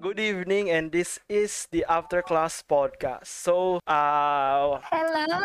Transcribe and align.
good 0.00 0.18
evening, 0.18 0.72
and 0.72 0.88
this 0.90 1.20
is 1.28 1.68
the 1.70 1.84
After 1.84 2.24
Class 2.24 2.64
Podcast. 2.64 3.28
So, 3.28 3.84
uh, 3.84 4.80
Hello. 4.88 5.44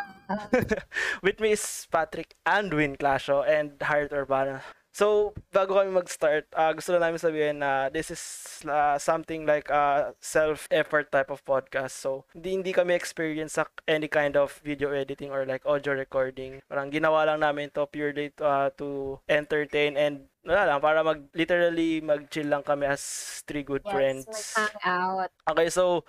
with 1.22 1.44
me 1.44 1.52
is 1.52 1.88
Patrick 1.92 2.34
and 2.48 2.74
Win 2.74 2.96
Clasho 2.96 3.44
and 3.44 3.76
Hart 3.84 4.16
Urbana. 4.16 4.64
So, 4.96 5.36
bago 5.52 5.76
kami 5.76 5.92
mag-start, 5.92 6.48
uh, 6.56 6.72
gusto 6.72 6.96
na 6.96 7.04
namin 7.04 7.20
sabihin 7.20 7.60
na 7.60 7.92
this 7.92 8.08
is 8.16 8.24
uh, 8.64 8.96
something 8.96 9.44
like 9.44 9.68
a 9.68 10.16
self-effort 10.24 11.12
type 11.12 11.28
of 11.28 11.44
podcast. 11.44 12.00
So, 12.00 12.24
hindi, 12.32 12.56
hindi 12.56 12.72
kami 12.72 12.96
experience 12.96 13.60
sa 13.60 13.68
any 13.92 14.08
kind 14.08 14.40
of 14.40 14.56
video 14.64 14.96
editing 14.96 15.36
or 15.36 15.44
like 15.44 15.68
audio 15.68 16.00
recording. 16.00 16.64
Parang 16.72 16.96
ginawa 16.96 17.28
lang 17.28 17.44
namin 17.44 17.76
to 17.76 17.84
purely 17.92 18.32
to, 18.40 18.44
uh, 18.48 18.70
to 18.80 19.20
entertain 19.28 20.00
and 20.00 20.32
wala 20.46 20.64
lang, 20.70 20.80
para 20.80 21.02
mag, 21.02 21.20
literally 21.34 22.00
mag-chill 22.00 22.48
lang 22.48 22.62
kami 22.62 22.86
as 22.86 23.02
three 23.44 23.66
good 23.66 23.82
Yes, 23.84 23.92
friends. 23.92 24.24
mag-hang 24.30 24.78
out. 24.86 25.32
Okay, 25.50 25.68
so, 25.70 26.06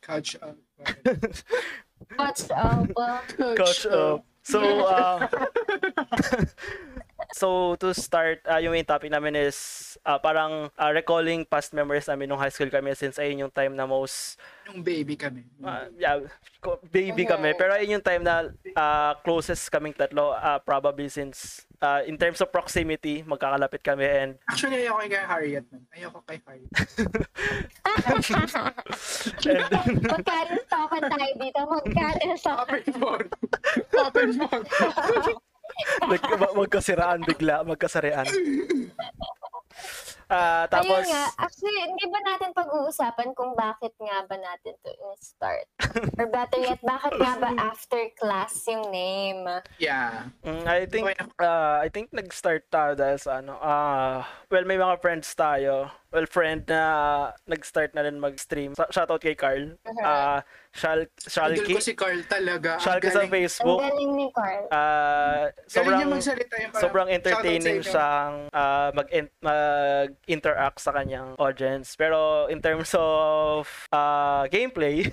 Catch 0.00 0.40
up. 0.40 0.56
Watch 2.16 2.48
up. 2.54 2.86
Coach, 3.36 3.84
uh, 3.84 4.16
so, 4.40 4.60
uh, 4.86 5.26
so 7.36 7.74
to 7.76 7.92
start, 7.92 8.40
uh, 8.48 8.56
yung 8.56 8.72
main 8.72 8.84
topic 8.86 9.10
namin 9.10 9.36
is 9.36 9.56
uh, 10.06 10.16
parang 10.16 10.70
uh, 10.78 10.90
recalling 10.94 11.44
past 11.44 11.74
memories 11.76 12.08
namin 12.08 12.28
nung 12.30 12.38
high 12.40 12.52
school 12.52 12.70
kami 12.70 12.94
since 12.94 13.18
ayun 13.18 13.46
yung 13.46 13.52
time 13.52 13.74
na 13.76 13.84
most, 13.84 14.38
Nung 14.64 14.80
baby 14.80 15.12
kami. 15.18 15.44
uh, 15.60 15.90
yeah, 15.98 16.24
baby 16.88 17.26
Mhm. 17.26 17.30
kami. 17.36 17.50
Pero 17.58 17.76
ayun 17.76 18.00
yung 18.00 18.06
time 18.06 18.22
na 18.24 18.48
uh, 18.72 19.12
closest 19.20 19.68
kaming 19.68 19.92
tatlo, 19.92 20.32
uh, 20.32 20.56
probably 20.62 21.10
since 21.10 21.65
uh, 21.82 22.00
in 22.06 22.16
terms 22.16 22.40
of 22.40 22.52
proximity, 22.52 23.22
magkakalapit 23.26 23.82
kami 23.82 24.06
and 24.06 24.38
Actually, 24.48 24.86
ayoko 24.86 25.08
kay 25.08 25.24
Harriet. 25.24 25.64
Man. 25.72 25.82
Ayoko 25.92 26.20
kay 26.26 26.38
Harriet. 26.46 26.70
Magkano 30.06 30.56
token 30.70 31.02
tayo 31.10 31.32
dito? 31.40 31.60
Magkano 31.66 32.34
token? 32.38 32.80
Phone. 32.96 33.28
like, 36.08 36.24
mag- 36.24 36.56
magkasiraan 36.56 37.20
bigla, 37.26 37.66
magkasarian. 37.66 38.24
Ah, 40.26 40.66
tapos 40.66 41.06
Ayun 41.06 41.14
nga, 41.14 41.24
actually, 41.38 41.78
hindi 41.86 42.04
ba 42.10 42.18
natin 42.26 42.50
pag-uusapan 42.50 43.30
kung 43.38 43.54
bakit 43.54 43.94
nga 44.02 44.26
ba 44.26 44.34
natin 44.34 44.74
to 44.82 44.90
in-start? 44.90 45.70
Or 46.18 46.26
better 46.26 46.58
yet, 46.58 46.82
bakit 46.82 47.14
nga 47.14 47.34
ba 47.38 47.50
after 47.70 48.10
class 48.18 48.66
yung 48.66 48.90
name? 48.90 49.46
Yeah. 49.78 50.26
Mm, 50.42 50.66
I 50.66 50.82
think 50.90 51.06
uh, 51.38 51.78
I 51.78 51.88
think 51.94 52.10
nag-start 52.10 52.66
tayo 52.74 52.98
dahil 52.98 53.22
sa 53.22 53.38
ano. 53.38 53.54
Ah, 53.62 54.26
well 54.50 54.64
may 54.64 54.78
mga 54.78 55.02
friends 55.02 55.28
tayo. 55.34 55.90
Well 56.14 56.30
friend 56.30 56.64
na 56.70 56.80
nag-start 57.44 57.92
na 57.92 58.06
rin 58.06 58.16
mag-stream. 58.16 58.72
Shoutout 58.78 59.20
kay 59.20 59.34
Carl. 59.34 59.74
Ah, 60.00 60.40
Shal 60.70 61.04
Idol 61.04 61.28
Shalky. 61.28 61.74
ko 61.76 61.82
si 61.82 61.92
Carl 61.98 62.22
talaga. 62.24 62.78
Shalky 62.78 63.10
sa 63.10 63.26
galing. 63.26 63.28
Ang 63.28 63.34
Facebook. 63.34 63.80
galing 63.82 64.12
ni 64.14 64.26
Carl. 64.32 64.64
Ah, 64.70 65.50
Galing 65.50 65.68
sobrang 65.68 66.00
magsalita 66.08 66.54
yung 66.56 66.72
parang, 66.72 66.82
sobrang 66.86 67.08
entertaining 67.10 67.78
siyang 67.82 68.34
ah, 68.54 68.88
mag 68.94 69.08
mag-interact 69.42 70.78
sa 70.78 70.94
kanyang 70.94 71.34
audience. 71.36 71.98
Pero 71.98 72.46
in 72.48 72.62
terms 72.62 72.94
of 72.96 73.66
ah, 73.90 74.46
gameplay, 74.46 75.04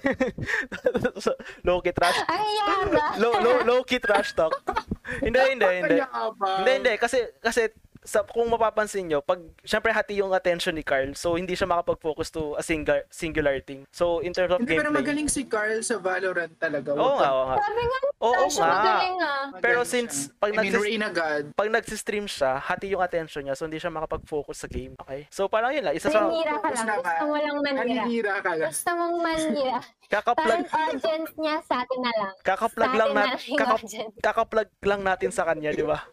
low 1.68 1.82
key 1.82 1.92
trash 1.92 2.22
yaba. 2.22 3.18
low, 3.22 3.34
low, 3.42 3.58
low 3.66 3.80
key 3.84 4.00
trash 4.00 4.32
talk. 4.38 4.54
hindi, 5.20 5.42
hindi, 5.58 5.70
hindi. 5.84 5.98
Hindi, 6.40 6.72
hindi. 6.80 6.94
Kasi, 7.02 7.28
kasi 7.42 7.68
sa, 8.04 8.22
kung 8.22 8.48
mapapansin 8.48 9.06
nyo, 9.06 9.20
pag, 9.20 9.40
syempre 9.62 9.90
hati 9.90 10.16
yung 10.16 10.32
attention 10.32 10.72
ni 10.72 10.82
Carl, 10.82 11.12
so 11.14 11.34
hindi 11.34 11.54
siya 11.54 11.66
makapag-focus 11.66 12.30
to 12.30 12.54
a 12.54 12.62
single, 12.62 13.00
singular 13.08 13.60
thing. 13.60 13.88
So, 13.90 14.20
in 14.20 14.32
terms 14.32 14.52
of 14.52 14.60
Hindi, 14.60 14.76
pero 14.76 14.88
gameplay, 14.88 15.00
magaling 15.02 15.28
si 15.28 15.44
Carl 15.44 15.80
sa 15.80 15.98
Valorant 15.98 16.52
talaga. 16.58 16.92
oo 16.92 17.16
nga, 17.16 17.30
oo 17.30 17.46
nga. 17.46 17.58
Sabi 17.58 17.82
nga, 17.82 18.00
Oo 18.20 18.44
siya 18.48 18.62
nga. 18.62 18.72
magaling 18.74 19.18
ah. 19.18 19.44
Magaling 19.44 19.64
Pero 19.64 19.82
siya. 19.82 19.92
since 19.94 20.14
pag 20.34 20.52
I 20.52 20.58
mean, 20.58 20.72
nagsis- 20.72 21.12
God. 21.14 21.44
Pag 21.54 21.70
nagsistream 21.70 22.26
siya, 22.26 22.52
hati 22.58 22.86
yung 22.88 23.04
attention 23.04 23.44
niya, 23.44 23.56
so 23.56 23.66
hindi 23.66 23.78
siya 23.78 23.92
makapag-focus 23.92 24.58
sa 24.60 24.68
game. 24.68 24.96
Okay? 24.98 25.28
So, 25.28 25.48
parang 25.48 25.72
yun 25.72 25.84
lang. 25.84 25.96
Isa 25.96 26.08
sa, 26.08 26.24
Manira 26.24 26.56
ka 26.58 26.70
lang. 26.70 26.88
Gusto 27.00 27.24
mo 27.24 27.36
lang 27.36 27.56
manira. 27.58 27.84
Naninira 28.04 28.36
ka 28.40 28.52
lang. 28.54 28.72
Gusto 28.72 28.90
mong 28.92 29.16
manira. 29.20 29.80
kaka-plug, 30.14 30.62
Parang 30.70 30.94
audience 30.94 31.32
niya 31.36 31.56
sa 31.66 31.82
atin 31.82 32.00
na 32.00 32.12
lang. 32.14 32.34
kaka-plug 32.42 32.94
lang 32.94 33.10
atin 33.10 33.16
na 33.16 33.24
natin, 33.26 33.58
kaka, 33.58 33.76
kaka-plug 34.22 34.70
lang 34.84 35.02
natin 35.02 35.30
sa 35.34 35.44
kanya, 35.44 35.74
di 35.74 35.82
ba? 35.82 36.06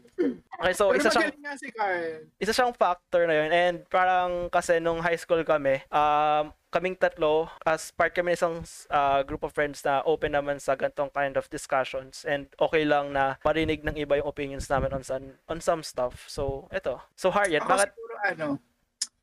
Okay, 0.60 0.76
so 0.76 0.92
Pero 0.92 1.00
isa 1.00 1.08
siyang 1.08 1.40
nga 1.40 1.54
si 1.56 1.68
Carl. 1.72 2.28
isa 2.36 2.52
siyang 2.52 2.74
factor 2.76 3.24
na 3.24 3.32
yun. 3.32 3.48
And 3.48 3.76
parang 3.88 4.52
kasi 4.52 4.76
nung 4.76 5.00
high 5.00 5.16
school 5.16 5.40
kami, 5.40 5.80
um, 5.88 6.52
kaming 6.68 7.00
tatlo, 7.00 7.48
as 7.64 7.88
part 7.90 8.12
kami 8.12 8.32
ng 8.32 8.36
isang 8.36 8.56
uh, 8.92 9.24
group 9.24 9.40
of 9.40 9.56
friends 9.56 9.80
na 9.80 10.04
open 10.04 10.36
naman 10.36 10.60
sa 10.60 10.76
gantong 10.76 11.08
kind 11.16 11.40
of 11.40 11.48
discussions. 11.48 12.28
And 12.28 12.44
okay 12.60 12.84
lang 12.84 13.16
na 13.16 13.40
marinig 13.40 13.80
ng 13.82 13.96
iba 13.96 14.20
yung 14.20 14.28
opinions 14.28 14.68
namin 14.68 14.92
on 14.92 15.02
some, 15.02 15.32
on 15.48 15.64
some 15.64 15.80
stuff. 15.80 16.28
So, 16.28 16.68
eto. 16.68 17.00
So, 17.16 17.32
Harriet, 17.32 17.64
Ako 17.64 17.70
bakit? 17.74 17.90
siguro 17.96 18.14
ano, 18.20 18.46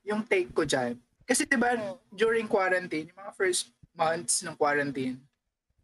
yung 0.03 0.25
take 0.25 0.49
ko 0.51 0.65
dyan. 0.65 0.97
Kasi 1.23 1.45
diba, 1.45 1.77
during 2.09 2.49
quarantine, 2.49 3.13
yung 3.13 3.19
mga 3.21 3.33
first 3.37 3.71
months 3.93 4.41
ng 4.41 4.57
quarantine, 4.57 5.21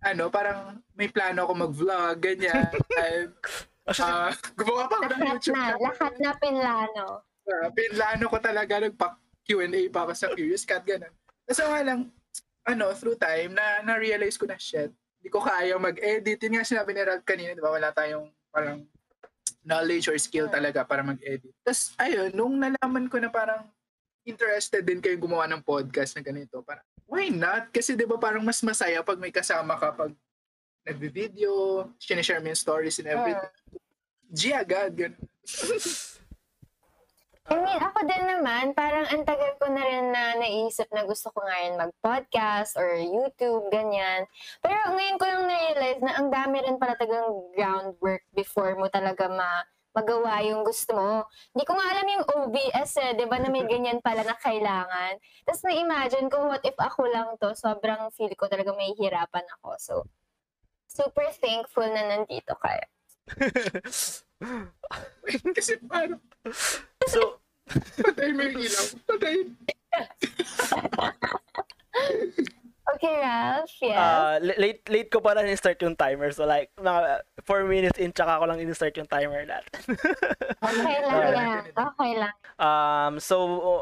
ano, 0.01 0.27
parang 0.33 0.81
may 0.97 1.07
plano 1.07 1.45
ako 1.45 1.53
mag-vlog, 1.69 2.15
ganyan. 2.19 2.73
Ah, 3.83 4.31
gumawa 4.55 4.88
pa 4.88 4.95
ako 4.95 5.05
ng 5.11 5.19
Lahat 5.19 5.35
YouTube 5.44 5.55
na. 5.59 5.63
channel. 5.67 5.79
Lahat 5.83 6.13
na 6.16 6.31
pinlano. 6.39 7.05
Uh, 7.44 7.67
pinlano 7.75 8.25
ko 8.31 8.38
talaga, 8.39 8.73
nagpa-Q&A 8.79 9.81
pa 9.91 10.07
ako 10.07 10.11
sa 10.16 10.31
Curious 10.31 10.63
Cat, 10.63 10.88
ganun. 10.88 11.11
Kasi 11.44 11.59
nga 11.59 11.81
lang, 11.83 12.07
ano, 12.63 12.85
through 12.95 13.19
time, 13.19 13.51
na, 13.51 13.83
na-realize 13.83 14.39
ko 14.39 14.47
na, 14.47 14.55
shit, 14.55 14.88
hindi 15.19 15.27
ko 15.27 15.44
kaya 15.44 15.75
mag-edit. 15.75 16.39
Yun 16.39 16.55
nga 16.55 16.63
sinabi 16.63 16.95
ni 16.95 17.03
Ralph 17.03 17.27
kanina, 17.27 17.51
di 17.51 17.59
ba, 17.59 17.75
wala 17.75 17.91
tayong 17.91 18.31
parang 18.47 18.88
knowledge 19.67 20.07
or 20.07 20.15
skill 20.15 20.47
talaga 20.47 20.88
para 20.88 21.03
mag-edit. 21.03 21.51
Tapos, 21.67 21.91
ayun, 22.00 22.31
nung 22.31 22.55
nalaman 22.55 23.11
ko 23.11 23.19
na 23.19 23.27
parang 23.27 23.67
interested 24.23 24.88
din 24.88 25.03
kayong 25.03 25.27
gumawa 25.27 25.44
ng 25.51 25.59
podcast 25.59 26.15
na 26.15 26.23
ganito, 26.23 26.63
parang, 26.63 26.88
why 27.03 27.27
not? 27.27 27.67
Kasi 27.75 28.00
di 28.00 28.07
ba 28.07 28.15
parang 28.15 28.47
mas 28.47 28.63
masaya 28.63 29.03
pag 29.03 29.19
may 29.19 29.35
kasama 29.35 29.75
ka 29.75 29.91
pag 29.91 30.15
nagbi-video, 30.83 31.88
sinishare 31.95 32.44
mo 32.44 32.51
yung 32.51 32.59
stories 32.59 32.99
and 32.99 33.07
everything. 33.07 33.55
G 34.33 34.51
agad, 34.51 34.91
ganun. 34.97 35.19
I 37.44 37.55
mean, 37.63 37.79
ako 37.79 37.99
din 38.07 38.23
naman, 38.23 38.75
parang 38.75 39.07
ang 39.07 39.23
tagal 39.23 39.55
ko 39.59 39.67
na 39.71 39.83
rin 39.83 40.11
na 40.11 40.39
naisip 40.39 40.88
na 40.91 41.07
gusto 41.07 41.31
ko 41.31 41.44
nga 41.44 41.59
rin 41.63 41.79
mag-podcast 41.79 42.75
or 42.75 42.99
YouTube, 42.99 43.67
ganyan. 43.71 44.27
Pero 44.59 44.95
ngayon 44.95 45.19
ko 45.19 45.25
lang 45.27 45.44
na-realize 45.47 46.01
na 46.03 46.13
ang 46.19 46.27
dami 46.31 46.63
rin 46.63 46.79
pala 46.79 47.00
tagang 47.00 47.31
groundwork 47.55 48.23
before 48.35 48.75
mo 48.75 48.88
talaga 48.91 49.27
ma 49.31 49.63
magawa 49.94 50.41
yung 50.41 50.65
gusto 50.65 50.97
mo. 50.97 51.29
Hindi 51.53 51.63
ko 51.69 51.77
nga 51.77 51.85
alam 51.94 52.07
yung 52.09 52.25
OBS 52.25 52.91
eh, 52.97 53.13
di 53.13 53.29
ba 53.29 53.38
na 53.38 53.53
may 53.53 53.61
ganyan 53.69 54.01
pala 54.01 54.25
na 54.25 54.33
kailangan. 54.33 55.21
Tapos 55.45 55.61
na-imagine 55.61 56.27
ko, 56.33 56.50
what 56.50 56.65
if 56.65 56.73
ako 56.81 57.05
lang 57.05 57.38
to, 57.38 57.53
sobrang 57.53 58.09
feel 58.17 58.33
ko 58.33 58.50
talaga 58.50 58.73
may 58.73 58.97
hirapan 58.97 59.45
ako. 59.61 59.69
So, 59.77 59.95
super 60.93 61.25
thankful 61.41 61.89
na 61.89 62.13
nandito 62.13 62.53
kayo. 62.61 62.85
Kasi 65.57 65.81
parang, 65.89 66.21
So, 67.09 67.41
patay 68.05 68.29
mo 68.35 68.45
yung 68.45 68.61
ilaw. 68.61 68.85
Patay. 69.09 69.37
Okay, 72.83 73.16
Ralph, 73.16 73.71
yes. 73.79 73.95
uh, 73.95 74.35
late, 74.59 74.83
late 74.91 75.07
ko 75.07 75.23
pa 75.23 75.31
na 75.31 75.47
in-start 75.47 75.79
yung 75.79 75.95
timer. 75.95 76.35
So, 76.35 76.44
like, 76.44 76.67
mga 76.75 77.23
4 77.47 77.63
minutes 77.63 77.95
in, 77.95 78.11
tsaka 78.11 78.38
ko 78.38 78.45
lang 78.45 78.59
in-start 78.59 78.91
yung 78.99 79.07
timer 79.07 79.47
natin. 79.47 79.79
okay 80.67 80.95
lang 80.99 81.11
Alright. 81.16 81.35
yan. 81.39 81.63
Okay 81.71 82.11
lang. 82.19 82.35
Um, 82.59 83.13
so, 83.23 83.35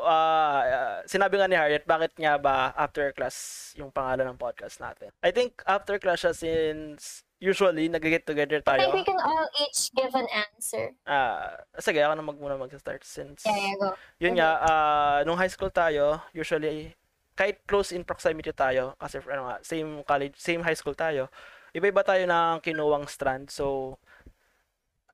uh, 0.05 0.61
uh, 0.61 0.97
sinabi 1.09 1.41
nga 1.41 1.49
ni 1.49 1.57
Harriet, 1.57 1.89
bakit 1.89 2.13
nga 2.13 2.37
ba 2.37 2.77
after 2.77 3.09
class 3.11 3.35
yung 3.73 3.89
pangalan 3.89 4.29
ng 4.29 4.37
podcast 4.37 4.77
natin? 4.77 5.09
I 5.25 5.33
think 5.33 5.65
after 5.65 5.97
class 5.97 6.21
siya 6.21 6.37
since 6.37 7.25
usually 7.41 7.89
nag-get 7.89 8.21
together 8.21 8.61
I 8.69 8.85
think 8.85 8.93
we 8.93 9.01
tayo. 9.01 9.09
can 9.09 9.17
all 9.17 9.49
each 9.65 9.89
give 9.97 10.13
an 10.13 10.29
answer. 10.29 10.93
Ah, 11.09 11.57
sige, 11.81 11.97
ako 12.05 12.13
na 12.13 12.21
magmuna 12.21 12.53
mag-start 12.53 13.01
since 13.01 13.41
Yeah, 13.49 13.57
yeah, 13.57 13.75
go. 13.81 13.97
yun 14.21 14.37
nga, 14.37 14.49
ah, 14.61 15.17
nung 15.25 15.41
high 15.41 15.49
school 15.49 15.73
tayo, 15.73 16.21
usually 16.37 16.93
kahit 17.41 17.65
close 17.65 17.89
in 17.89 18.05
proximity 18.05 18.53
tayo 18.53 18.93
kasi 19.01 19.17
ano 19.25 19.49
nga, 19.49 19.57
same 19.65 20.05
college, 20.05 20.37
same 20.37 20.61
high 20.61 20.77
school 20.77 20.93
tayo. 20.93 21.25
Iba-iba 21.73 22.05
tayo 22.05 22.21
ng 22.29 22.61
kinuwang 22.61 23.09
strand. 23.09 23.49
So, 23.49 23.97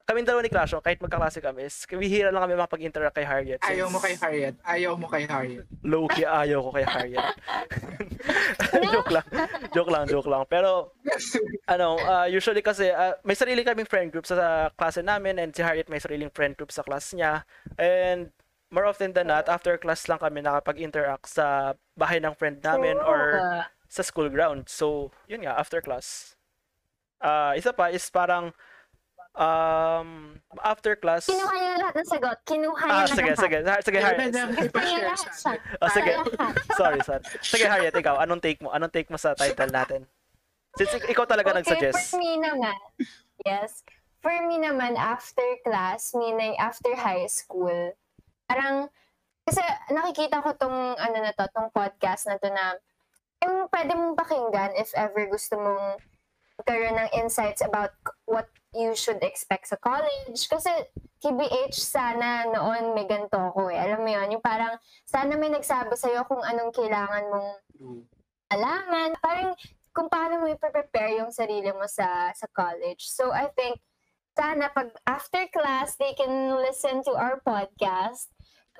kami 0.04 0.28
dalawa 0.28 0.44
ni 0.44 0.52
Clasho, 0.52 0.84
kahit 0.84 1.00
magkaklase 1.00 1.40
kami, 1.40 1.68
is 1.68 1.88
bihira 1.88 2.32
lang 2.32 2.44
kami 2.44 2.60
makapag-interact 2.60 3.16
kay 3.16 3.28
Harriet. 3.28 3.60
Ayaw 3.64 3.88
since- 3.88 3.96
mo 3.96 4.00
kay 4.04 4.16
Harriet. 4.20 4.56
Ayaw 4.64 4.94
mo 5.00 5.08
kay 5.08 5.24
Harriet. 5.24 5.68
low-key 5.84 6.28
ayaw 6.28 6.60
ko 6.68 6.70
kay 6.76 6.86
Harriet. 6.88 7.28
joke 8.92 9.12
lang. 9.12 9.28
Joke 9.72 9.92
lang, 9.92 10.04
joke 10.08 10.30
lang. 10.32 10.44
Pero, 10.52 10.96
ano, 11.68 11.96
uh, 12.00 12.28
usually 12.28 12.64
kasi, 12.64 12.92
uh, 12.92 13.16
may 13.24 13.36
sarili 13.40 13.64
kaming 13.64 13.88
friend 13.88 14.12
group 14.12 14.28
sa, 14.28 14.36
sa 14.36 14.48
klase 14.76 15.00
namin 15.00 15.40
and 15.40 15.56
si 15.56 15.64
Harriet 15.64 15.88
may 15.88 16.00
sariling 16.00 16.32
friend 16.32 16.60
group 16.60 16.72
sa 16.76 16.84
class 16.84 17.12
niya. 17.16 17.48
And, 17.80 18.32
more 18.70 18.86
often 18.86 19.14
than 19.14 19.28
not, 19.28 19.48
after 19.48 19.78
class 19.78 20.08
lang 20.08 20.20
kami 20.20 20.42
nakapag-interact 20.42 21.28
sa 21.28 21.74
bahay 21.96 22.20
ng 22.20 22.36
friend 22.36 22.60
namin 22.60 23.00
or 23.00 23.40
sa 23.88 24.04
school 24.04 24.28
ground. 24.28 24.68
So, 24.68 25.12
yun 25.26 25.48
nga, 25.48 25.56
after 25.56 25.80
class. 25.80 26.36
Ah, 27.18 27.56
isa 27.56 27.72
pa 27.72 27.90
is 27.90 28.04
parang 28.12 28.52
um, 29.34 30.38
after 30.62 30.94
class. 30.96 31.26
Kinuha 31.26 31.54
niyo 31.54 31.70
na 31.72 31.80
lahat 31.82 31.96
ng 31.96 32.08
sagot. 32.08 32.38
Kinuha 32.44 32.84
Ah, 32.86 33.06
sige, 33.08 33.32
lahat. 33.32 33.40
sige. 33.40 33.58
Ha- 33.64 33.82
Sige, 33.82 33.98
Kaya 33.98 34.08
Harriet. 34.08 34.32
niya. 34.34 34.46
Ah, 35.80 35.90
sige. 35.90 36.12
Sorry, 36.76 37.00
sorry. 37.02 37.24
Sige, 37.42 37.66
Harriet, 37.66 37.96
ikaw. 37.96 38.20
Anong 38.20 38.42
take 38.42 38.60
mo? 38.60 38.70
Anong 38.70 38.92
take 38.92 39.10
mo 39.10 39.18
sa 39.18 39.34
title 39.34 39.72
natin? 39.72 40.02
Since 40.78 40.94
ik- 40.94 41.10
ikaw 41.10 41.26
talaga 41.26 41.56
Okay, 41.56 41.58
nag-suggest. 41.64 42.14
for 42.14 42.20
me 42.20 42.38
naman, 42.38 42.78
yes. 43.42 43.82
For 44.20 44.34
me 44.46 44.58
naman, 44.58 44.94
after 44.94 45.46
class, 45.64 46.14
meaning 46.14 46.54
after 46.58 46.94
high 46.94 47.26
school, 47.26 47.94
parang, 48.48 48.88
kasi 49.44 49.62
nakikita 49.94 50.44
ko 50.44 50.56
tong, 50.56 50.96
ano 50.96 51.18
na 51.20 51.32
to, 51.36 51.46
tong 51.52 51.70
podcast 51.72 52.28
na 52.28 52.40
to 52.40 52.50
na, 52.50 52.80
yung 53.46 53.70
pwede 53.70 53.94
mong 53.94 54.18
pakinggan 54.18 54.74
if 54.80 54.90
ever 54.98 55.30
gusto 55.30 55.60
mong 55.60 56.02
magkaroon 56.58 56.98
ng 56.98 57.14
insights 57.22 57.62
about 57.62 57.94
what 58.26 58.50
you 58.74 58.98
should 58.98 59.22
expect 59.22 59.70
sa 59.70 59.78
college. 59.78 60.50
Kasi 60.50 60.74
TBH, 61.22 61.78
sana 61.78 62.50
noon 62.50 62.98
may 62.98 63.06
ganito 63.06 63.38
ako 63.38 63.70
eh. 63.70 63.78
Alam 63.78 64.02
mo 64.02 64.10
yun, 64.10 64.34
yung 64.34 64.44
parang, 64.44 64.74
sana 65.06 65.38
may 65.38 65.54
nagsabi 65.54 65.94
sa'yo 65.94 66.26
kung 66.26 66.42
anong 66.42 66.74
kailangan 66.74 67.30
mong 67.30 67.52
alaman. 68.50 69.14
Parang 69.22 69.54
kung 69.98 70.14
paano 70.14 70.42
mo 70.42 70.46
i-prepare 70.46 71.18
yung 71.18 71.34
sarili 71.34 71.74
mo 71.74 71.90
sa 71.90 72.30
sa 72.38 72.46
college. 72.54 73.10
So 73.10 73.34
I 73.34 73.50
think 73.58 73.82
sana 74.38 74.70
pag 74.70 74.94
after 75.10 75.50
class 75.50 75.98
they 75.98 76.14
can 76.14 76.54
listen 76.62 77.02
to 77.10 77.18
our 77.18 77.42
podcast, 77.42 78.30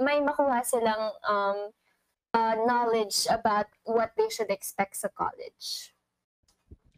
may 0.02 0.22
makuha 0.22 0.62
silang 0.64 1.14
um 1.26 1.74
uh, 2.34 2.56
knowledge 2.66 3.26
about 3.30 3.68
what 3.84 4.14
they 4.18 4.30
should 4.30 4.52
expect 4.52 4.98
sa 4.98 5.10
college. 5.10 5.94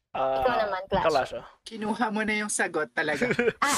Ah, 0.09 0.41
Ikaw 0.41 0.55
naman, 0.67 0.81
Clash. 0.89 1.05
Kalasyo. 1.05 1.41
Kinuha 1.63 2.05
mo 2.09 2.21
na 2.25 2.33
yung 2.33 2.51
sagot 2.51 2.89
talaga. 2.91 3.29
Ah, 3.61 3.77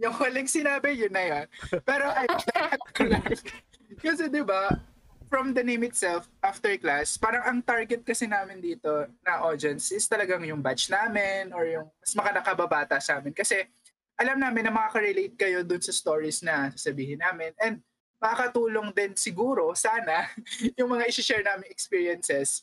yung 0.00 0.14
huling 0.18 0.50
sinabi, 0.50 0.98
yun 0.98 1.14
na 1.14 1.22
yun. 1.22 1.46
Pero 1.86 2.10
lang. 2.10 3.22
kasi 4.02 4.26
di 4.26 4.42
ba, 4.42 4.74
from 5.30 5.54
the 5.54 5.62
name 5.62 5.86
itself, 5.86 6.26
after 6.42 6.74
class, 6.76 7.14
parang 7.14 7.46
ang 7.46 7.58
target 7.62 8.02
kasi 8.02 8.26
namin 8.26 8.58
dito 8.58 9.06
na 9.22 9.46
audience 9.46 9.94
is 9.94 10.04
talagang 10.10 10.42
yung 10.42 10.58
batch 10.58 10.90
namin 10.90 11.54
or 11.54 11.64
yung 11.64 11.86
mas 12.02 12.12
makanakababata 12.18 12.98
sa 12.98 13.22
amin. 13.22 13.30
Kasi 13.30 13.62
alam 14.18 14.42
namin 14.42 14.66
na 14.66 14.74
makaka-relate 14.74 15.38
kayo 15.38 15.62
dun 15.62 15.80
sa 15.80 15.94
stories 15.94 16.42
na 16.42 16.74
sasabihin 16.74 17.22
namin. 17.22 17.54
And 17.62 17.78
makakatulong 18.22 18.94
din 18.94 19.18
siguro, 19.18 19.74
sana, 19.74 20.30
yung 20.78 20.94
mga 20.94 21.10
isi-share 21.10 21.42
namin 21.42 21.66
experiences 21.66 22.62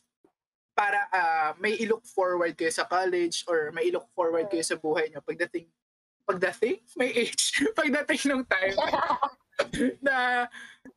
para 0.72 1.12
ah, 1.12 1.52
may 1.60 1.76
i-look 1.84 2.08
forward 2.08 2.56
kayo 2.56 2.72
sa 2.72 2.88
college 2.88 3.44
or 3.52 3.76
may 3.76 3.92
i-look 3.92 4.08
forward 4.16 4.48
kayo 4.48 4.64
sa 4.64 4.80
buhay 4.80 5.12
nyo 5.12 5.20
pagdating 5.20 5.68
pagdating 6.24 6.80
may 6.96 7.12
age 7.12 7.60
pagdating 7.80 8.32
ng 8.32 8.44
time 8.48 8.78
na 10.08 10.48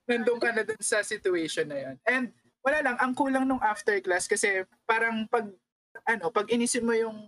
nandun 0.07 0.39
ka 0.39 0.55
na 0.55 0.63
dun 0.63 0.79
sa 0.79 1.03
situation 1.03 1.67
na 1.67 1.79
yun. 1.83 1.97
And 2.07 2.31
wala 2.63 2.79
lang, 2.79 2.97
ang 3.03 3.19
kulang 3.19 3.43
nung 3.43 3.59
after 3.59 3.99
class 3.99 4.31
kasi 4.31 4.63
parang 4.87 5.27
pag 5.27 5.51
ano, 6.07 6.31
pag 6.31 6.47
inisin 6.47 6.87
mo 6.87 6.95
yung 6.95 7.27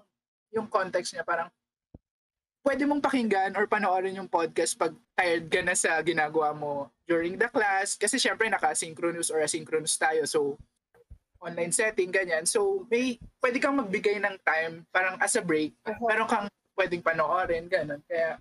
yung 0.55 0.71
context 0.71 1.11
niya 1.11 1.27
parang 1.27 1.51
pwede 2.65 2.89
mong 2.89 3.05
pakinggan 3.05 3.53
or 3.55 3.69
panoorin 3.69 4.17
yung 4.17 4.27
podcast 4.27 4.75
pag 4.75 4.97
tired 5.13 5.47
ka 5.47 5.61
na 5.61 5.77
sa 5.77 6.01
ginagawa 6.01 6.57
mo 6.57 6.89
during 7.05 7.37
the 7.37 7.47
class. 7.47 7.95
Kasi 7.95 8.17
syempre 8.17 8.49
naka-synchronous 8.49 9.29
or 9.29 9.45
asynchronous 9.45 9.95
tayo. 9.95 10.25
So 10.25 10.57
online 11.39 11.77
setting 11.77 12.09
ganyan. 12.09 12.49
So 12.49 12.89
may 12.89 13.21
pwede 13.39 13.61
kang 13.61 13.77
magbigay 13.77 14.17
ng 14.17 14.41
time 14.41 14.89
parang 14.89 15.21
as 15.21 15.37
a 15.37 15.45
break. 15.45 15.77
Meron 16.01 16.25
kang 16.25 16.49
pwedeng 16.75 17.05
panoorin 17.05 17.69
ganun. 17.69 18.01
Kaya 18.09 18.41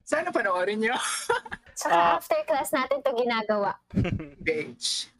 sana 0.00 0.32
panoorin 0.32 0.80
niyo 0.80 0.96
Saka 1.80 1.92
Ah. 1.92 2.16
after 2.16 2.40
class 2.48 2.72
natin 2.72 3.04
to 3.04 3.12
ginagawa. 3.12 3.76
page 4.46 5.12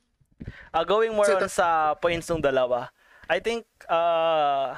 Ah, 0.74 0.82
going 0.82 1.12
more 1.14 1.24
So, 1.28 1.38
on 1.38 1.48
sa 1.48 1.94
points 1.94 2.26
ng 2.28 2.42
dalawa. 2.42 2.90
I 3.30 3.38
think 3.40 3.64
uh, 3.86 4.74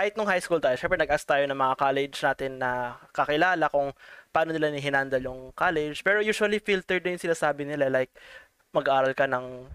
kahit 0.00 0.16
nung 0.16 0.24
high 0.24 0.40
school 0.40 0.64
tayo, 0.64 0.80
syempre 0.80 0.96
nag-ask 0.96 1.28
tayo 1.28 1.44
ng 1.44 1.60
mga 1.60 1.76
college 1.76 2.16
natin 2.24 2.56
na 2.56 2.96
kakilala 3.12 3.68
kung 3.68 3.92
paano 4.32 4.56
nila 4.56 4.72
ni-handle 4.72 5.20
yung 5.20 5.52
college. 5.52 6.00
Pero 6.00 6.24
usually 6.24 6.56
filtered 6.56 7.04
din 7.04 7.20
sila 7.20 7.36
sabi 7.36 7.68
nila 7.68 7.92
like 7.92 8.08
mag-aaral 8.72 9.12
ka 9.12 9.28
ng 9.28 9.68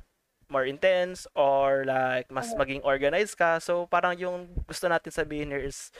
more 0.49 0.65
intense 0.65 1.29
or 1.37 1.85
like 1.85 2.25
mas 2.33 2.57
maging 2.57 2.81
organized 2.81 3.37
ka. 3.37 3.61
So 3.61 3.85
parang 3.85 4.17
yung 4.17 4.49
gusto 4.65 4.89
natin 4.89 5.13
sabihin 5.13 5.53
here 5.53 5.61
is 5.61 5.93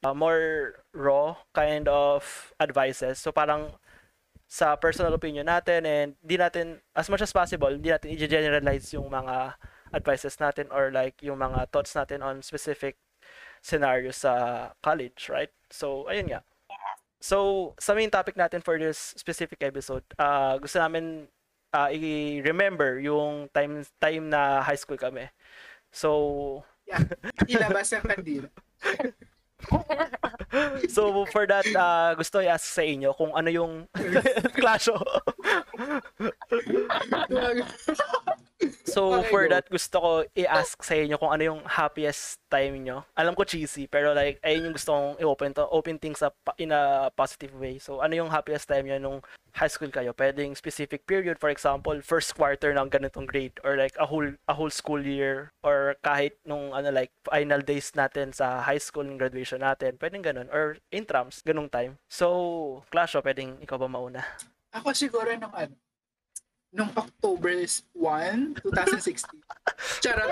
uh, 0.00 0.16
more 0.16 0.80
raw 0.96 1.36
kind 1.52 1.84
of 1.84 2.24
advices. 2.56 3.20
So 3.20 3.28
parang 3.28 3.76
sa 4.48 4.72
personal 4.80 5.12
opinion 5.12 5.52
natin 5.52 5.84
and 5.84 6.08
di 6.24 6.40
natin 6.40 6.80
as 6.96 7.12
much 7.12 7.20
as 7.20 7.34
possible 7.34 7.76
di 7.76 7.92
natin 7.92 8.08
i-generalize 8.16 8.88
yung 8.96 9.12
mga 9.12 9.52
advices 9.92 10.40
natin 10.40 10.72
or 10.72 10.88
like 10.88 11.20
yung 11.20 11.44
mga 11.44 11.68
thoughts 11.68 11.92
natin 11.92 12.24
on 12.24 12.40
specific 12.40 12.96
scenarios 13.66 14.22
sa 14.22 14.70
college, 14.78 15.26
right? 15.26 15.50
So 15.74 16.06
ayun 16.06 16.30
nga. 16.30 16.40
So 17.18 17.74
sa 17.82 17.98
main 17.98 18.14
topic 18.14 18.38
natin 18.38 18.62
for 18.62 18.78
this 18.78 19.18
specific 19.18 19.58
episode, 19.66 20.06
uh, 20.14 20.54
gusto 20.62 20.78
namin 20.78 21.26
uh, 21.74 21.90
i-remember 21.90 23.02
yung 23.02 23.50
time 23.50 23.82
time 23.98 24.30
na 24.30 24.62
high 24.62 24.78
school 24.78 24.94
kami. 25.00 25.26
So 25.90 26.62
ilabas 27.50 27.90
ang 27.90 28.06
kandila 28.06 28.46
so 30.94 31.26
for 31.32 31.48
that 31.48 31.66
uh, 31.74 32.14
gusto 32.14 32.38
i-ask 32.38 32.62
sa 32.62 32.84
inyo 32.86 33.10
kung 33.16 33.34
ano 33.34 33.50
yung 33.50 33.72
clash 34.58 34.86
So, 38.86 39.18
Okay, 39.18 39.28
for 39.34 39.42
go. 39.44 39.50
that, 39.50 39.66
gusto 39.66 39.96
ko 39.98 40.10
i-ask 40.38 40.78
sa 40.78 40.94
inyo 40.94 41.18
kung 41.18 41.34
ano 41.34 41.42
yung 41.42 41.62
happiest 41.66 42.38
time 42.46 42.78
nyo. 42.86 43.02
Alam 43.18 43.34
ko 43.34 43.42
cheesy, 43.42 43.90
pero 43.90 44.14
like, 44.14 44.38
ayun 44.46 44.70
yung 44.70 44.76
gusto 44.78 44.94
kong 44.94 45.18
i-open 45.18 45.50
to, 45.58 45.66
open 45.74 45.98
things 45.98 46.22
up 46.22 46.38
in 46.56 46.70
a 46.70 47.10
positive 47.12 47.50
way. 47.58 47.82
So, 47.82 47.98
ano 47.98 48.14
yung 48.14 48.30
happiest 48.30 48.70
time 48.70 48.86
nyo 48.86 48.98
nung 49.02 49.18
high 49.58 49.66
school 49.66 49.90
kayo? 49.90 50.14
Pwedeng 50.14 50.54
specific 50.54 51.02
period, 51.02 51.42
for 51.42 51.50
example, 51.50 51.98
first 51.98 52.38
quarter 52.38 52.70
ng 52.70 52.86
ganitong 52.86 53.26
grade, 53.26 53.58
or 53.66 53.74
like 53.74 53.98
a 53.98 54.06
whole, 54.06 54.30
a 54.46 54.54
whole 54.54 54.70
school 54.70 55.02
year, 55.02 55.50
or 55.66 55.98
kahit 56.06 56.38
nung 56.46 56.70
ano 56.70 56.94
like, 56.94 57.10
final 57.26 57.58
days 57.58 57.90
natin 57.98 58.30
sa 58.30 58.62
high 58.62 58.78
school 58.80 59.02
ng 59.02 59.18
graduation 59.18 59.66
natin, 59.66 59.98
pwedeng 59.98 60.22
ganun, 60.22 60.46
or 60.54 60.78
intrams, 60.94 61.42
ganung 61.42 61.66
time. 61.66 61.98
So, 62.06 62.86
Clash, 62.94 63.18
pwedeng 63.18 63.58
ikaw 63.58 63.82
ba 63.82 63.90
mauna? 63.90 64.22
ako 64.76 64.92
siguro 64.92 65.32
nung 65.34 65.52
ano 65.56 65.72
nung 66.76 66.92
October 66.92 67.56
1, 67.96 68.60
2016. 68.60 69.24
Charot. 70.04 70.28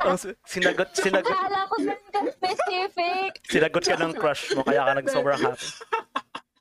Ang 0.00 0.18
sinagot, 0.48 0.88
sinagot, 0.96 1.28
Akala 1.28 1.68
ko 1.68 1.76
ganun 1.76 2.08
ka 2.08 2.20
specific. 2.32 3.30
sinagot 3.44 3.84
ka 3.84 3.96
ng 4.00 4.16
crush 4.16 4.56
mo, 4.56 4.64
kaya 4.64 4.88
ka 4.88 4.92
nag 4.96 5.06
sobrang 5.12 5.36
happy. 5.36 5.68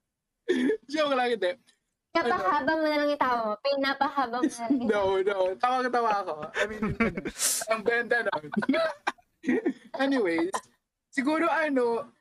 Joke 0.91 1.15
lang, 1.15 1.31
hindi. 1.31 1.51
Napahaba 2.11 2.75
mo 2.75 2.83
na 2.83 2.97
lang 2.99 3.09
yung 3.15 3.23
tawa 3.23 3.39
mo. 3.39 3.53
Pinapahaba 3.63 4.37
mo 4.43 4.47
na 4.51 4.59
lang 4.59 4.71
yung 4.75 4.91
No, 4.91 5.01
no. 5.23 5.37
Tawa-tawa 5.55 6.09
ako. 6.27 6.33
I 6.59 6.63
mean, 6.67 6.83
ang 7.71 7.81
benda 7.87 8.27
nun. 8.27 8.45
Anyways, 9.95 10.51
siguro 11.07 11.47
ano, 11.47 12.11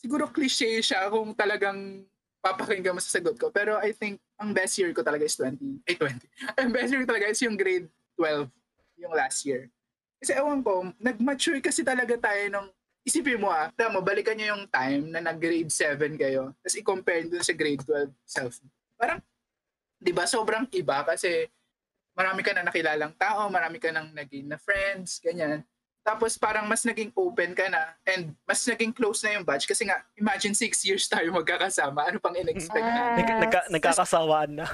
siguro 0.00 0.32
cliche 0.32 0.80
siya 0.80 1.12
kung 1.12 1.36
talagang 1.36 2.08
papakinggan 2.40 2.96
mo 2.96 3.04
sa 3.04 3.20
sagot 3.20 3.36
ko. 3.36 3.52
Pero 3.52 3.76
I 3.76 3.92
think 3.92 4.16
ang 4.38 4.54
best 4.54 4.78
year 4.78 4.94
ko 4.94 5.02
talaga 5.02 5.26
is 5.26 5.34
20. 5.34 5.82
Eh, 5.84 5.98
20. 5.98 6.22
Ang 6.62 6.70
best 6.70 6.90
year 6.94 7.02
ko 7.02 7.08
talaga 7.10 7.26
is 7.28 7.42
yung 7.42 7.58
grade 7.58 7.90
12, 8.14 8.46
yung 9.02 9.14
last 9.14 9.42
year. 9.42 9.66
Kasi 10.18 10.34
ewan 10.34 10.62
ko, 10.62 10.86
nag-mature 10.98 11.58
kasi 11.58 11.82
talaga 11.82 12.14
tayo 12.18 12.42
nung 12.50 12.68
isipin 13.02 13.38
mo 13.38 13.50
ah, 13.50 13.70
tama 13.74 14.02
balikan 14.02 14.34
nyo 14.38 14.58
yung 14.58 14.64
time 14.70 15.10
na 15.10 15.22
nag-grade 15.22 15.70
7 15.70 16.18
kayo, 16.18 16.54
tapos 16.62 16.76
i-compare 16.78 17.26
dun 17.26 17.42
sa 17.42 17.54
grade 17.54 17.82
12 17.82 18.10
self. 18.26 18.62
Parang, 18.98 19.22
di 19.98 20.10
ba, 20.14 20.26
sobrang 20.26 20.66
iba 20.74 21.02
kasi 21.02 21.46
marami 22.14 22.42
ka 22.42 22.50
na 22.54 22.66
nakilalang 22.66 23.14
tao, 23.14 23.46
marami 23.46 23.78
ka 23.78 23.94
nang 23.94 24.10
naging 24.10 24.50
na 24.50 24.58
friends, 24.58 25.22
ganyan. 25.22 25.62
Tapos 26.08 26.40
parang 26.40 26.64
mas 26.64 26.88
naging 26.88 27.12
open 27.12 27.52
ka 27.52 27.68
na 27.68 27.92
and 28.08 28.32
mas 28.48 28.64
naging 28.64 28.96
close 28.96 29.20
na 29.20 29.36
yung 29.36 29.44
batch 29.44 29.68
kasi 29.68 29.84
nga, 29.84 30.00
imagine 30.16 30.56
six 30.56 30.80
years 30.88 31.04
tayo 31.04 31.28
magkakasama, 31.36 32.08
ano 32.08 32.16
pang 32.16 32.32
in-expect 32.32 32.80
na? 32.80 33.20
Nag, 33.20 33.28
nagka, 33.44 33.60
nagkakasawaan 33.68 34.56
na. 34.56 34.66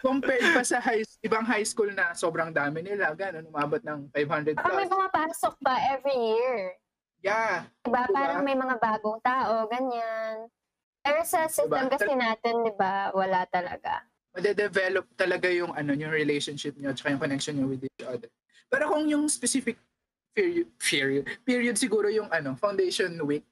Compared 0.00 0.40
pa 0.56 0.64
sa 0.64 0.80
high, 0.80 1.04
ibang 1.20 1.44
high 1.44 1.62
school 1.62 1.92
na 1.92 2.16
sobrang 2.16 2.48
dami 2.48 2.80
nila, 2.80 3.12
gano'n, 3.12 3.52
umabot 3.52 3.84
ng 3.84 4.08
500 4.16 4.56
Parang 4.56 4.80
may 4.80 4.88
plus. 4.88 4.96
pumapasok 4.96 5.54
pa 5.60 5.74
every 5.92 6.16
year. 6.16 6.74
Yeah. 7.20 7.68
Diba? 7.84 8.08
Diba? 8.08 8.16
Parang 8.16 8.42
may 8.42 8.56
mga 8.56 8.76
bagong 8.80 9.20
tao, 9.20 9.68
ganyan. 9.68 10.48
Pero 11.04 11.20
sa 11.22 11.52
system 11.52 11.86
Diba? 11.86 11.92
kasi 12.00 12.16
natin, 12.16 12.64
di 12.64 12.72
ba, 12.74 13.12
wala 13.12 13.44
talaga. 13.46 14.08
made-develop 14.32 15.04
talaga 15.12 15.52
yung 15.52 15.76
ano 15.76 15.92
yung 15.92 16.08
relationship 16.08 16.72
niyo 16.80 16.96
at 16.96 16.98
yung 17.04 17.20
connection 17.20 17.52
niyo 17.60 17.68
with 17.68 17.84
each 17.84 18.00
other. 18.08 18.32
Pero 18.72 18.88
kung 18.88 19.04
yung 19.04 19.28
specific 19.28 19.76
period, 20.32 20.68
period, 20.80 21.24
period 21.44 21.76
siguro 21.76 22.08
yung 22.08 22.28
ano, 22.28 22.56
foundation 22.56 23.12
week, 23.24 23.44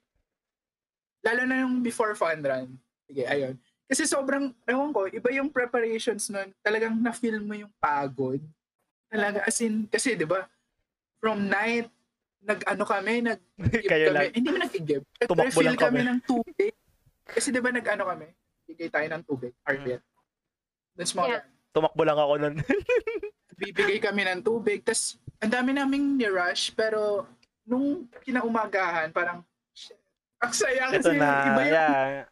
lalo 1.21 1.45
na 1.45 1.65
yung 1.65 1.81
before 1.81 2.17
fun 2.17 2.41
run. 2.41 2.69
Sige, 3.07 3.25
ayun. 3.29 3.55
Kasi 3.85 4.07
sobrang, 4.07 4.55
ewan 4.65 4.95
ko, 4.95 5.11
iba 5.11 5.29
yung 5.35 5.51
preparations 5.51 6.31
nun. 6.31 6.55
Talagang 6.63 6.95
na-feel 6.95 7.43
mo 7.43 7.59
yung 7.59 7.73
pagod. 7.77 8.39
Talaga, 9.11 9.43
as 9.43 9.59
in, 9.61 9.91
kasi 9.91 10.15
di 10.15 10.23
ba, 10.23 10.47
from 11.19 11.51
night, 11.51 11.91
nag-ano 12.41 12.85
kami, 12.87 13.21
nag 13.21 13.41
kami. 13.91 14.07
lang. 14.15 14.31
Hindi 14.33 14.49
mo 14.49 14.59
nag-give. 14.63 15.05
Tumakbo 15.29 15.61
Nag-refill 15.61 15.67
lang 15.67 15.77
kami. 15.77 15.99
kami 16.01 16.09
ng 16.09 16.21
tubig. 16.23 16.73
Kasi 17.27 17.51
di 17.51 17.61
ba 17.61 17.71
nag-ano 17.75 18.05
kami, 18.07 18.27
bigay 18.65 18.89
tayo 18.89 19.07
ng 19.11 19.23
tubig, 19.27 19.53
RPF. 19.67 20.03
That's 20.95 21.11
small. 21.13 21.29
Yeah. 21.29 21.45
Tumakbo 21.71 22.03
lang 22.03 22.19
ako 22.19 22.35
nun. 22.39 22.55
Bibigay 23.59 23.99
kami 24.01 24.23
ng 24.25 24.41
tubig. 24.41 24.87
Tapos, 24.87 25.19
ang 25.41 25.51
dami 25.51 25.71
naming 25.73 26.21
ni-rush, 26.21 26.77
pero 26.77 27.25
nung 27.65 28.05
kinaumagahan, 28.21 29.09
parang, 29.09 29.41
shit, 29.73 29.97
ang 30.37 30.53
saya 30.53 30.93
Ito 30.93 31.01
kasi 31.01 31.17
na, 31.17 31.29
iba 31.49 31.63
yung 31.65 31.73
yeah. 31.73 32.25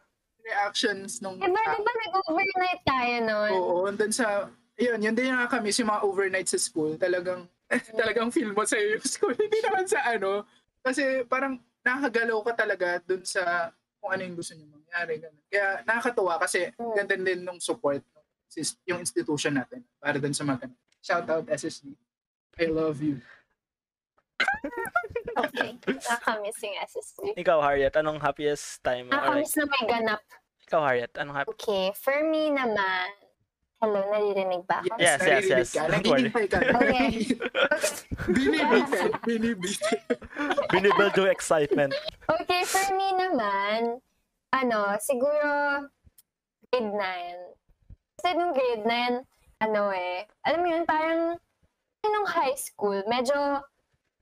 reactions 0.44 1.20
nung 1.24 1.40
Diba, 1.40 1.56
diba 1.56 1.92
nag-overnight 2.04 2.82
tayo 2.84 3.14
nun? 3.24 3.52
Oo, 3.56 3.76
and 3.88 3.96
then 3.96 4.12
sa, 4.12 4.52
yun, 4.76 5.00
yun 5.00 5.16
din 5.16 5.32
yung 5.32 5.48
kami, 5.48 5.72
yung 5.72 5.88
mga 5.88 6.04
overnight 6.04 6.48
sa 6.52 6.60
school, 6.60 7.00
talagang, 7.00 7.48
talagang 8.00 8.28
feel 8.28 8.52
mo 8.52 8.64
sa 8.68 8.76
yung 8.76 9.04
school. 9.04 9.32
Hindi 9.40 9.60
naman 9.64 9.88
sa 9.88 10.04
ano, 10.04 10.44
kasi 10.84 11.24
parang 11.24 11.60
nakakagalaw 11.84 12.40
ka 12.44 12.52
talaga 12.64 12.88
dun 13.04 13.24
sa 13.24 13.72
kung 14.00 14.12
ano 14.12 14.22
yung 14.24 14.36
gusto 14.36 14.52
niyo 14.56 14.68
mangyari. 14.68 15.20
Ganun. 15.20 15.42
Kaya 15.48 15.66
nakakatuwa 15.84 16.34
kasi 16.40 16.70
Mm. 16.76 16.92
ganda 16.96 17.14
din 17.16 17.40
nung 17.44 17.60
support 17.60 18.00
yung 18.88 19.00
institution 19.04 19.52
natin 19.52 19.84
para 20.00 20.16
dun 20.16 20.32
sa 20.32 20.44
mga 20.48 20.64
ganun. 20.64 20.80
Shout 21.04 21.28
out 21.28 21.44
SSD. 21.52 21.92
I 22.58 22.66
love 22.66 23.00
you. 23.02 23.20
Okay. 25.38 25.78
Nakakamiss 25.86 26.58
yung 26.66 26.76
SSG. 26.82 27.18
Ikaw, 27.38 27.58
Harriet, 27.62 27.94
anong 27.94 28.18
happiest 28.18 28.82
time 28.82 29.06
like, 29.06 29.14
Nakakamiss 29.14 29.54
na 29.54 29.64
may 29.70 29.84
ganap. 29.86 30.22
ikaw, 30.66 30.80
Harriet, 30.82 31.14
anong 31.14 31.36
happy? 31.38 31.48
Okay, 31.54 31.84
for 31.94 32.18
me 32.26 32.50
naman, 32.50 33.06
hello, 33.78 34.02
naririnig 34.10 34.66
ba 34.66 34.82
ako? 34.82 34.98
Yes, 34.98 35.22
yes, 35.22 35.22
naririnig 35.22 35.54
yes. 35.54 35.70
Worry. 35.78 35.94
Naghihintay 35.94 36.46
ka. 36.50 36.58
Okay. 36.74 37.12
Binibitin. 38.34 39.10
Binibitin. 39.22 40.00
Binibuild 40.74 41.14
yung 41.14 41.30
excitement. 41.30 41.94
Okay, 42.26 42.62
for 42.66 42.86
me 42.98 43.08
naman, 43.14 44.02
ano, 44.50 44.78
siguro 44.98 45.86
grade 46.66 46.94
9. 46.98 48.18
Kasi 48.18 48.28
nung 48.34 48.50
grade 48.50 48.82
9, 48.82 49.22
ano 49.62 49.82
eh, 49.94 50.26
alam 50.42 50.58
mo 50.62 50.66
yun, 50.66 50.82
parang 50.82 51.38
nung 52.12 52.28
high 52.28 52.58
school, 52.58 53.00
medyo 53.06 53.36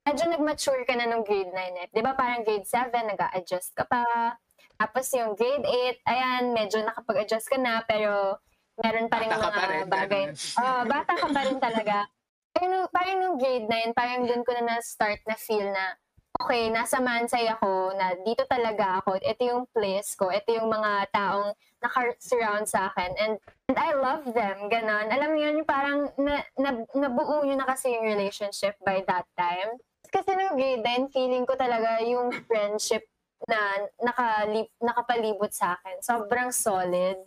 medyo 0.07 0.25
nag-mature 0.31 0.87
ka 0.87 0.95
na 0.95 1.11
nung 1.11 1.26
grade 1.26 1.50
9 1.50 1.83
eh. 1.83 1.88
Di 1.90 2.00
ba 2.00 2.14
parang 2.14 2.47
grade 2.47 2.62
7, 2.62 2.95
nag-a-adjust 2.95 3.75
ka 3.75 3.83
pa. 3.90 4.38
Tapos 4.78 5.11
yung 5.11 5.35
grade 5.35 5.66
8, 5.66 6.07
ayan, 6.07 6.43
medyo 6.55 6.78
nakapag-adjust 6.87 7.50
ka 7.50 7.59
na, 7.59 7.83
pero 7.83 8.38
meron 8.78 9.11
pa 9.11 9.19
rin 9.19 9.31
Bata 9.35 9.40
mga 9.43 9.50
pa 9.50 9.64
rin, 9.66 9.85
bagay. 9.90 10.25
Oo, 10.62 10.81
bata 10.87 11.12
ka 11.19 11.26
pa 11.33 11.40
rin 11.43 11.59
talaga. 11.59 12.07
Pero 12.55 12.64
nung, 12.71 12.88
parang 12.95 13.19
nung 13.19 13.37
grade 13.40 13.66
9, 13.66 13.99
parang 13.99 14.23
dun 14.31 14.47
ko 14.47 14.50
na 14.55 14.78
na-start 14.78 15.26
na 15.26 15.35
feel 15.35 15.66
na, 15.75 15.99
okay, 16.40 16.69
nasa 16.71 17.00
Mansay 17.00 17.49
ako, 17.49 17.97
na 17.97 18.14
dito 18.23 18.45
talaga 18.47 19.00
ako, 19.02 19.19
ito 19.19 19.43
yung 19.45 19.64
place 19.73 20.14
ko, 20.14 20.28
ito 20.28 20.52
yung 20.52 20.69
mga 20.69 21.11
taong 21.11 21.57
naka-surround 21.81 22.66
sa 22.69 22.93
akin, 22.93 23.11
and, 23.16 23.35
and 23.69 23.76
I 23.78 23.97
love 23.97 24.28
them, 24.31 24.69
ganon. 24.69 25.09
Alam 25.11 25.28
mo 25.33 25.38
yun, 25.38 25.57
parang 25.66 26.12
na, 26.21 26.45
na, 26.57 26.71
nabuo 26.93 27.43
yun 27.43 27.59
na 27.59 27.69
kasi 27.69 27.93
yung 27.93 28.07
relationship 28.07 28.76
by 28.85 29.02
that 29.09 29.26
time. 29.35 29.81
Kasi 30.09 30.33
nung 30.37 30.55
grade 30.55 30.85
9, 30.85 31.11
feeling 31.14 31.45
ko 31.45 31.59
talaga 31.59 32.00
yung 32.05 32.31
friendship 32.47 33.05
na 33.45 33.59
nakalip, 34.00 34.71
nakapalibot 34.81 35.52
sa 35.52 35.76
akin, 35.76 36.00
sobrang 36.00 36.50
solid. 36.55 37.21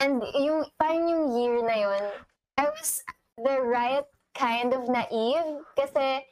And 0.00 0.20
yung, 0.36 0.68
parang 0.80 1.06
yung 1.08 1.24
year 1.36 1.56
na 1.64 1.76
yun, 1.76 2.04
I 2.56 2.68
was 2.68 3.04
the 3.40 3.56
right 3.64 4.04
kind 4.36 4.72
of 4.72 4.86
naive 4.86 5.64
kasi 5.74 6.22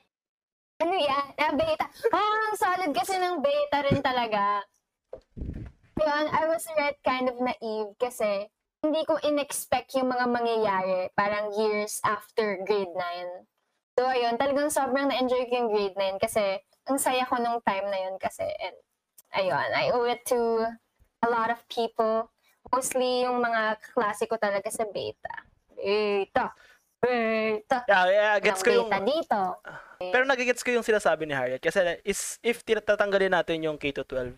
ano 0.79 0.95
yan, 0.95 1.27
na 1.35 1.53
beta. 1.55 1.87
Oh, 2.15 2.35
ang 2.49 2.57
solid 2.59 2.93
kasi 2.95 3.19
ng 3.19 3.43
beta 3.43 3.79
rin 3.83 4.01
talaga. 4.03 4.63
Yun, 5.99 6.27
I 6.31 6.47
was 6.47 6.63
right 6.79 6.99
kind 7.03 7.27
of 7.27 7.37
naive 7.43 7.99
kasi 7.99 8.47
hindi 8.79 9.03
ko 9.03 9.19
in-expect 9.27 9.99
yung 9.99 10.15
mga 10.15 10.31
mangyayari 10.31 11.11
parang 11.19 11.51
years 11.59 11.99
after 12.07 12.63
grade 12.63 12.95
9. 12.95 13.99
So, 13.99 14.07
ayun, 14.07 14.39
talagang 14.39 14.71
sobrang 14.71 15.11
na-enjoy 15.11 15.51
ko 15.51 15.53
yung 15.59 15.71
grade 15.75 15.99
9 15.99 16.23
kasi 16.23 16.63
ang 16.87 17.03
saya 17.03 17.27
ko 17.27 17.43
nung 17.43 17.59
time 17.67 17.91
na 17.91 17.99
yun 18.07 18.17
kasi. 18.23 18.47
And, 18.47 18.79
ayun, 19.35 19.69
I 19.75 19.91
owe 19.91 20.07
it 20.07 20.23
to 20.31 20.71
a 21.27 21.29
lot 21.29 21.51
of 21.51 21.59
people. 21.67 22.31
Mostly 22.71 23.27
yung 23.27 23.43
mga 23.43 23.83
klase 23.91 24.31
ko 24.31 24.39
talaga 24.39 24.71
sa 24.71 24.87
beta. 24.87 25.35
Beta. 25.75 26.55
Beta. 26.99 27.87
Yeah, 27.87 28.07
yeah, 28.11 28.37
gets 28.43 28.63
ko 28.63 28.75
yung... 28.75 28.91
dito. 28.91 29.39
Pero 29.99 30.25
nagigets 30.27 30.63
ko 30.67 30.75
yung 30.75 30.87
sinasabi 30.87 31.27
ni 31.27 31.35
Harriet. 31.35 31.63
Kasi 31.63 32.03
is, 32.03 32.43
if 32.43 32.67
tinatanggalin 32.67 33.35
natin 33.35 33.63
yung 33.63 33.79
K-12, 33.79 34.35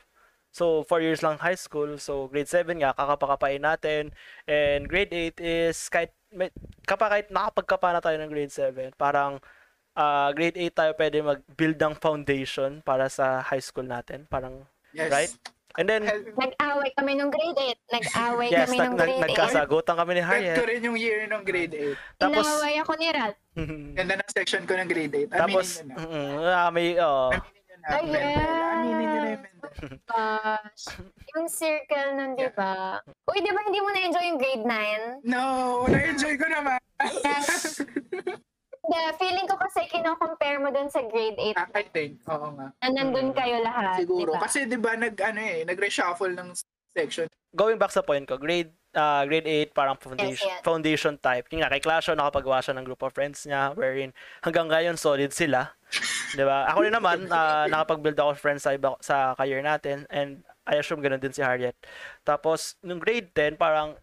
so 0.53 0.85
4 0.85 1.05
years 1.05 1.21
lang 1.25 1.41
high 1.41 1.57
school, 1.57 1.97
so 1.97 2.29
grade 2.29 2.49
7 2.49 2.69
nga, 2.81 2.93
kakapakapain 2.93 3.65
natin. 3.65 4.13
And 4.45 4.85
grade 4.85 5.13
8 5.37 5.41
is 5.41 5.89
kahit, 5.89 6.13
may, 6.33 6.53
kapa 6.85 7.09
kahit 7.09 7.29
nakapagkapa 7.33 7.97
na 7.97 8.05
tayo 8.05 8.17
ng 8.21 8.31
grade 8.33 8.53
7, 8.53 8.93
parang 9.01 9.41
ah, 9.97 10.29
grade 10.37 10.57
8 10.57 10.77
tayo 10.77 10.93
pwede 10.97 11.17
mag-build 11.25 11.77
ng 11.81 11.95
foundation 11.97 12.85
para 12.85 13.09
sa 13.09 13.41
high 13.41 13.63
school 13.65 13.89
natin. 13.89 14.29
Parang, 14.29 14.69
Yes. 14.91 15.11
Right? 15.11 15.33
And 15.79 15.87
then, 15.87 16.03
Nag-away 16.35 16.91
kami 16.99 17.13
nung 17.15 17.31
grade 17.31 17.59
8. 17.59 17.95
Nag-away 17.95 18.49
yes, 18.51 18.67
kami 18.67 18.77
nag, 18.79 18.87
nung 18.87 18.99
nag, 18.99 19.07
grade 19.07 19.23
8. 19.23 19.27
nagkasagutan 19.31 19.95
kami 19.95 20.13
ni 20.17 20.23
Harriet. 20.23 20.57
rin 20.67 20.81
yung 20.83 20.99
year 20.99 21.27
ng 21.31 21.43
grade 21.45 21.75
8. 22.19 22.19
Tapos, 22.19 22.47
Inaway 22.47 22.75
ako 22.83 22.93
ni 22.99 23.07
Rat. 23.15 23.37
Ganda 23.95 24.15
ng 24.19 24.31
section 24.31 24.63
ko 24.67 24.73
ng 24.75 24.89
grade 24.89 25.15
8. 25.15 25.31
Aminin 25.31 25.39
tapos, 25.39 25.67
na. 25.87 25.95
mm, 25.95 26.37
ah, 26.51 26.71
may, 26.75 26.87
oh, 26.99 27.31
Aminin 27.31 27.79
na. 27.79 27.89
Ay. 27.91 28.03
Aminin 28.03 29.07
na 29.07 29.21
yes. 29.21 29.41
Mendel. 29.41 29.51
Gosh. 30.11 30.85
Yung 31.37 31.49
circle 31.49 32.09
nun, 32.19 32.35
di 32.35 32.49
ba? 32.53 32.99
Uy, 33.31 33.39
di 33.39 33.51
ba 33.55 33.61
hindi 33.63 33.81
mo 33.81 33.89
na-enjoy 33.95 34.25
yung 34.35 34.41
grade 34.41 34.65
9? 34.67 35.25
No, 35.25 35.43
na-enjoy 35.87 36.35
ko 36.37 36.47
naman. 36.51 36.81
Hindi, 38.91 38.99
feeling 39.23 39.47
ko 39.47 39.55
kasi 39.55 39.87
kino-compare 39.87 40.59
mo 40.59 40.75
dun 40.75 40.91
sa 40.91 40.99
grade 41.07 41.39
8 41.39 41.55
Ah, 41.55 41.71
I 41.79 41.87
think, 41.95 42.19
oo 42.27 42.47
nga. 42.59 42.75
na 42.75 42.89
nandun 42.91 43.31
kayo 43.31 43.63
lahat, 43.63 44.03
Siguro. 44.03 44.35
di 44.35 44.35
ba? 44.35 44.43
Kasi 44.43 44.67
di 44.67 44.75
ba 44.75 44.99
nag, 44.99 45.15
ano 45.15 45.39
eh, 45.39 45.63
nag-reshuffle 45.63 46.35
ng 46.35 46.51
section. 46.99 47.31
going 47.55 47.79
back 47.79 47.95
sa 47.95 48.03
point 48.03 48.27
ko, 48.27 48.35
grade 48.35 48.75
uh, 48.95 49.23
grade 49.27 49.47
8 49.47 49.75
parang 49.75 49.99
foundation 49.99 50.47
yes. 50.51 50.63
foundation 50.63 51.15
type. 51.19 51.47
Yung 51.51 51.63
nga 51.63 51.71
kay 51.71 51.83
Clash 51.83 52.11
nakapagawa 52.11 52.63
siya 52.63 52.75
ng 52.79 52.87
group 52.87 53.03
of 53.03 53.15
friends 53.15 53.47
niya 53.47 53.75
wherein 53.75 54.11
hanggang 54.43 54.67
ngayon 54.71 54.99
solid 54.99 55.31
sila. 55.35 55.75
'Di 56.35 56.45
ba? 56.47 56.67
Ako 56.71 56.87
rin 56.87 56.95
naman 56.95 57.27
uh, 57.27 57.67
nakapag-build 57.67 58.19
ako 58.19 58.31
of 58.35 58.43
friends 58.43 58.63
sa 58.63 58.75
iba, 58.75 58.95
sa 59.03 59.35
career 59.35 59.63
natin 59.63 60.07
and 60.11 60.43
I 60.67 60.79
assume 60.79 61.03
ganun 61.03 61.19
din 61.19 61.35
si 61.35 61.43
Harriet. 61.43 61.75
Tapos 62.23 62.79
nung 62.87 63.03
grade 63.03 63.35
10 63.35 63.59
parang 63.59 63.99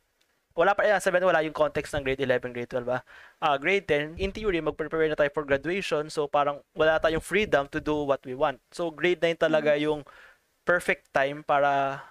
wala 0.57 0.73
pa 0.73 0.89
yan, 0.89 0.97
sabihin 0.97 1.29
wala 1.29 1.45
yung 1.45 1.53
context 1.53 1.93
ng 1.93 2.01
grade 2.01 2.25
11, 2.25 2.49
grade 2.49 2.71
12 2.73 2.81
ba? 2.81 3.05
Ah, 3.37 3.61
grade 3.61 3.85
10, 3.85 4.17
in 4.17 4.33
theory, 4.33 4.57
mag-prepare 4.57 5.05
na 5.05 5.13
tayo 5.13 5.29
for 5.29 5.45
graduation. 5.45 6.09
So, 6.09 6.25
parang 6.25 6.65
wala 6.73 6.97
tayong 6.97 7.21
freedom 7.21 7.69
to 7.69 7.77
do 7.77 8.09
what 8.09 8.25
we 8.25 8.33
want. 8.33 8.57
So, 8.73 8.89
grade 8.89 9.21
9 9.21 9.37
talaga 9.37 9.77
yung 9.77 10.01
perfect 10.65 11.13
time 11.13 11.45
para 11.45 12.01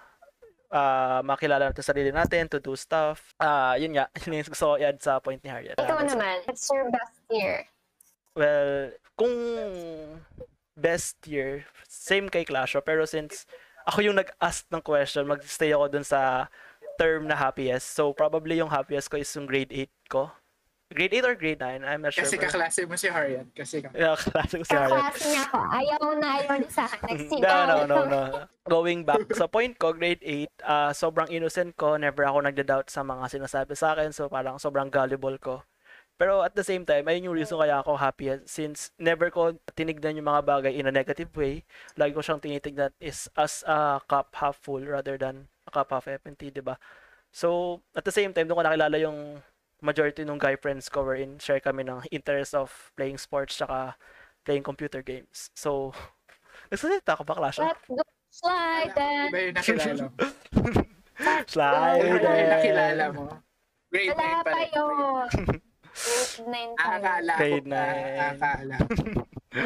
ah 0.67 1.23
makilala 1.23 1.71
natin 1.71 1.83
sarili 1.83 2.11
natin, 2.11 2.47
to 2.47 2.63
do 2.63 2.79
stuff. 2.79 3.35
Ah, 3.35 3.75
yun 3.75 3.99
nga, 3.99 4.07
yun 4.23 4.39
yung 4.39 4.47
gusto 4.47 4.73
ko 4.73 4.79
i-add 4.79 5.03
sa 5.03 5.19
point 5.19 5.43
ni 5.43 5.51
Harriet. 5.51 5.75
Ikaw 5.75 6.07
naman, 6.07 6.39
what's 6.47 6.71
your 6.71 6.87
best 6.87 7.19
year? 7.27 7.67
Well, 8.31 8.95
kung 9.19 9.35
best 10.79 11.19
year, 11.27 11.67
same 11.83 12.31
kay 12.31 12.47
Clash 12.47 12.79
pero 12.87 13.03
since 13.03 13.43
ako 13.87 14.03
yung 14.03 14.19
nag-ask 14.19 14.67
ng 14.71 14.83
question, 14.83 15.23
mag-stay 15.27 15.71
ako 15.71 15.87
dun 15.87 16.03
sa 16.07 16.51
term 16.97 17.29
na 17.29 17.37
happiest. 17.37 17.93
So, 17.93 18.11
probably 18.11 18.57
yung 18.57 18.73
happiest 18.73 19.07
ko 19.07 19.21
is 19.21 19.29
yung 19.37 19.45
grade 19.45 19.71
8 19.71 19.87
ko. 20.09 20.33
Grade 20.87 21.19
8 21.19 21.27
or 21.27 21.35
grade 21.35 21.59
9? 21.59 21.83
I'm 21.83 21.99
not 21.99 22.15
sure. 22.15 22.23
Kasi 22.23 22.39
kaklase 22.39 22.87
mo 22.87 22.95
si 22.95 23.11
Harriet. 23.11 23.47
Kasi 23.51 23.83
ka. 23.83 23.91
Yeah, 23.91 24.15
kaklase 24.21 24.55
ko 24.55 24.63
si 24.63 24.71
Harriet. 24.71 24.95
Kaklase 24.95 25.27
niya 25.27 25.43
ako. 25.51 25.57
Ayaw 25.67 26.01
na 26.15 26.27
ayaw 26.39 26.55
niya 26.63 26.71
sa 26.71 26.83
akin. 26.87 27.03
No, 27.03 27.11
Nagsigaw. 27.11 27.59
no, 27.67 27.77
no, 27.83 27.99
no. 28.07 28.21
Going 28.63 29.03
back 29.03 29.27
sa 29.35 29.51
point 29.51 29.75
ko, 29.75 29.91
grade 29.91 30.23
8, 30.23 30.63
ah 30.63 30.91
sobrang 30.95 31.27
innocent 31.27 31.75
ko. 31.75 31.99
Never 31.99 32.23
ako 32.23 32.39
nagda-doubt 32.47 32.87
sa 32.87 33.03
mga 33.03 33.27
sinasabi 33.27 33.75
sa 33.75 33.93
akin. 33.93 34.15
So, 34.15 34.31
parang 34.31 34.57
sobrang 34.63 34.87
gullible 34.87 35.35
ko. 35.43 35.59
Pero 36.17 36.41
at 36.41 36.57
the 36.57 36.65
same 36.65 36.81
time, 36.81 37.05
ayun 37.05 37.29
yung 37.29 37.37
reason 37.37 37.61
kaya 37.61 37.77
ako 37.77 37.93
happy 37.93 38.33
since 38.49 38.89
never 38.97 39.29
ko 39.29 39.53
tinignan 39.77 40.17
yung 40.17 40.25
mga 40.25 40.41
bagay 40.49 40.73
in 40.73 40.89
a 40.89 40.93
negative 40.93 41.29
way. 41.37 41.61
Lagi 41.93 42.17
ko 42.17 42.25
siyang 42.25 42.41
tinitignan 42.41 42.89
is 42.97 43.29
as 43.37 43.61
a 43.69 44.01
cup 44.09 44.33
half 44.33 44.57
full 44.57 44.81
rather 44.81 45.13
than 45.13 45.45
a 45.69 45.71
cup 45.71 45.93
half 45.93 46.09
empty, 46.09 46.49
di 46.49 46.65
ba? 46.65 46.73
So, 47.29 47.79
at 47.93 48.01
the 48.01 48.13
same 48.13 48.33
time, 48.33 48.49
doon 48.49 48.57
ko 48.57 48.65
nakilala 48.65 48.97
yung 48.97 49.45
majority 49.77 50.25
ng 50.25 50.41
guy 50.41 50.57
friends 50.57 50.89
ko 50.89 51.05
wherein 51.05 51.37
share 51.37 51.61
kami 51.61 51.85
ng 51.85 52.01
interest 52.09 52.57
of 52.57 52.73
playing 52.97 53.21
sports 53.21 53.53
tsaka 53.53 53.93
playing 54.41 54.65
computer 54.65 55.05
games. 55.05 55.53
So, 55.53 55.93
nagsalita 56.73 57.13
ka 57.13 57.21
ba, 57.21 57.37
Clash? 57.37 57.61
Let's 57.61 57.85
go 57.85 58.01
slide 58.33 58.93
then. 58.97 59.29
Iba 59.29 59.39
yung 59.39 59.55
nakilala 59.55 59.93
mo. 60.01 60.09
Slide! 61.53 62.01
Iba 62.05 62.29
yung 62.29 62.51
nakilala 62.53 63.05
mo. 63.13 63.25
Grade 63.89 64.13
9 64.13 64.17
Wala 64.17 64.29
pa 64.45 64.59
yun. 64.69 65.25
Grade 65.97 66.35
9 66.45 66.45
pa 66.45 66.85
yun. 66.85 67.01
Akala 67.01 67.31
ko 67.33 67.41
Grade. 67.41 68.19
Akala. 68.19 68.75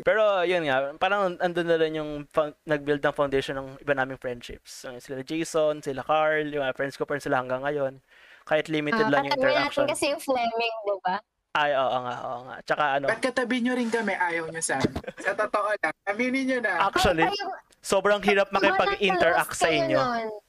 Pero 0.00 0.22
yun 0.42 0.64
nga, 0.64 0.76
parang 0.96 1.36
andun 1.38 1.68
na 1.68 1.76
rin 1.76 1.92
yung 1.94 2.10
fo- 2.26 2.56
nag-build 2.64 3.00
ng 3.00 3.12
foundation 3.12 3.54
ng 3.54 3.68
iba 3.78 3.92
naming 3.92 4.16
friendships. 4.16 4.84
So, 4.84 4.94
sila 4.96 5.20
Jason, 5.20 5.80
sila 5.80 6.00
Carl, 6.00 6.48
yung 6.48 6.64
mga 6.64 6.72
friends 6.72 6.96
ko 6.96 7.04
pa 7.04 7.14
rin 7.14 7.22
sila 7.22 7.38
hanggang 7.38 7.60
ngayon. 7.60 8.00
Kahit 8.42 8.72
limited 8.72 9.04
Ah, 9.04 9.12
lang 9.12 9.28
yung 9.28 9.34
katabi 9.34 9.44
natin 9.44 9.60
interaction. 9.60 9.86
kasi 9.86 10.04
yung 10.08 10.22
Fleming, 10.22 10.74
di 10.82 10.94
ba? 11.04 11.16
Ay, 11.50 11.72
oo 11.74 11.98
nga, 11.98 12.16
oo 12.22 12.40
nga. 12.46 12.56
Tsaka 12.62 12.84
ano, 12.96 13.06
Ba't 13.08 13.20
katabi 13.20 13.56
nyo 13.60 13.72
rin 13.74 13.90
kami, 13.90 14.12
ayaw 14.14 14.48
nyo 14.48 14.62
sa 14.62 14.78
amin? 14.78 14.94
Sa 15.26 15.32
totoo 15.34 15.68
lang, 15.74 15.94
aminin 16.06 16.44
nyo 16.46 16.58
na. 16.62 16.72
actually, 16.86 17.24
Ay, 17.24 17.34
ay, 17.34 17.60
sobrang 17.82 18.20
hirap 18.22 18.48
makipag-interact 18.48 19.52
sa 19.52 19.68
inyo. 19.68 20.00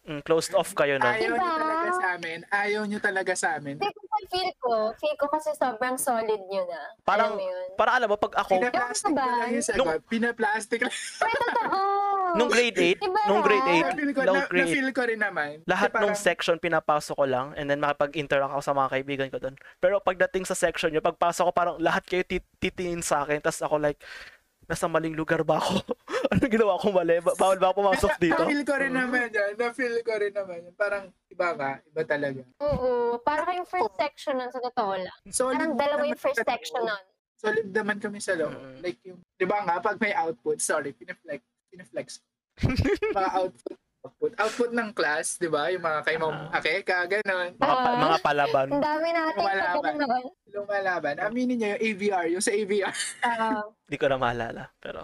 Mm, 0.06 0.22
closed 0.24 0.54
off 0.54 0.72
kayo 0.72 0.96
nun. 0.96 1.10
Ayaw 1.10 1.34
nyo 1.34 1.44
Diba? 1.44 1.60
talaga 1.60 1.90
sa 1.92 2.08
amin. 2.16 2.40
Ayaw 2.48 2.82
nyo 2.86 3.00
talaga 3.02 3.34
sa 3.36 3.48
amin. 3.58 3.76
Feel 4.30 4.52
ko. 4.58 4.74
Feel 4.96 5.16
ko 5.16 5.26
kasi 5.28 5.50
sobrang 5.52 5.96
solid 5.96 6.42
nyo 6.46 6.64
na. 6.64 6.82
Parang, 7.02 7.34
Alam 7.34 7.42
mo 7.42 7.46
yun? 7.46 7.68
parang 7.76 7.94
alam 7.96 8.08
mo, 8.08 8.16
pag 8.16 8.34
ako, 8.38 8.52
Pinaplastic 8.56 9.12
na 9.12 9.26
lang 9.28 9.50
yung 9.52 9.66
sagot. 9.66 10.00
Pinaplastic 10.06 10.80
lang. 10.80 10.94
Totoo. 10.94 11.80
nung 12.38 12.48
grade 12.48 12.78
8, 12.78 13.02
Diba? 13.02 13.22
nung 13.26 13.42
grade 13.42 13.66
8, 13.66 13.90
Na-feel 13.90 14.12
ko, 14.12 14.22
nung 14.22 14.38
na, 14.38 14.46
grade 14.46 14.62
na-feel 14.64 14.90
ko 14.92 15.02
rin 15.04 15.20
naman. 15.20 15.52
lahat 15.66 15.90
parang- 15.90 16.14
section 16.14 16.56
pinapasok 16.56 17.16
ko 17.16 17.26
lang 17.26 17.58
and 17.58 17.66
then 17.66 17.80
makipag-interact 17.80 18.52
ako 18.52 18.62
sa 18.62 18.74
mga 18.74 18.90
kaibigan 18.92 19.28
ko 19.28 19.38
doon. 19.40 19.56
Pero 19.78 19.98
pagdating 19.98 20.46
sa 20.46 20.54
section 20.54 20.90
nyo, 20.90 21.02
pagpasok 21.02 21.44
ko 21.44 21.52
parang 21.52 21.76
lahat 21.78 22.06
kayo 22.06 22.22
tit- 22.22 22.46
titingin 22.60 23.02
sa 23.02 23.26
akin 23.26 23.42
tapos 23.42 23.60
ako 23.60 23.76
like, 23.78 23.98
nasa 24.70 24.86
maling 24.86 25.18
lugar 25.18 25.42
ba 25.42 25.58
ako? 25.58 25.82
ano 26.32 26.44
ginawa 26.46 26.78
ko 26.78 26.94
mali? 26.94 27.18
Ba- 27.26 27.34
bawal 27.34 27.58
ba 27.58 27.74
ako 27.74 27.82
pumasok 27.82 28.14
dito? 28.22 28.38
Na-feel 28.38 28.62
ko 28.62 28.74
rin 28.78 28.94
naman 28.94 29.34
yan. 29.34 29.52
Na-feel 29.58 29.96
ko 30.06 30.14
rin 30.14 30.30
naman 30.30 30.70
yan. 30.70 30.76
Parang 30.78 31.10
iba 31.34 31.48
nga. 31.58 31.72
Iba 31.90 32.02
talaga. 32.06 32.42
Oo. 32.62 33.18
Parang 33.26 33.50
yung 33.58 33.66
first 33.66 33.98
section 33.98 34.38
nun 34.38 34.54
sa 34.54 34.62
totoo 34.62 34.94
lang. 34.94 35.18
Solid 35.34 35.58
Parang 35.58 35.74
dalawa 35.74 36.04
yung 36.06 36.22
first 36.22 36.46
section 36.46 36.86
nun. 36.86 37.04
Solid 37.40 37.68
naman 37.74 37.98
kami 37.98 38.22
sa 38.22 38.38
loob. 38.38 38.54
Mm. 38.54 38.78
Like 38.86 39.00
yung, 39.10 39.20
di 39.42 39.46
ba 39.50 39.66
nga, 39.66 39.82
pag 39.82 39.98
may 39.98 40.14
output, 40.14 40.62
sorry, 40.62 40.94
pinaflex, 40.94 41.42
pinaflex. 41.74 42.08
mga 43.18 43.30
output, 43.34 43.78
output, 44.02 44.32
output 44.34 44.72
ng 44.72 44.90
class, 44.92 45.36
di 45.36 45.48
ba? 45.48 45.68
Yung 45.70 45.82
mga 45.82 46.00
kay 46.02 46.16
Ma'am 46.16 46.32
Ah. 46.48 46.56
Akeka, 46.56 46.98
ganon. 47.06 47.52
Mga, 47.52 47.76
pa- 47.76 47.84
Ah. 47.86 48.00
mga 48.00 48.18
palaban. 48.22 48.68
Ang 48.70 48.84
dami 48.84 49.08
natin 49.12 49.38
Lumalaban. 49.38 50.24
Lumalaban. 50.50 51.16
Aminin 51.20 51.58
niyo 51.58 51.68
yung 51.70 51.82
AVR, 51.84 52.26
yung 52.30 52.42
sa 52.42 52.52
AVR. 52.52 52.94
Ah, 53.22 53.64
Hindi 53.86 53.98
ko 53.98 54.06
na 54.08 54.18
maalala. 54.18 54.64
Pero, 54.78 55.04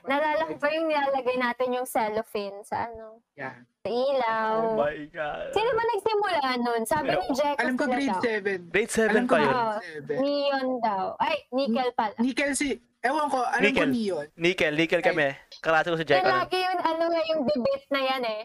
nalala 0.00 0.42
ko 0.44 0.54
pa 0.56 0.68
yung 0.68 0.86
nilalagay 0.86 1.36
natin 1.36 1.68
yung 1.72 1.84
cellophane 1.84 2.58
sa 2.62 2.86
ano, 2.86 3.20
Yan. 3.34 3.60
sa 3.78 3.88
ilaw. 3.88 4.52
oh 4.64 4.76
my 4.76 4.98
God. 5.08 5.46
Sino 5.52 5.70
ba 5.70 5.82
nagsimula 5.86 6.40
nun? 6.58 6.82
Sabi 6.84 7.08
ni 7.12 7.26
Jack 7.32 7.56
Alam 7.58 7.74
ko 7.76 7.84
grade 7.86 8.08
daw. 8.08 8.22
7. 8.22 8.60
Grade 8.66 8.92
7 8.92 9.10
Alam 9.10 9.24
ko 9.24 9.34
pa 9.34 9.38
yun. 9.38 9.52
Oo. 9.52 9.76
grade 9.76 10.06
7. 10.08 10.18
Neon 10.18 10.68
daw. 10.80 11.04
Ay, 11.18 11.36
nickel 11.50 11.90
pala. 11.92 12.14
Nickel 12.18 12.52
si, 12.52 12.68
ewan 13.00 13.26
ko, 13.28 13.38
alam 13.40 13.60
ko 13.60 13.64
Nickel. 13.64 13.90
neon. 13.90 14.26
Nickel, 14.34 14.74
nickel 14.74 15.00
kami. 15.00 15.32
Kalate 15.58 15.88
ko 15.88 15.96
si 15.96 16.04
Jack. 16.04 16.22
Kaya 16.22 16.28
Ano? 16.28 16.42
lagi 16.42 16.58
yun, 16.58 16.78
ano 16.78 17.04
nga 17.06 17.22
yung 17.26 17.40
debate 17.44 17.86
na 17.88 18.00
yan 18.00 18.22
eh. 18.24 18.42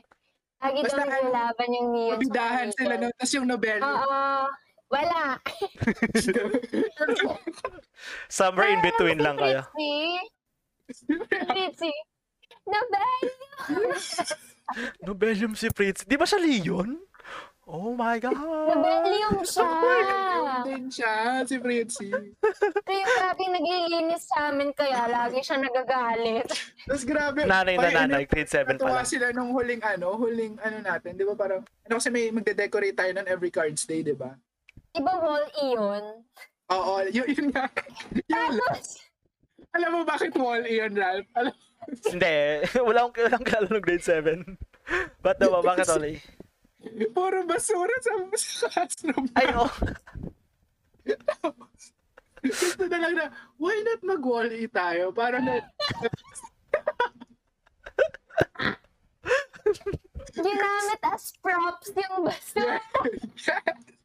Lagi 0.60 0.78
daw 0.78 0.86
Basta 0.86 0.98
ano, 0.98 1.12
naglalaban 1.12 1.70
yung 1.70 1.88
neon. 1.92 2.12
Mabidahan 2.16 2.68
sila, 2.72 2.94
no? 2.96 3.08
Tapos 3.14 3.34
yung 3.34 3.48
Nobel. 3.48 3.80
Oo. 3.80 4.20
Wala. 4.88 5.42
Somewhere 8.30 8.70
in 8.70 8.82
between 8.82 9.18
lang 9.18 9.36
kayo. 9.36 9.66
Fritzy. 11.50 11.94
Nobel. 12.64 13.20
Nobelium 15.02 15.54
si 15.54 15.68
Fritz. 15.70 16.06
Di 16.06 16.14
ba 16.14 16.24
siya 16.24 16.38
Leon? 16.38 16.96
Oh 17.74 17.98
my 17.98 18.22
God. 18.22 18.38
Nobelium 18.38 19.42
siya. 19.42 19.66
din 20.62 20.86
siya, 20.88 21.42
si 21.42 21.58
Fritzy. 21.58 22.14
Yung 22.86 23.14
lagi 23.18 23.46
naglilinis 23.50 24.30
sa 24.30 24.54
amin 24.54 24.70
kaya 24.72 25.10
lagi 25.10 25.42
siya 25.42 25.58
nagagalit. 25.58 26.46
Tapos 26.86 27.02
grabe. 27.02 27.50
Nanay 27.50 27.74
na 27.76 27.90
nanay, 27.90 28.30
grade 28.30 28.46
7 28.46 28.64
pa 28.64 28.72
Natuwa 28.78 29.02
lang. 29.02 29.10
sila 29.10 29.34
nung 29.34 29.50
huling 29.52 29.82
ano, 29.82 30.14
huling 30.14 30.54
ano 30.62 30.78
natin, 30.80 31.18
'di 31.18 31.26
ba 31.26 31.34
parang 31.34 31.66
ano 31.66 31.94
kasi 31.98 32.14
may 32.14 32.30
magde-decorate 32.30 32.94
tayo 32.94 33.10
ng 33.12 33.26
every 33.26 33.50
cards 33.50 33.90
day, 33.90 34.06
'di 34.06 34.14
ba? 34.14 34.38
Iba 34.94 35.14
wall 35.18 35.46
iyon. 35.58 36.04
Oo, 36.70 36.94
yun, 37.10 37.26
yun 37.26 37.48
nga. 37.50 37.66
Yun, 38.30 38.54
Tapos, 38.54 39.02
alam 39.74 39.90
mo 39.92 40.06
bakit 40.06 40.30
wall 40.38 40.62
iyon, 40.62 40.94
Ralph? 40.94 41.26
Alam, 41.34 41.54
Hindi. 42.06 42.38
Wala 42.88 43.00
akong 43.04 43.18
walang 43.20 43.44
kilala 43.44 43.68
nung 43.68 43.82
grade 43.84 44.06
7. 44.06 44.46
Ba't 45.20 45.42
daw 45.42 45.58
ba? 45.58 45.74
Bakit 45.74 45.90
ulit? 45.98 46.22
Puro 47.16 47.46
basura 47.48 47.96
sa, 48.02 48.12
sa 48.36 48.68
classroom. 48.70 49.26
Ay, 49.36 49.48
oh. 49.56 49.72
Gusto 52.44 52.84
na 52.92 52.98
lang 53.00 53.14
na, 53.16 53.32
why 53.56 53.76
not 53.88 54.04
mag-wall 54.04 54.52
e 54.52 54.68
tayo? 54.68 55.16
Para 55.16 55.40
na, 55.40 55.64
ginamit 60.34 61.02
as 61.08 61.32
props 61.40 61.90
yung 61.96 62.28
basura. 62.28 62.80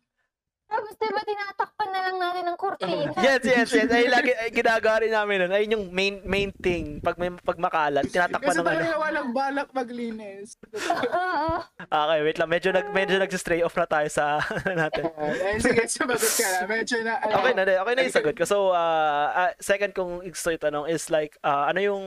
Tapos 0.78 0.94
diba 0.94 1.22
tinatakpan 1.26 1.88
na 1.90 2.00
lang 2.06 2.16
natin 2.22 2.42
ng 2.46 2.58
kurtina. 2.58 3.10
Yes, 3.18 3.42
yes, 3.42 3.68
yes. 3.74 3.90
Ay, 3.90 4.06
lagi, 4.06 4.30
ay, 4.30 4.50
ginagawa 4.54 5.02
rin 5.02 5.10
namin 5.10 5.36
nun. 5.42 5.50
Ayun 5.50 5.74
yung 5.74 5.84
main, 5.90 6.22
main 6.22 6.50
thing. 6.54 7.02
Pag 7.02 7.18
may, 7.18 7.34
pag 7.34 7.58
makalat, 7.58 8.06
tinatakpan 8.06 8.46
kasi 8.46 8.62
ng 8.62 8.62
ano. 8.62 8.70
talaga 8.70 8.94
walang 9.02 9.28
balak 9.34 9.68
maglinis. 9.74 10.54
Oo. 10.70 11.48
Okay, 11.82 12.18
wait 12.22 12.38
lang. 12.38 12.50
Medyo, 12.54 12.70
nag, 12.70 12.86
medyo 12.94 13.18
nag-stray 13.18 13.66
off 13.66 13.74
na 13.74 13.90
tayo 13.90 14.06
sa 14.06 14.38
natin. 14.86 15.10
Uh, 15.18 15.58
sige, 15.58 15.82
sumagot 15.90 16.22
ka 16.22 16.46
na. 16.46 16.58
Medyo 16.70 16.96
na, 17.02 17.12
ano, 17.18 17.32
Okay 17.42 17.52
na, 17.58 17.62
okay 17.82 17.94
na 17.98 18.02
yung 18.06 18.14
sagot 18.14 18.34
ko. 18.38 18.44
So, 18.46 18.70
uh, 18.70 19.26
uh, 19.34 19.50
second 19.58 19.98
kong 19.98 20.22
gusto 20.30 20.54
itanong 20.54 20.86
is 20.86 21.10
like, 21.10 21.34
uh, 21.42 21.66
ano 21.66 21.82
yung 21.82 22.04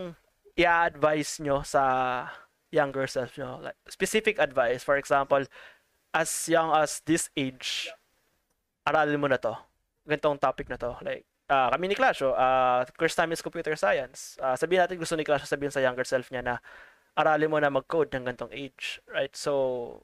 i-advise 0.55 1.43
nyo 1.43 1.59
sa 1.67 1.83
younger 2.71 3.03
self 3.03 3.35
nyo? 3.35 3.59
Like, 3.59 3.75
specific 3.91 4.39
advice. 4.39 4.79
For 4.87 4.95
example, 4.95 5.43
as 6.15 6.31
young 6.47 6.71
as 6.71 7.03
this 7.03 7.27
age, 7.35 7.91
aralin 8.85 9.19
mo 9.21 9.27
na 9.29 9.37
to. 9.37 9.53
Ganitong 10.05 10.41
topic 10.41 10.67
na 10.69 10.77
to. 10.77 10.97
Like, 11.05 11.25
uh, 11.49 11.69
kami 11.69 11.91
ni 11.91 11.95
Clasho, 11.95 12.33
uh, 12.33 12.85
first 12.97 13.17
time 13.17 13.31
is 13.31 13.43
computer 13.43 13.75
science. 13.75 14.37
Uh, 14.41 14.57
sabihin 14.57 14.85
natin 14.85 14.97
gusto 14.97 15.13
ni 15.13 15.25
Clasho 15.25 15.45
sabihin 15.45 15.73
sa 15.73 15.83
younger 15.83 16.05
self 16.05 16.29
niya 16.33 16.41
na 16.41 16.55
aralin 17.13 17.51
mo 17.51 17.59
na 17.59 17.69
mag-code 17.69 18.09
ng 18.15 18.25
ganitong 18.25 18.53
age. 18.53 18.99
Right? 19.05 19.33
So, 19.35 20.01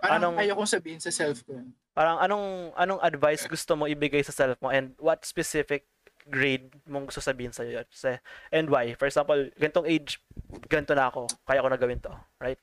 Parang 0.00 0.32
anong- 0.32 0.40
ayokong 0.40 0.70
sabihin 0.70 1.00
sa 1.02 1.12
self 1.12 1.44
ko. 1.44 1.60
Parang 1.92 2.18
anong 2.18 2.72
anong 2.74 3.00
advice 3.04 3.44
gusto 3.46 3.76
mo 3.76 3.84
ibigay 3.86 4.24
sa 4.24 4.32
self 4.34 4.56
mo 4.58 4.72
and 4.72 4.96
what 4.98 5.22
specific 5.22 5.86
grade 6.24 6.72
mong 6.88 7.12
gusto 7.12 7.20
sabihin 7.20 7.52
sa 7.52 7.62
iyo 7.68 7.84
and 8.48 8.66
why? 8.72 8.96
For 8.96 9.04
example, 9.04 9.36
ganitong 9.60 9.84
age, 9.84 10.16
ganito 10.72 10.96
na 10.96 11.12
ako, 11.12 11.28
kaya 11.44 11.60
ko 11.60 11.68
na 11.68 11.76
gawin 11.76 12.00
to, 12.00 12.10
right? 12.40 12.58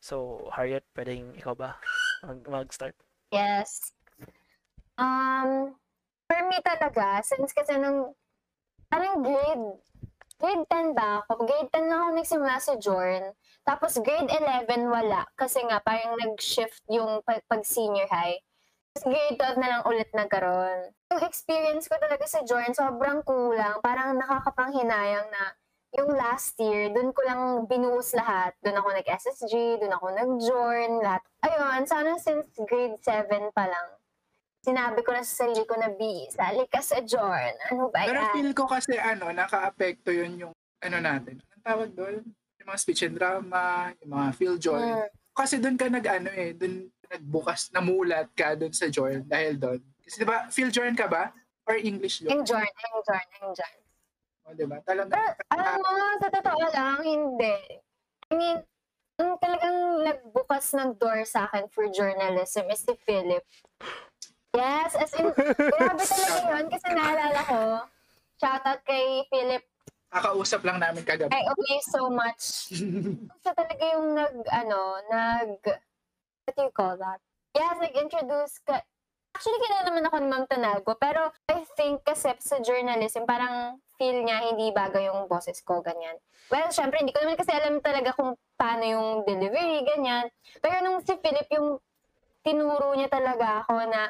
So, 0.00 0.48
Harriet, 0.56 0.88
pwedeng 0.96 1.36
ikaw 1.36 1.52
ba 1.52 1.76
mag, 2.24 2.40
mag-start? 2.48 2.96
Yes. 3.30 3.92
Um, 4.96 5.76
for 6.24 6.40
me 6.48 6.58
talaga, 6.64 7.20
since 7.20 7.52
kasi 7.52 7.76
nung, 7.76 8.16
parang 8.88 9.20
grade, 9.20 9.80
grade 10.40 10.64
10 10.68 10.96
ba 10.96 11.20
ako? 11.24 11.44
Grade 11.44 11.70
10 11.72 11.88
na 11.88 11.96
ako 12.00 12.08
nagsimula 12.16 12.56
sa 12.60 12.74
Jorn. 12.80 13.24
Tapos 13.64 14.00
grade 14.00 14.32
11 14.32 14.88
wala. 14.88 15.28
Kasi 15.36 15.60
nga, 15.68 15.80
parang 15.84 16.16
nag-shift 16.16 16.80
yung 16.88 17.20
pag, 17.24 17.44
pag 17.44 17.62
senior 17.64 18.08
high. 18.08 18.40
Tapos 18.96 19.12
grade 19.12 19.36
12 19.36 19.60
na 19.60 19.68
lang 19.68 19.82
ulit 19.84 20.08
nagkaroon. 20.16 20.96
Yung 21.12 21.22
experience 21.28 21.84
ko 21.84 22.00
talaga 22.00 22.24
sa 22.24 22.40
Jorn, 22.48 22.72
sobrang 22.72 23.20
kulang. 23.28 23.84
Parang 23.84 24.16
nakakapanghinayang 24.16 25.28
na 25.28 25.44
yung 25.96 26.12
last 26.12 26.56
year, 26.60 26.92
dun 26.92 27.12
ko 27.12 27.20
lang 27.24 27.40
binuhos 27.64 28.12
lahat. 28.12 28.52
Dun 28.60 28.76
ako 28.76 28.92
nag-SSG, 28.96 29.80
dun 29.80 29.96
ako 29.96 30.12
nag-join, 30.12 31.00
lahat. 31.00 31.22
Ayun, 31.40 31.88
sana 31.88 32.20
since 32.20 32.48
grade 32.68 33.00
7 33.00 33.52
pa 33.56 33.64
lang, 33.64 33.88
sinabi 34.66 34.98
ko 35.06 35.14
na 35.14 35.22
sa 35.22 35.46
sarili 35.46 35.62
ko 35.62 35.78
na, 35.78 35.94
B, 35.94 36.26
sali 36.26 36.66
ka 36.66 36.82
sa 36.82 36.98
Jorn. 36.98 37.54
Ano 37.70 37.86
ba 37.94 38.02
Pero 38.02 38.18
yan? 38.18 38.34
feel 38.34 38.50
ko 38.50 38.66
kasi 38.66 38.98
ano, 38.98 39.30
naka-apekto 39.30 40.10
yun 40.10 40.42
yung 40.42 40.54
ano 40.82 40.96
natin. 40.98 41.38
Anong 41.38 41.64
tawag 41.64 41.90
doon? 41.94 42.16
Yung 42.58 42.68
mga 42.68 42.80
speech 42.82 43.06
and 43.06 43.14
drama, 43.14 43.94
yung 44.02 44.10
mga 44.10 44.28
field 44.34 44.58
joy. 44.58 44.82
Mm. 44.82 45.06
Kasi 45.36 45.62
doon 45.62 45.78
ka 45.78 45.86
nag-ano 45.86 46.30
eh, 46.34 46.50
doon 46.50 46.90
nagbukas, 47.06 47.70
namulat 47.70 48.26
ka 48.34 48.58
doon 48.58 48.74
sa 48.74 48.90
journal 48.90 49.22
dahil 49.22 49.54
doon. 49.54 49.80
Kasi 50.02 50.16
di 50.18 50.26
ba, 50.26 50.50
field 50.50 50.74
journal 50.74 50.98
ka 50.98 51.06
ba? 51.06 51.30
Or 51.70 51.78
English 51.78 52.26
journal? 52.26 52.42
Yung 52.42 52.42
Jorn, 52.42 52.66
yung 52.66 53.02
Jorn, 53.06 53.26
yung 53.38 53.52
Jorn. 53.54 53.78
O, 54.46 54.54
di 54.54 54.66
ba? 54.66 54.78
Talaga. 54.82 55.14
Pero, 55.14 55.30
alam 55.54 55.78
mo, 55.78 55.90
sa 56.18 56.28
totoo 56.30 56.62
lang, 56.74 56.98
hindi. 57.02 57.58
I 58.30 58.34
mean, 58.34 58.58
ang 59.16 59.38
talagang 59.38 59.78
nagbukas 60.06 60.74
ng 60.74 60.98
door 60.98 61.22
sa 61.22 61.46
akin 61.46 61.70
for 61.70 61.86
journalism 61.90 62.66
is 62.70 62.82
si 62.82 62.94
Philip. 63.06 63.46
Yes, 64.56 64.96
as 64.96 65.12
in, 65.20 65.28
grabe 65.36 66.00
talaga 66.00 66.40
yun 66.48 66.66
kasi 66.72 66.88
naalala 66.96 67.40
ko, 67.44 67.60
shoutout 68.40 68.80
kay 68.88 69.28
Philip 69.28 69.64
Kakausap 70.16 70.62
lang 70.64 70.78
namin 70.80 71.02
kagabi. 71.04 71.34
I 71.34 71.44
owe 71.44 71.66
you 71.66 71.82
so 71.82 72.08
much. 72.08 72.72
Siya 73.44 73.52
talaga 73.52 73.84
yung 73.98 74.16
nag, 74.16 74.36
ano, 74.48 75.02
nag, 75.12 75.60
what 76.46 76.54
do 76.56 76.62
you 76.62 76.72
call 76.72 76.96
that? 76.96 77.20
Yes, 77.52 77.76
nag-introduce 77.76 78.64
ka. 78.64 78.80
Actually, 79.36 79.60
kilala 79.60 79.84
naman 79.84 80.08
ako 80.08 80.16
ni 80.16 80.28
Ma'am 80.32 80.44
Tanago, 80.48 80.96
pero 80.96 81.28
I 81.52 81.68
think 81.76 82.00
kasi 82.06 82.32
sa 82.40 82.56
journalism, 82.64 83.28
parang 83.28 83.76
feel 84.00 84.24
niya 84.24 84.40
hindi 84.40 84.72
bagay 84.72 85.12
yung 85.12 85.28
boses 85.28 85.60
ko, 85.60 85.84
ganyan. 85.84 86.16
Well, 86.48 86.72
syempre, 86.72 87.04
hindi 87.04 87.12
ko 87.12 87.20
naman 87.20 87.36
kasi 87.36 87.52
alam 87.52 87.84
talaga 87.84 88.16
kung 88.16 88.40
paano 88.56 88.84
yung 88.88 89.08
delivery, 89.28 89.84
ganyan. 89.84 90.32
Pero 90.64 90.80
nung 90.80 91.04
si 91.04 91.12
Philip, 91.20 91.48
yung 91.52 91.76
tinuro 92.40 92.96
niya 92.96 93.12
talaga 93.12 93.66
ako 93.66 93.84
na 93.90 94.08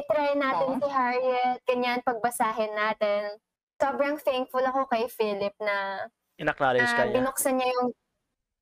itry 0.00 0.32
natin 0.34 0.66
Oo. 0.66 0.78
si 0.78 0.88
Harriet, 0.88 1.58
ganyan, 1.62 2.00
pagbasahin 2.00 2.72
natin. 2.72 3.36
Sobrang 3.76 4.16
thankful 4.16 4.60
ako 4.62 4.84
kay 4.86 5.06
Philip 5.06 5.52
na 5.58 6.08
Inacknowledge 6.36 6.84
na 6.86 6.96
ka 6.96 7.02
niya. 7.02 7.14
binuksan 7.14 7.54
niya 7.54 7.68
yung 7.70 7.88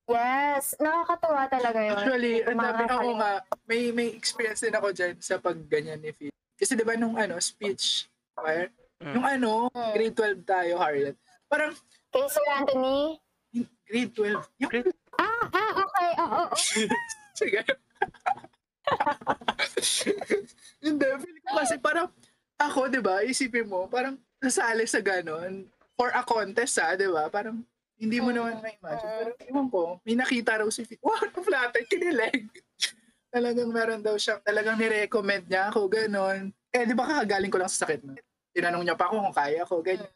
Yes, 0.08 0.72
nakakatuwa 0.80 1.44
talaga 1.46 1.78
yun. 1.78 1.92
Actually, 1.92 2.40
ang 2.40 2.56
dami 2.56 2.82
ako 2.82 3.08
nga, 3.14 3.32
may, 3.68 3.92
may 3.92 4.08
experience 4.10 4.64
din 4.64 4.72
ako 4.72 4.88
dyan 4.88 5.20
sa 5.20 5.36
pagganyan 5.36 6.00
ni 6.00 6.10
Phil. 6.10 6.32
Kasi 6.56 6.72
di 6.72 6.82
ba 6.82 6.96
nung 6.96 7.14
ano, 7.14 7.36
speech, 7.38 8.08
choir, 8.32 8.72
Mm. 8.98 9.12
nung 9.12 9.22
ano, 9.22 9.50
Mm. 9.68 9.92
grade 9.92 10.16
12 10.16 10.42
tayo, 10.42 10.74
Harriet. 10.74 11.14
Parang, 11.44 11.76
Kay 12.08 12.24
Sir 12.26 12.40
Anthony. 12.50 13.20
yung 13.52 13.68
grade 13.84 14.12
12, 14.12 14.42
yung 14.56 14.70
Grade- 14.72 14.96
Ah, 15.14 15.44
ah, 15.46 15.72
okay. 15.76 16.10
Oo, 16.16 16.40
oo. 16.40 16.56
Sige. 17.36 17.60
Hindi, 20.84 21.06
feel 21.06 21.38
ko 21.42 21.48
kasi 21.58 21.74
parang 21.78 22.08
ako, 22.58 22.90
di 22.90 23.00
ba, 23.02 23.22
isipin 23.22 23.66
mo, 23.70 23.86
parang 23.86 24.18
nasali 24.42 24.86
sa 24.86 24.98
ganon 25.02 25.66
for 25.94 26.10
a 26.14 26.22
contest, 26.22 26.78
ha, 26.78 26.94
di 26.94 27.06
ba? 27.06 27.26
Parang 27.30 27.62
hindi 27.98 28.18
mo 28.22 28.30
naman 28.30 28.62
ma-imagine. 28.62 29.10
Pero 29.10 29.30
ewan 29.42 29.66
ko, 29.70 29.82
may 30.06 30.14
nakita 30.14 30.62
raw 30.62 30.68
si 30.70 30.86
Fit. 30.86 31.02
Wow, 31.02 31.18
na-flatter, 31.34 31.82
kinilig. 31.90 32.46
talagang 33.34 33.70
meron 33.70 34.00
daw 34.00 34.16
siya, 34.16 34.40
talagang 34.40 34.78
nirecommend 34.78 35.46
niya 35.50 35.68
ako, 35.68 35.90
ganon. 35.90 36.50
Eh, 36.72 36.84
di 36.86 36.94
ba 36.96 37.04
kakagaling 37.04 37.52
ko 37.52 37.58
lang 37.60 37.70
sa 37.70 37.84
sakit 37.84 38.00
na? 38.06 38.14
Tinanong 38.54 38.84
niya 38.86 38.96
pa 38.96 39.10
ako 39.10 39.28
kung 39.28 39.36
kaya 39.36 39.62
ko, 39.66 39.74
ganyan. 39.84 40.12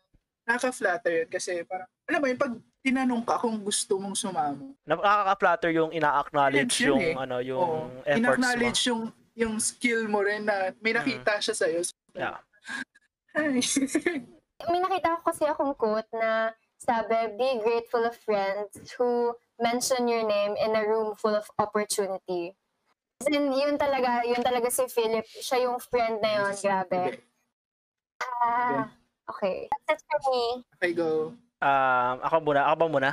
Nakaka-flatter 0.52 1.12
yun 1.24 1.28
kasi 1.32 1.64
parang, 1.64 1.88
alam 2.04 2.20
mo 2.20 2.26
yun, 2.28 2.36
pag 2.36 2.52
tinanong 2.84 3.24
ka 3.24 3.40
kung 3.40 3.56
gusto 3.64 3.96
mong 3.96 4.12
sumama, 4.12 4.68
Nakaka-flatter 4.84 5.70
yung 5.72 5.90
ina-acknowledge 5.96 6.84
Yun 6.84 6.88
yung 6.92 7.00
eh. 7.00 7.14
ano 7.16 7.36
yung 7.40 7.60
Oo. 7.64 8.04
efforts 8.04 8.12
mo. 8.12 8.16
in-acknowledge 8.20 8.80
yung 8.92 9.02
yung 9.32 9.54
skill 9.56 10.12
mo 10.12 10.20
rin 10.20 10.44
na 10.44 10.76
may 10.84 10.92
nakita 10.92 11.40
siya 11.40 11.56
sa'yo. 11.56 11.80
Yeah. 12.12 12.36
Ay. 13.32 13.64
May 14.70 14.78
nakita 14.78 15.18
ko 15.18 15.32
kasi 15.32 15.42
akong 15.48 15.74
quote 15.74 16.06
na 16.14 16.52
sabi, 16.78 17.34
be 17.34 17.58
grateful 17.64 18.04
of 18.06 18.14
friends 18.14 18.78
who 18.94 19.34
mention 19.58 20.06
your 20.06 20.22
name 20.22 20.54
in 20.54 20.76
a 20.78 20.84
room 20.86 21.16
full 21.18 21.34
of 21.34 21.48
opportunity. 21.58 22.54
As 23.18 23.26
in, 23.26 23.50
yun 23.50 23.74
talaga, 23.74 24.22
yun 24.22 24.38
talaga 24.38 24.70
si 24.70 24.86
Philip. 24.86 25.26
Siya 25.26 25.66
yung 25.66 25.82
friend 25.82 26.22
na 26.22 26.30
yun, 26.46 26.54
grabe. 26.62 27.18
Ah, 28.22 28.86
okay. 29.32 29.68
That's 29.88 30.04
it 30.04 30.08
for 30.08 30.20
me. 30.28 30.44
Okay, 30.78 30.92
go. 30.92 31.32
Um, 31.62 32.16
ako 32.20 32.52
muna, 32.52 32.68
ako 32.68 32.76
ba 32.76 32.88
muna? 32.88 33.10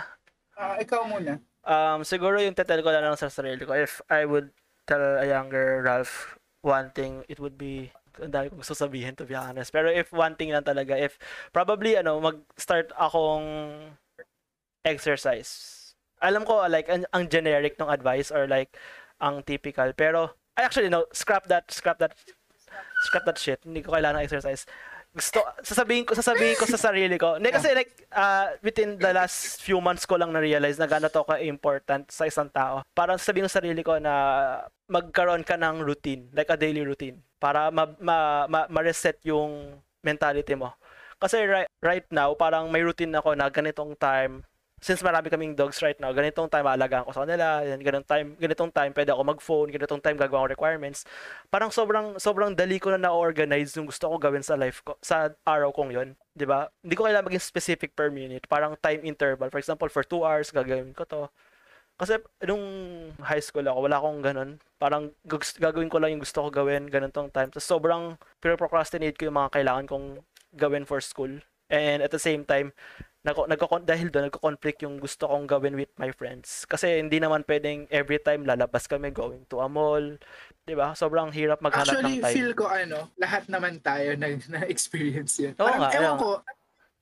Ah, 0.60 0.76
ikaw 0.82 1.08
muna. 1.08 1.40
Um, 1.64 2.04
siguro 2.04 2.42
yung 2.42 2.58
tetel 2.58 2.84
ko 2.84 2.92
na 2.92 3.04
lang 3.04 3.16
sa 3.16 3.32
sarili 3.32 3.64
ko. 3.64 3.72
If 3.72 4.04
I 4.12 4.28
would 4.28 4.52
tell 4.90 5.00
a 5.00 5.24
younger 5.24 5.86
Ralph 5.86 6.36
one 6.66 6.92
thing, 6.92 7.24
it 7.32 7.40
would 7.40 7.56
be 7.56 7.94
ang 8.20 8.36
dami 8.36 8.52
kong 8.52 8.60
gusto 8.60 8.76
sabihin 8.76 9.16
to 9.16 9.24
be 9.24 9.38
honest. 9.38 9.72
Pero 9.72 9.88
if 9.88 10.12
one 10.12 10.36
thing 10.36 10.52
lang 10.52 10.68
talaga, 10.68 10.98
if 10.98 11.16
probably 11.56 11.96
ano, 11.96 12.20
mag-start 12.20 12.92
akong 13.00 13.48
exercise. 14.84 15.78
Alam 16.20 16.44
ko 16.44 16.68
like 16.68 16.92
ang, 16.92 17.08
ang 17.16 17.32
generic 17.32 17.80
ng 17.80 17.88
advice 17.88 18.28
or 18.28 18.44
like 18.44 18.76
ang 19.24 19.40
typical. 19.48 19.96
Pero 19.96 20.36
I 20.60 20.68
actually 20.68 20.92
no, 20.92 21.08
scrap 21.16 21.48
that, 21.48 21.72
scrap 21.72 22.00
that, 22.04 22.12
scrap 23.08 23.24
that 23.24 23.40
shit. 23.40 23.64
Hindi 23.64 23.80
ko 23.80 23.96
kailangan 23.96 24.20
ng 24.20 24.28
exercise. 24.28 24.68
Gusto, 25.10 25.42
sasabihin 25.66 26.06
ko, 26.06 26.14
sasabihin 26.14 26.54
ko 26.54 26.70
sa 26.70 26.78
sarili 26.78 27.18
ko. 27.18 27.42
Hindi 27.42 27.50
kasi 27.50 27.74
like, 27.74 28.06
uh, 28.14 28.54
within 28.62 28.94
the 29.02 29.10
last 29.10 29.58
few 29.58 29.82
months 29.82 30.06
ko 30.06 30.22
lang 30.22 30.30
na-realize 30.30 30.78
na 30.78 30.86
gano'n 30.86 31.10
to 31.10 31.26
ka-important 31.26 32.06
sa 32.14 32.30
isang 32.30 32.46
tao. 32.54 32.86
Parang 32.94 33.18
sasabihin 33.18 33.50
ko 33.50 33.52
sa 33.52 33.60
sarili 33.60 33.82
ko 33.82 33.98
na 33.98 34.14
magkaroon 34.86 35.42
ka 35.42 35.58
ng 35.58 35.82
routine, 35.82 36.30
like 36.38 36.54
a 36.54 36.58
daily 36.58 36.86
routine, 36.86 37.18
para 37.42 37.74
ma, 37.74 37.90
ma, 37.98 38.46
ma, 38.46 38.60
ma-reset 38.70 39.18
yung 39.26 39.82
mentality 40.06 40.54
mo. 40.54 40.78
Kasi 41.20 41.42
right, 41.44 41.68
right 41.82 42.08
now, 42.14 42.32
parang 42.38 42.70
may 42.70 42.86
routine 42.86 43.12
ako 43.12 43.34
na 43.34 43.50
ganitong 43.50 43.98
time, 43.98 44.46
since 44.80 45.04
marami 45.04 45.28
kaming 45.28 45.56
dogs 45.56 45.84
right 45.84 46.00
now, 46.00 46.12
ganitong 46.16 46.48
time 46.48 46.66
aalagaan 46.68 47.04
ko 47.04 47.12
sa 47.12 47.28
kanila, 47.28 47.64
yan, 47.64 47.80
ganitong 47.84 48.08
time, 48.08 48.28
ganitong 48.40 48.72
time 48.72 48.92
pwede 48.96 49.12
ako 49.12 49.22
mag-phone, 49.28 49.68
ganitong 49.72 50.02
time 50.02 50.18
gagawa 50.18 50.48
ko 50.48 50.56
requirements. 50.56 51.04
Parang 51.52 51.70
sobrang 51.70 52.16
sobrang 52.18 52.56
dali 52.56 52.80
ko 52.80 52.96
na 52.96 53.00
na-organize 53.00 53.76
yung 53.76 53.88
gusto 53.88 54.08
ko 54.08 54.16
gawin 54.16 54.44
sa 54.44 54.56
life 54.56 54.80
ko, 54.84 54.96
sa 55.04 55.32
araw 55.44 55.76
kong 55.76 55.92
yon, 55.92 56.10
'di 56.34 56.48
ba? 56.48 56.72
Hindi 56.80 56.96
ko 56.96 57.06
kailangan 57.08 57.28
maging 57.28 57.44
specific 57.44 57.92
per 57.94 58.08
minute, 58.10 58.48
parang 58.48 58.76
time 58.80 59.04
interval. 59.04 59.52
For 59.52 59.60
example, 59.60 59.92
for 59.92 60.04
2 60.08 60.24
hours 60.24 60.50
gagawin 60.56 60.96
ko 60.96 61.04
to. 61.04 61.28
Kasi 62.00 62.16
nung 62.48 62.64
high 63.20 63.44
school 63.44 63.68
ako, 63.68 63.80
wala 63.84 64.00
akong 64.00 64.24
ganun. 64.24 64.50
Parang 64.80 65.12
gagawin 65.60 65.92
ko 65.92 66.00
lang 66.00 66.16
yung 66.16 66.24
gusto 66.24 66.48
ko 66.48 66.50
gawin, 66.64 66.88
ganitong 66.88 67.28
time. 67.28 67.52
Tapos 67.52 67.68
sobrang 67.68 68.16
procrastinate 68.40 69.20
ko 69.20 69.28
yung 69.28 69.36
mga 69.36 69.60
kailangan 69.60 69.84
kong 69.84 70.08
gawin 70.56 70.88
for 70.88 71.04
school. 71.04 71.44
And 71.68 72.00
at 72.00 72.10
the 72.16 72.18
same 72.18 72.48
time, 72.48 72.72
nagko 73.20 73.52
nagko 73.52 73.84
dahil 73.84 74.08
doon 74.08 74.32
nagko-conflict 74.32 74.80
yung 74.88 74.96
gusto 74.96 75.28
kong 75.28 75.44
gawin 75.44 75.76
with 75.76 75.92
my 76.00 76.08
friends. 76.16 76.64
Kasi 76.64 77.04
hindi 77.04 77.20
naman 77.20 77.44
pwedeng 77.44 77.84
every 77.92 78.16
time 78.18 78.48
lalabas 78.48 78.88
kami 78.88 79.12
going 79.12 79.44
to 79.52 79.60
a 79.60 79.68
mall, 79.68 80.16
'di 80.64 80.76
ba? 80.76 80.96
Sobrang 80.96 81.28
hirap 81.36 81.60
maghanap 81.60 82.00
Actually, 82.00 82.20
ng 82.20 82.24
time. 82.24 82.36
feel 82.36 82.52
ko 82.56 82.66
ano, 82.72 83.12
lahat 83.20 83.52
naman 83.52 83.84
tayo 83.84 84.16
na, 84.16 84.32
na-experience 84.56 85.36
yun. 85.44 85.54
Oo 85.60 85.68
Parang, 85.68 85.82
nga, 85.84 85.90
ewan 86.00 86.16
ko, 86.16 86.30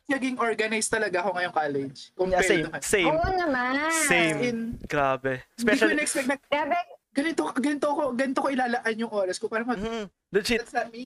naging 0.08 0.38
organized 0.41 0.89
talaga 0.89 1.21
ako 1.21 1.30
ngayong 1.38 1.56
college. 1.56 1.99
Yeah, 2.10 2.15
Compared 2.17 2.47
same, 2.49 2.63
to 2.65 2.69
same, 2.82 3.13
Oo 3.13 3.30
naman. 3.38 3.71
Same. 4.08 4.38
In, 4.41 4.58
grabe. 4.88 5.43
hindi 5.43 5.53
ko 5.53 5.60
Especially 5.62 5.93
in-expect 5.93 6.27
na 6.32 6.38
Grabe, 6.41 6.77
ganito, 7.13 7.41
ganito 7.53 7.88
ko, 7.93 8.03
ganito 8.15 8.39
ko 8.41 8.47
ilalaan 8.49 8.95
yung 8.97 9.12
oras 9.13 9.38
ko 9.38 9.45
para 9.45 9.62
mag, 9.62 9.77
Mhm. 9.77 10.06
legit, 10.34 10.60
that's 10.65 10.73
not 10.73 10.89
me. 10.89 11.06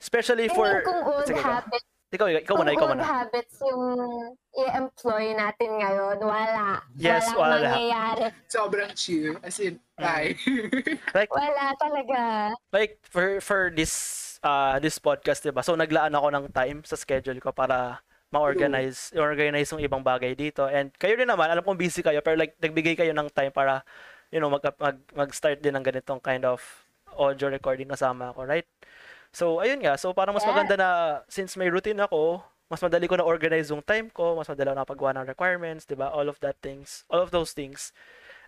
especially 0.00 0.46
for 0.48 0.64
tingin 0.80 0.86
kong 0.86 1.02
old 1.04 1.26
Sige, 1.26 1.36
go. 1.36 1.44
habits 1.44 1.91
ikaw, 2.12 2.28
ikaw 2.28 2.54
muna, 2.54 2.70
ikaw 2.70 2.86
muna. 2.92 3.02
habits 3.02 3.56
yung 3.64 3.84
i-employ 4.52 5.32
natin 5.32 5.70
ngayon, 5.80 6.20
wala. 6.20 6.84
Yes, 6.94 7.32
Walang 7.32 7.40
wala. 7.40 7.56
mangyayari. 7.72 8.24
Sobrang 8.46 8.92
chill. 8.92 9.40
As 9.40 9.56
in, 9.58 9.80
Mm. 9.96 10.04
bye. 10.04 10.32
Like 11.16 11.30
Wala 11.30 11.64
talaga. 11.78 12.20
like 12.72 12.98
for 13.06 13.38
for 13.40 13.70
this 13.70 13.94
uh 14.42 14.76
this 14.82 14.98
podcast, 14.98 15.40
'di 15.40 15.52
ba? 15.52 15.62
So 15.62 15.72
naglaan 15.72 16.12
ako 16.12 16.28
ng 16.32 16.44
time 16.50 16.78
sa 16.82 16.98
schedule 16.98 17.38
ko 17.38 17.52
para 17.52 18.00
ma-organize, 18.32 19.12
organize 19.14 19.68
yung 19.70 19.84
ibang 19.84 20.00
bagay 20.00 20.32
dito. 20.32 20.64
And 20.64 20.88
kayo 20.96 21.14
rin 21.14 21.28
naman, 21.28 21.52
alam 21.52 21.60
kong 21.62 21.76
busy 21.76 22.00
kayo, 22.00 22.24
pero 22.24 22.34
like 22.34 22.56
nagbigay 22.58 22.96
kayo 22.96 23.12
ng 23.12 23.28
time 23.30 23.52
para 23.52 23.84
you 24.32 24.40
know, 24.40 24.48
mag, 24.48 24.64
mag 24.80 24.96
mag-start 25.12 25.60
din 25.60 25.76
ng 25.76 25.84
ganitong 25.84 26.16
kind 26.18 26.48
of 26.48 26.64
audio 27.12 27.52
recording 27.52 27.86
kasama 27.86 28.32
ako, 28.32 28.48
right? 28.48 28.64
So 29.32 29.64
ayun 29.64 29.80
nga, 29.80 29.96
so 29.96 30.12
parang 30.12 30.36
mas 30.36 30.44
Yeah. 30.44 30.52
maganda 30.52 30.76
na 30.76 30.88
since 31.26 31.56
may 31.56 31.72
routine 31.72 31.96
ako, 32.04 32.44
mas 32.68 32.84
madali 32.84 33.08
ko 33.08 33.16
na 33.16 33.24
organize 33.24 33.72
yung 33.72 33.80
time 33.80 34.12
ko, 34.12 34.36
mas 34.36 34.44
madali 34.44 34.68
ako 34.68 34.76
na 34.76 34.88
paggawa 34.88 35.10
ng 35.16 35.28
requirements, 35.28 35.88
'di 35.88 35.96
ba? 35.96 36.12
All 36.12 36.28
of 36.28 36.36
that 36.44 36.60
things, 36.60 37.08
all 37.08 37.20
of 37.20 37.32
those 37.32 37.56
things. 37.56 37.96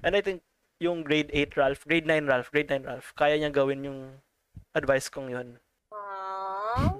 And 0.04 0.12
I 0.12 0.20
think 0.20 0.44
yung 0.84 1.00
grade 1.00 1.32
8 1.32 1.56
Ralph, 1.56 1.88
grade 1.88 2.04
9 2.04 2.28
Ralph, 2.28 2.52
grade 2.52 2.68
9 2.68 2.84
Ralph, 2.84 3.16
kaya 3.16 3.40
niyang 3.40 3.56
gawin 3.56 3.80
yung 3.88 4.00
advice 4.76 5.08
kong 5.08 5.32
yun. 5.32 5.56
Aww. 5.88 6.92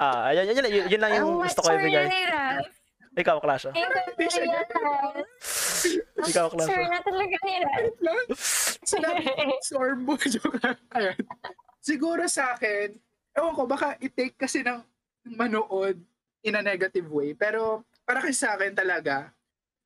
Ah, 0.00 0.32
yun, 0.32 0.48
yun, 0.48 0.64
yun, 0.64 0.86
yun 0.88 1.00
lang 1.02 1.12
yung 1.18 1.42
Ang 1.42 1.44
gusto 1.44 1.60
ko 1.60 1.76
ibigay. 1.76 2.08
Ikaw, 3.20 3.36
Klasha. 3.42 3.74
Na-realize. 3.74 5.18
Ikaw, 6.30 6.46
Klasha. 6.54 6.78
na 6.88 7.02
talaga 7.02 7.36
ni 7.42 7.54
Ralph. 7.58 7.98
Sinabi, 8.86 9.26
sorbo. 9.66 10.14
Joke 10.24 10.56
lang. 10.62 10.78
Ayun. 10.94 11.18
Siguro 11.80 12.28
sa 12.28 12.54
akin, 12.54 12.92
ewan 13.32 13.56
ko, 13.56 13.64
baka 13.64 13.96
i-take 13.98 14.36
kasi 14.36 14.60
ng 14.60 14.84
manood 15.36 15.96
in 16.44 16.56
a 16.56 16.62
negative 16.62 17.08
way. 17.08 17.32
Pero 17.32 17.84
para 18.04 18.20
kasi 18.20 18.36
sa 18.36 18.56
akin 18.56 18.76
talaga, 18.76 19.32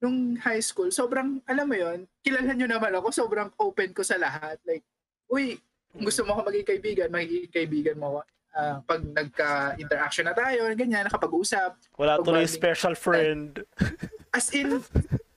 nung 0.02 0.36
high 0.36 0.60
school, 0.60 0.90
sobrang, 0.90 1.40
alam 1.46 1.66
mo 1.70 1.76
yon 1.78 2.04
kilala 2.20 2.52
nyo 2.52 2.68
naman 2.68 2.92
ako, 2.98 3.08
sobrang 3.14 3.48
open 3.56 3.94
ko 3.94 4.02
sa 4.02 4.18
lahat. 4.18 4.58
Like, 4.66 4.84
uy, 5.30 5.56
kung 5.94 6.04
gusto 6.04 6.26
mo 6.26 6.34
ako 6.36 6.50
maging 6.50 6.68
kaibigan, 6.68 7.08
magiging 7.14 7.54
kaibigan 7.54 7.96
mo 7.96 8.06
ako. 8.10 8.20
Ah, 8.54 8.78
pag 8.86 9.02
nagka-interaction 9.02 10.30
na 10.30 10.34
tayo, 10.34 10.62
ganyan, 10.78 11.10
nakapag-usap. 11.10 11.74
Wala 11.98 12.22
tuloy 12.22 12.46
Pag- 12.46 12.54
special 12.54 12.94
friend. 12.94 13.66
As 14.36 14.50
in, 14.54 14.78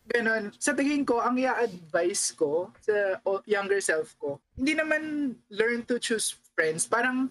ganon. 0.09 0.53
Sa 0.61 0.73
tingin 0.77 1.01
ko, 1.01 1.21
ang 1.21 1.37
i-advise 1.37 2.33
ko 2.37 2.69
sa 2.81 3.17
younger 3.49 3.81
self 3.81 4.13
ko, 4.21 4.37
hindi 4.53 4.77
naman 4.77 5.33
learn 5.49 5.81
to 5.85 5.97
choose 5.97 6.37
friends. 6.57 6.89
Parang, 6.89 7.29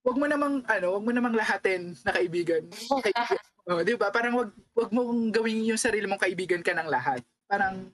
wag 0.00 0.16
mo 0.16 0.24
namang, 0.24 0.64
ano, 0.64 0.96
wag 0.96 1.04
mo 1.04 1.12
namang 1.12 1.36
lahatin 1.36 1.92
na 2.00 2.16
kaibigan. 2.16 2.64
kaibigan. 2.72 3.44
Oh, 3.64 3.80
di 3.80 3.96
ba? 3.96 4.12
Parang 4.12 4.36
wag, 4.36 4.52
wag 4.76 4.92
mo 4.92 5.08
gawin 5.32 5.64
yung 5.64 5.80
sarili 5.80 6.04
mong 6.04 6.20
kaibigan 6.20 6.60
ka 6.60 6.76
ng 6.76 6.84
lahat. 6.84 7.24
Parang, 7.48 7.88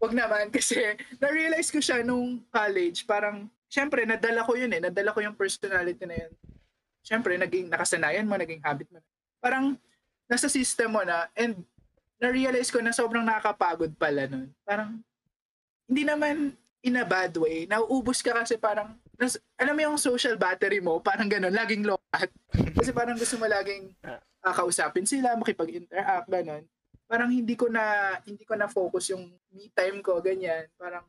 wag 0.00 0.16
naman. 0.16 0.48
Kasi, 0.56 0.96
na-realize 1.20 1.68
ko 1.68 1.76
siya 1.76 2.00
nung 2.00 2.40
college, 2.48 3.04
parang, 3.04 3.52
syempre, 3.68 4.08
nadala 4.08 4.48
ko 4.48 4.56
yun 4.56 4.72
eh. 4.72 4.80
Nadala 4.80 5.12
ko 5.12 5.20
yung 5.20 5.36
personality 5.36 6.08
na 6.08 6.16
yun. 6.24 6.32
Syempre, 7.04 7.36
naging 7.36 7.68
nakasanayan 7.68 8.24
mo, 8.24 8.40
naging 8.40 8.64
habit 8.64 8.88
mo. 8.88 9.04
Parang, 9.44 9.76
nasa 10.24 10.48
system 10.48 10.96
mo 10.96 11.04
na, 11.04 11.28
and 11.36 11.60
na-realize 12.16 12.72
ko 12.72 12.80
na 12.80 12.96
sobrang 12.96 13.28
nakakapagod 13.28 13.92
pala 13.92 14.24
nun. 14.24 14.48
Parang, 14.64 15.04
hindi 15.84 16.08
naman 16.08 16.56
in 16.80 16.96
a 16.96 17.04
bad 17.04 17.36
way. 17.36 17.68
Nauubos 17.68 18.24
ka 18.24 18.32
kasi 18.32 18.56
parang, 18.56 18.96
nas, 19.18 19.34
alam 19.58 19.74
mo 19.74 19.82
yung 19.82 19.98
social 19.98 20.38
battery 20.38 20.78
mo, 20.78 21.02
parang 21.02 21.26
ganun, 21.26 21.50
laging 21.50 21.82
low 21.82 21.98
at. 22.14 22.30
Kasi 22.54 22.94
parang 22.94 23.18
gusto 23.18 23.34
mo 23.34 23.50
laging 23.50 23.90
uh, 24.06 24.54
kausapin 24.54 25.04
sila, 25.04 25.34
makipag-interact, 25.34 26.30
ganun. 26.30 26.62
Parang 27.10 27.28
hindi 27.28 27.58
ko 27.58 27.66
na, 27.66 28.14
hindi 28.22 28.46
ko 28.46 28.54
na 28.54 28.70
focus 28.70 29.10
yung 29.12 29.26
me 29.50 29.66
time 29.74 29.98
ko, 30.00 30.22
ganyan. 30.22 30.70
Parang, 30.78 31.02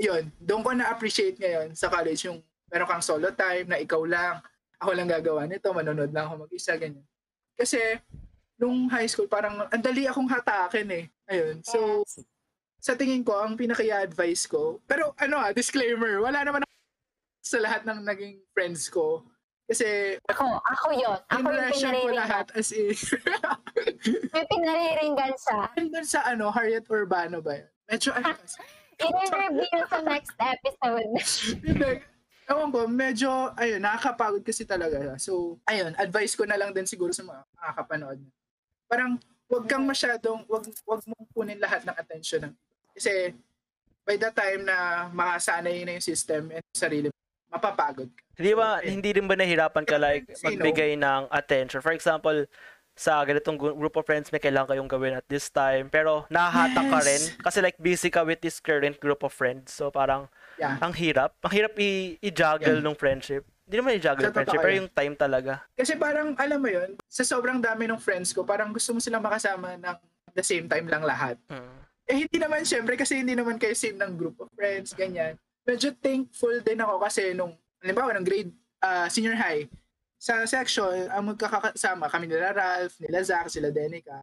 yun, 0.00 0.32
doon 0.40 0.64
ko 0.64 0.72
na-appreciate 0.72 1.36
ngayon 1.36 1.76
sa 1.76 1.92
college 1.92 2.24
yung 2.24 2.40
meron 2.72 2.88
kang 2.88 3.04
solo 3.04 3.28
time 3.36 3.68
na 3.68 3.76
ikaw 3.76 4.00
lang, 4.08 4.40
ako 4.80 4.90
lang 4.96 5.12
gagawa 5.12 5.44
nito, 5.44 5.68
manonood 5.76 6.08
lang 6.16 6.32
ako 6.32 6.48
mag-isa, 6.48 6.72
ganyan. 6.80 7.04
Kasi, 7.60 7.76
nung 8.56 8.88
high 8.88 9.08
school, 9.08 9.28
parang 9.28 9.68
ang 9.68 9.82
dali 9.84 10.08
akong 10.08 10.32
hatakin 10.32 10.88
eh. 10.88 11.04
Ayun. 11.28 11.60
So, 11.60 12.08
sa 12.80 12.96
tingin 12.96 13.20
ko, 13.20 13.36
ang 13.36 13.60
pinaka-advice 13.60 14.48
ko, 14.48 14.80
pero 14.88 15.12
ano 15.20 15.36
ah, 15.36 15.52
disclaimer, 15.52 16.24
wala 16.24 16.40
naman 16.40 16.64
ako 16.64 16.79
sa 17.40 17.58
lahat 17.60 17.82
ng 17.88 18.00
naging 18.04 18.36
friends 18.52 18.88
ko. 18.88 19.24
Kasi, 19.70 20.18
Ako, 20.26 20.44
ako 20.58 20.86
yun. 20.98 21.18
Ako 21.30 21.46
yung 21.46 21.46
impression 21.46 21.92
ko 21.94 22.10
pinariringgan. 22.10 22.18
lahat 22.18 22.46
as 22.58 22.68
in. 22.74 22.90
May 24.34 24.44
pinariringgan 24.50 25.34
siya. 25.38 25.58
Andun 25.78 26.06
sa 26.06 26.20
ano, 26.26 26.50
Harriet 26.50 26.90
Urbano 26.90 27.38
ba 27.38 27.54
yun? 27.54 27.70
Medyo 27.86 28.10
ano 28.18 28.34
kasi. 28.34 28.58
I-reveal 29.00 29.82
sa 29.86 29.98
next 30.02 30.34
episode. 30.36 31.10
Hindi. 31.66 31.90
Ewan 32.50 32.74
ko, 32.74 32.90
medyo, 32.90 33.30
ayun, 33.54 33.78
nakakapagod 33.78 34.42
kasi 34.42 34.66
talaga. 34.66 35.14
So, 35.22 35.62
ayun, 35.70 35.94
advice 35.94 36.34
ko 36.34 36.42
na 36.50 36.58
lang 36.58 36.74
din 36.74 36.82
siguro 36.82 37.14
sa 37.14 37.22
mga 37.22 37.46
nakakapanood. 37.54 38.18
Parang, 38.90 39.22
wag 39.46 39.64
kang 39.70 39.86
masyadong, 39.86 40.42
wag, 40.50 40.66
wag 40.66 41.02
mong 41.06 41.26
kunin 41.30 41.62
lahat 41.62 41.86
ng 41.86 41.94
attention 41.94 42.50
ng 42.50 42.54
Kasi, 42.90 43.30
by 44.02 44.18
the 44.18 44.34
time 44.34 44.66
na 44.66 45.06
makasanay 45.14 45.86
na 45.86 45.94
yung 45.94 46.02
system 46.02 46.50
and 46.50 46.66
sarili 46.74 47.06
mapapagod 47.50 48.08
ka. 48.08 48.22
Hindi 48.38 48.52
ba, 48.54 48.78
Okay. 48.78 48.88
hindi 48.88 49.10
rin 49.12 49.26
ba 49.26 49.34
nahirapan 49.34 49.84
ka 49.84 49.96
like 49.98 50.24
magbigay 50.40 50.96
ng 50.96 51.28
attention? 51.28 51.82
For 51.82 51.92
example, 51.92 52.46
sa 52.94 53.24
ganitong 53.24 53.56
group 53.56 53.96
of 53.96 54.04
friends 54.04 54.28
may 54.28 54.38
kailangan 54.38 54.76
kayong 54.76 54.90
gawin 54.90 55.16
at 55.16 55.24
this 55.24 55.48
time 55.48 55.88
pero 55.88 56.28
nahahatak 56.28 56.84
ka 56.84 56.98
Yes. 57.00 57.06
rin 57.06 57.22
kasi 57.40 57.58
like 57.60 57.78
busy 57.80 58.12
ka 58.12 58.20
with 58.20 58.44
this 58.44 58.60
current 58.60 59.00
group 59.00 59.24
of 59.24 59.32
friends 59.32 59.72
so 59.72 59.88
parang 59.88 60.28
Yeah. 60.60 60.76
ang 60.78 60.92
hirap 60.92 61.32
ang 61.40 61.48
hirap 61.48 61.72
i- 61.80 62.20
i-juggle 62.20 62.76
Yeah. 62.76 62.84
nung 62.84 62.92
friendship 62.92 63.48
hindi 63.64 63.80
naman 63.80 63.96
i-juggle 63.96 64.28
yung 64.28 64.36
friendship 64.36 64.60
pero 64.60 64.74
yung 64.76 64.90
time 64.92 65.14
talaga 65.16 65.64
Kasi 65.72 65.96
parang, 65.96 66.34
alam 66.36 66.58
mo 66.58 66.68
yun, 66.68 66.98
sa 67.06 67.22
sobrang 67.22 67.62
dami 67.62 67.86
ng 67.86 67.96
friends 67.96 68.34
ko, 68.34 68.42
parang 68.42 68.68
gusto 68.68 68.90
mo 68.92 68.98
silang 68.98 69.22
makasama 69.22 69.78
ng 69.78 69.96
the 70.34 70.42
same 70.42 70.66
time 70.66 70.84
lang 70.84 71.00
lahat. 71.00 71.38
Mm. 71.46 71.72
Eh, 72.04 72.16
hindi 72.26 72.36
naman, 72.36 72.66
syempre, 72.66 72.98
kasi 72.98 73.22
hindi 73.22 73.38
naman 73.38 73.56
kayo 73.56 73.70
same 73.72 73.94
ng 73.94 74.18
group 74.18 74.34
of 74.42 74.50
friends, 74.52 74.90
ganyan. 74.92 75.38
Medyo 75.64 75.92
thankful 75.98 76.60
din 76.64 76.80
ako 76.80 76.94
kasi 77.04 77.36
nung, 77.36 77.54
halimbawa, 77.80 78.16
ng 78.16 78.26
grade, 78.26 78.52
ah, 78.80 79.06
senior 79.08 79.36
high, 79.36 79.68
sa 80.20 80.44
section, 80.44 81.08
ang 81.08 81.32
magkakasama 81.32 82.12
kami 82.12 82.28
nila 82.28 82.52
Ralph, 82.52 83.00
nila 83.00 83.24
Zach, 83.24 83.48
sila 83.48 83.72
Denica. 83.72 84.20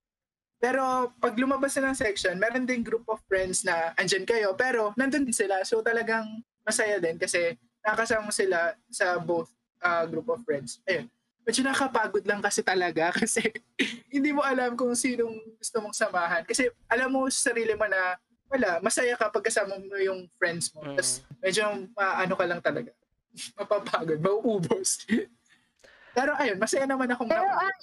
Pero 0.62 1.14
pag 1.18 1.34
lumabas 1.38 1.74
na 1.78 1.90
ng 1.90 1.98
section, 1.98 2.38
meron 2.38 2.70
din 2.70 2.86
group 2.86 3.06
of 3.10 3.22
friends 3.26 3.66
na 3.66 3.98
andyan 3.98 4.26
kayo, 4.26 4.54
pero 4.54 4.94
nandun 4.94 5.26
din 5.26 5.34
sila. 5.34 5.66
So 5.66 5.82
talagang 5.82 6.26
masaya 6.62 7.02
din 7.02 7.18
kasi 7.18 7.58
nakakasama 7.82 8.30
mo 8.30 8.34
sila 8.34 8.78
sa 8.94 9.18
both 9.18 9.50
ah, 9.82 10.06
group 10.06 10.30
of 10.30 10.42
friends. 10.46 10.82
Ayun. 10.86 11.10
Medyo 11.48 11.62
nakakapagod 11.66 12.26
lang 12.30 12.46
kasi 12.46 12.62
talaga 12.62 13.10
kasi 13.22 13.50
hindi 14.14 14.30
mo 14.34 14.46
alam 14.46 14.78
kung 14.78 14.94
sinong 14.94 15.34
gusto 15.58 15.78
mong 15.82 15.98
samahan. 15.98 16.44
Kasi 16.46 16.70
alam 16.90 17.10
mo 17.10 17.26
sa 17.30 17.50
sarili 17.54 17.74
mo 17.74 17.90
na 17.90 18.22
wala, 18.48 18.80
masaya 18.80 19.14
ka 19.20 19.32
pag 19.32 19.46
kasama 19.46 19.76
mo 19.80 19.96
yung 20.00 20.28
friends 20.40 20.72
mo. 20.72 20.84
Mm. 20.84 20.96
Tapos 20.96 21.12
medyo 21.44 21.62
ano 21.98 22.34
ka 22.36 22.46
lang 22.48 22.62
talaga. 22.64 22.92
Mapapagod, 23.60 24.20
mauubos. 24.24 25.04
Pero 26.18 26.34
ayun, 26.40 26.58
masaya 26.58 26.90
naman 26.90 27.12
akong 27.12 27.30
Pero 27.30 27.46
na- 27.46 27.70
ah, 27.70 27.76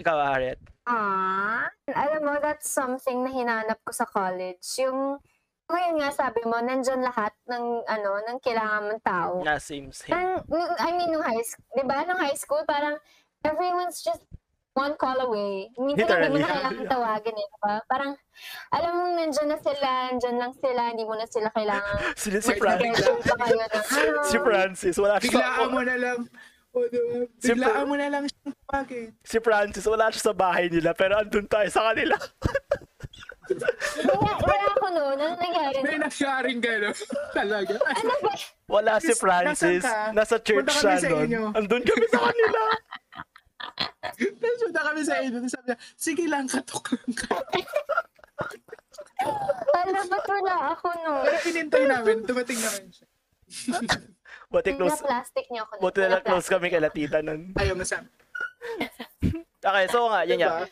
ikaw 0.00 0.16
Harriet 0.18 0.58
ah, 0.90 1.70
alam 1.86 2.22
mo, 2.26 2.34
that's 2.42 2.66
something 2.66 3.22
na 3.22 3.30
hinanap 3.30 3.78
ko 3.86 3.94
sa 3.94 4.08
college. 4.10 4.64
Yung, 4.82 5.22
ngayon 5.70 6.02
nga 6.02 6.10
sabi 6.10 6.42
mo, 6.42 6.58
nandyan 6.58 6.98
lahat 6.98 7.30
ng, 7.46 7.86
ano, 7.86 8.10
ng 8.26 8.38
kailangan 8.42 8.90
mong 8.90 9.02
tao. 9.06 9.34
nga 9.46 9.62
same 9.62 9.94
same 9.94 10.10
nung- 10.50 10.74
I 10.82 10.90
mean, 10.98 11.14
nung 11.14 11.22
high 11.22 11.46
school, 11.46 11.70
di 11.78 11.86
ba, 11.86 12.02
nung 12.02 12.18
high 12.18 12.34
school, 12.34 12.62
parang, 12.66 12.98
everyone's 13.46 14.02
just 14.02 14.26
one 14.72 14.94
call 14.94 15.18
away. 15.20 15.66
Minsan 15.76 16.06
hindi 16.22 16.30
mo 16.30 16.38
na 16.38 16.48
kailangan 16.48 16.86
tawagin 16.94 17.34
eh, 17.34 17.46
di 17.46 17.58
ba? 17.58 17.74
Parang, 17.84 18.12
alam 18.70 18.92
mo, 18.92 19.02
nandyan 19.12 19.48
na 19.48 19.58
sila, 19.58 19.88
nandyan 20.08 20.36
lang 20.38 20.52
sila, 20.54 20.80
hindi 20.88 21.04
mo 21.04 21.14
na 21.14 21.26
sila 21.26 21.48
kailangan 21.50 21.94
si, 22.20 22.28
si, 22.38 22.50
Wait, 22.50 22.58
Fran- 22.58 22.78
mag-schedule 22.78 23.20
pa 23.20 23.34
kayo 23.36 23.54
ng 23.56 23.70
ano. 23.72 24.20
si 24.22 24.36
Francis 24.38 24.96
wala 24.96 25.14
siya 25.16 25.24
biglaan 25.26 25.68
mo 25.68 25.80
na 25.80 25.96
lang. 25.96 26.20
O, 26.70 26.86
diba? 26.86 27.26
Si 27.36 27.50
Biglaan 27.50 27.84
mo 27.84 27.94
na 27.94 28.08
lang 28.08 28.24
siyang 28.24 28.54
tawagin. 28.62 29.06
si 29.20 29.36
Francis 29.38 29.84
wala 29.84 30.06
siya 30.08 30.22
sa 30.22 30.34
bahay 30.34 30.70
nila 30.70 30.94
pero 30.94 31.18
andun 31.18 31.44
tayo 31.44 31.66
sa 31.66 31.90
kanila 31.90 32.14
Wala, 33.50 34.30
wala 34.38 34.66
ako 34.70 34.86
noon. 34.94 35.16
Ano 35.18 35.34
nangyari? 35.34 35.82
May 35.82 35.98
nangyaring 35.98 36.62
gano'n. 36.62 36.94
Talaga. 37.34 37.74
Ano 37.82 38.14
ba? 38.22 38.32
wala 38.70 38.92
si 38.96 39.10
Francis 39.12 39.82
nasa 40.14 40.38
church 40.38 40.70
siya 40.70 41.02
nun 41.02 41.50
andun 41.50 41.82
kami 41.82 42.06
sa 42.06 42.22
kanila 42.22 42.60
Tapos 44.10 44.58
punta 44.60 44.80
kami 44.82 45.00
sa 45.02 45.14
inyo. 45.20 45.30
Tapos 45.34 45.52
sabi 45.52 45.64
niya, 45.66 45.78
sige 45.94 46.24
lang, 46.26 46.44
katok 46.46 46.84
lang 46.96 47.12
ka. 47.14 47.28
Alam, 49.80 50.06
ba't 50.08 50.24
wala 50.26 50.54
ako 50.72 50.86
noon? 50.96 51.24
Pero 51.24 51.38
inintay 51.46 51.84
namin, 51.84 52.16
dumating 52.24 52.58
naman 52.58 52.84
siya. 52.88 53.06
buti 54.46 54.70
Na 54.70 54.78
close 54.78 55.02
plastic 55.02 55.46
niyo 55.50 55.62
ako. 55.66 55.72
buti 55.82 55.98
na 56.00 56.08
lang 56.14 56.22
close 56.22 56.46
kami 56.46 56.70
kay 56.70 56.78
Latita 56.78 57.18
nun 57.18 57.50
Ayaw 57.54 57.74
mo 57.74 57.82
sa 57.82 57.98
Okay, 59.60 59.86
so 59.90 60.06
nga, 60.08 60.22
yan 60.24 60.38
Diba? 60.38 60.62
yan. 60.62 60.70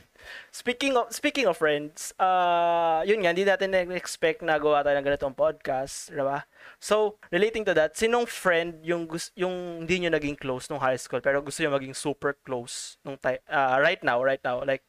Speaking 0.51 0.97
of 0.97 1.12
speaking 1.12 1.47
of 1.47 1.57
friends, 1.57 2.12
uh, 2.19 3.05
yun 3.05 3.23
nga, 3.23 3.31
hindi 3.31 3.45
natin 3.45 3.71
expect 3.95 4.41
na 4.41 4.59
gawa 4.59 4.83
tayo 4.83 4.97
ng 4.99 5.07
ganitong 5.07 5.37
podcast, 5.37 6.11
di 6.11 6.23
ba? 6.23 6.45
So, 6.81 7.17
relating 7.31 7.64
to 7.69 7.75
that, 7.77 7.95
sinong 7.95 8.27
friend 8.27 8.81
yung 8.83 9.07
yung 9.37 9.85
hindi 9.85 10.07
nyo 10.07 10.11
naging 10.14 10.38
close 10.38 10.67
nung 10.69 10.83
high 10.83 10.99
school 10.99 11.21
pero 11.21 11.41
gusto 11.41 11.62
nyo 11.62 11.75
maging 11.77 11.95
super 11.95 12.37
close 12.43 12.97
nung 13.03 13.19
ti- 13.21 13.43
uh, 13.49 13.79
right 13.81 14.01
now, 14.03 14.19
right 14.23 14.43
now, 14.43 14.61
like 14.64 14.85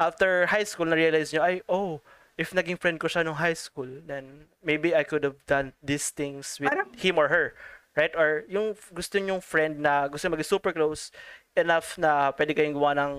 after 0.00 0.48
high 0.48 0.64
school 0.64 0.88
na 0.88 0.96
realize 0.96 1.30
nyo 1.30 1.44
ay 1.44 1.60
oh, 1.68 2.00
if 2.40 2.56
naging 2.56 2.80
friend 2.80 2.96
ko 2.96 3.04
siya 3.04 3.20
nung 3.20 3.36
high 3.36 3.56
school, 3.56 3.88
then 4.08 4.48
maybe 4.64 4.96
I 4.96 5.04
could 5.04 5.24
have 5.28 5.36
done 5.44 5.76
these 5.84 6.08
things 6.08 6.56
with 6.56 6.72
Parang- 6.72 6.96
him 6.96 7.20
or 7.20 7.28
her. 7.28 7.52
Right? 7.98 8.14
Or 8.14 8.46
yung 8.46 8.78
gusto 8.94 9.18
nyong 9.18 9.42
friend 9.42 9.82
na 9.82 10.06
gusto 10.08 10.24
nyo 10.24 10.38
maging 10.38 10.52
super 10.56 10.72
close 10.72 11.10
enough 11.58 11.98
na 11.98 12.30
pwede 12.32 12.54
kayong 12.54 12.78
gawa 12.78 12.94
ng 12.96 13.12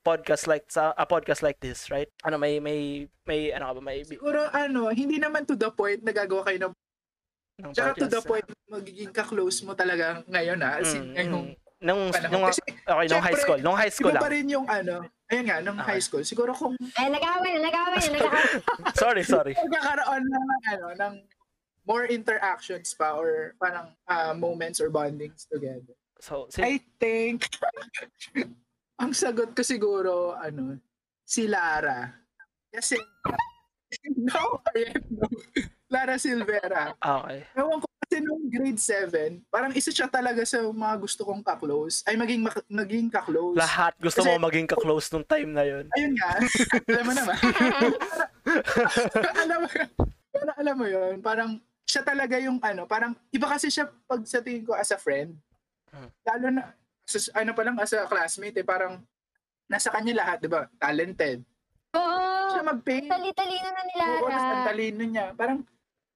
podcast 0.00 0.48
like 0.48 0.64
sa 0.68 0.96
a 0.96 1.04
podcast 1.04 1.44
like 1.44 1.60
this, 1.60 1.88
right? 1.92 2.08
Ano 2.24 2.40
may 2.40 2.56
may 2.58 3.04
may 3.28 3.52
ano 3.52 3.68
ka 3.68 3.72
ba 3.76 3.82
may 3.84 3.98
Siguro 4.04 4.48
ano, 4.48 4.88
hindi 4.90 5.20
naman 5.20 5.44
to 5.44 5.54
the 5.54 5.68
point 5.70 6.00
na 6.00 6.12
gagawa 6.12 6.44
kayo 6.48 6.58
ng 6.68 6.74
ng 7.60 7.72
Tsaka 7.76 7.92
to 8.00 8.08
the 8.08 8.22
point, 8.24 8.46
magiging 8.72 9.12
ka-close 9.12 9.60
mo 9.62 9.76
talaga 9.76 10.24
ngayon 10.24 10.58
ha. 10.64 10.80
As 10.80 10.96
in, 10.96 11.12
Mm, 11.12 11.12
ngayong 11.12 11.46
mm. 11.52 11.56
nung 11.80 12.02
panahon. 12.08 12.32
nung 12.32 12.44
Kasi, 12.48 12.60
okay, 12.64 13.06
nung 13.12 13.24
high 13.24 13.36
school, 13.36 13.60
nung 13.60 13.76
high 13.76 13.92
school 13.92 14.12
iba 14.12 14.20
pa 14.20 14.28
lang. 14.28 14.32
rin 14.32 14.46
yung 14.48 14.64
ano, 14.64 14.94
ayun 15.28 15.44
nga, 15.44 15.58
nung 15.60 15.76
Okay. 15.76 15.88
high 15.92 16.02
school. 16.02 16.24
Siguro 16.24 16.56
kung 16.56 16.72
Ay, 16.96 17.12
nag-away 17.12 17.60
na, 17.60 17.68
nag-away 17.68 18.00
na, 18.00 18.10
nag-away. 18.16 18.44
Sorry, 19.00 19.22
sorry. 19.24 19.52
magkakaroon 19.52 20.24
ng, 20.24 20.48
ano, 20.72 20.86
ng 20.96 21.14
more 21.84 22.08
interactions 22.08 22.96
pa 22.96 23.12
or 23.12 23.52
parang 23.60 23.92
ah, 24.08 24.32
moments 24.32 24.80
or 24.80 24.88
bondings 24.88 25.44
together. 25.44 25.92
So, 26.20 26.48
si, 26.48 26.60
I 26.64 26.80
think, 26.96 27.44
ang 29.00 29.16
sagot 29.16 29.56
ko 29.56 29.64
siguro, 29.64 30.36
ano, 30.36 30.76
si 31.24 31.48
Lara. 31.48 32.12
Kasi, 32.68 33.00
no, 34.28 34.60
Ariel, 34.70 35.00
no. 35.08 35.26
Lara 35.90 36.20
Silvera. 36.20 36.94
okay. 36.94 37.42
Ewan 37.58 37.82
ko 37.82 37.86
kasi 38.06 38.22
nung 38.22 38.46
grade 38.46 38.78
7, 38.78 39.50
parang 39.50 39.72
isa 39.74 39.90
siya 39.90 40.06
talaga 40.06 40.42
sa 40.42 40.62
mga 40.62 40.94
gusto 40.98 41.22
kong 41.26 41.42
ka-close. 41.42 42.02
Ay, 42.06 42.14
maging, 42.18 42.46
mak- 42.46 42.66
maging 42.70 43.08
ka-close. 43.10 43.58
Lahat 43.58 43.94
gusto 43.98 44.22
Kasi- 44.22 44.30
mo 44.36 44.46
maging 44.46 44.68
ka-close 44.68 45.06
nung 45.10 45.26
time 45.26 45.50
na 45.50 45.64
yun. 45.66 45.86
Ayun 45.96 46.14
nga. 46.14 46.30
alam 46.90 47.04
mo 47.06 47.12
naman. 47.14 47.38
alam 49.34 49.58
mo, 49.62 49.68
parang 50.30 50.56
alam 50.58 50.74
mo 50.74 50.86
yun, 50.86 51.14
parang 51.22 51.50
siya 51.86 52.02
talaga 52.06 52.38
yung 52.38 52.62
ano, 52.62 52.86
parang 52.86 53.18
iba 53.34 53.46
kasi 53.50 53.66
siya 53.66 53.90
pag 54.06 54.22
sa 54.22 54.38
tingin 54.38 54.62
ko 54.62 54.78
as 54.78 54.94
a 54.94 54.98
friend. 54.98 55.34
Hmm. 55.90 56.10
Lalo 56.22 56.46
na, 56.54 56.62
sa, 57.10 57.18
ano 57.42 57.50
pa 57.50 57.62
lang 57.66 57.74
as 57.82 57.90
a 57.96 58.06
classmate 58.06 58.62
eh, 58.62 58.66
parang 58.66 59.02
nasa 59.66 59.90
kanya 59.90 60.22
lahat, 60.22 60.38
di 60.42 60.48
ba? 60.50 60.70
Talented. 60.78 61.42
Oo. 61.94 62.50
Siya 62.54 62.62
mag-paint. 62.62 63.10
Tali-talino 63.10 63.68
na 63.70 63.82
ni 63.82 63.92
Oo, 63.98 64.26
Lara. 64.30 64.66
talino 64.66 65.02
niya. 65.02 65.26
Parang, 65.34 65.66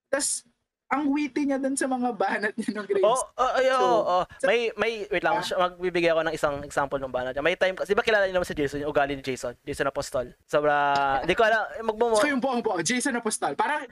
tas, 0.07 0.47
ang 0.95 1.07
witty 1.07 1.41
niya 1.43 1.57
dun 1.57 1.73
sa 1.73 1.85
mga 1.85 2.09
banat 2.11 2.53
niya 2.53 2.71
ng 2.73 2.85
grades. 2.85 3.05
Oh, 3.05 3.21
oh, 3.35 3.51
ay, 3.53 3.65
So, 3.67 3.79
oh, 3.79 4.01
oh. 4.11 4.23
May 4.41 4.59
may 4.75 4.93
wait 5.05 5.21
lang, 5.21 5.37
Ah. 5.37 5.67
magbibigay 5.67 6.09
ako 6.09 6.21
ng 6.23 6.33
isang 6.33 6.55
example 6.61 6.97
ng 6.97 7.09
banat. 7.09 7.31
niya. 7.31 7.41
May 7.41 7.53
time 7.53 7.73
kasi 7.73 7.91
ba 7.91 8.01
kilala 8.01 8.23
niyo 8.23 8.35
naman 8.35 8.45
si 8.45 8.53
Jason, 8.53 8.79
yung 8.79 8.89
ugali 8.89 9.13
ni 9.13 9.21
Jason, 9.21 9.53
Jason 9.61 9.85
Apostol. 9.85 10.31
Sobra, 10.41 10.73
hindi 11.19 11.33
ko 11.33 11.43
alam, 11.43 11.61
magmo 11.83 12.15
So 12.15 12.25
yung 12.25 12.39
buong 12.39 12.59
buo, 12.59 12.79
Jason 12.79 13.13
Apostal. 13.13 13.53
Parang. 13.53 13.83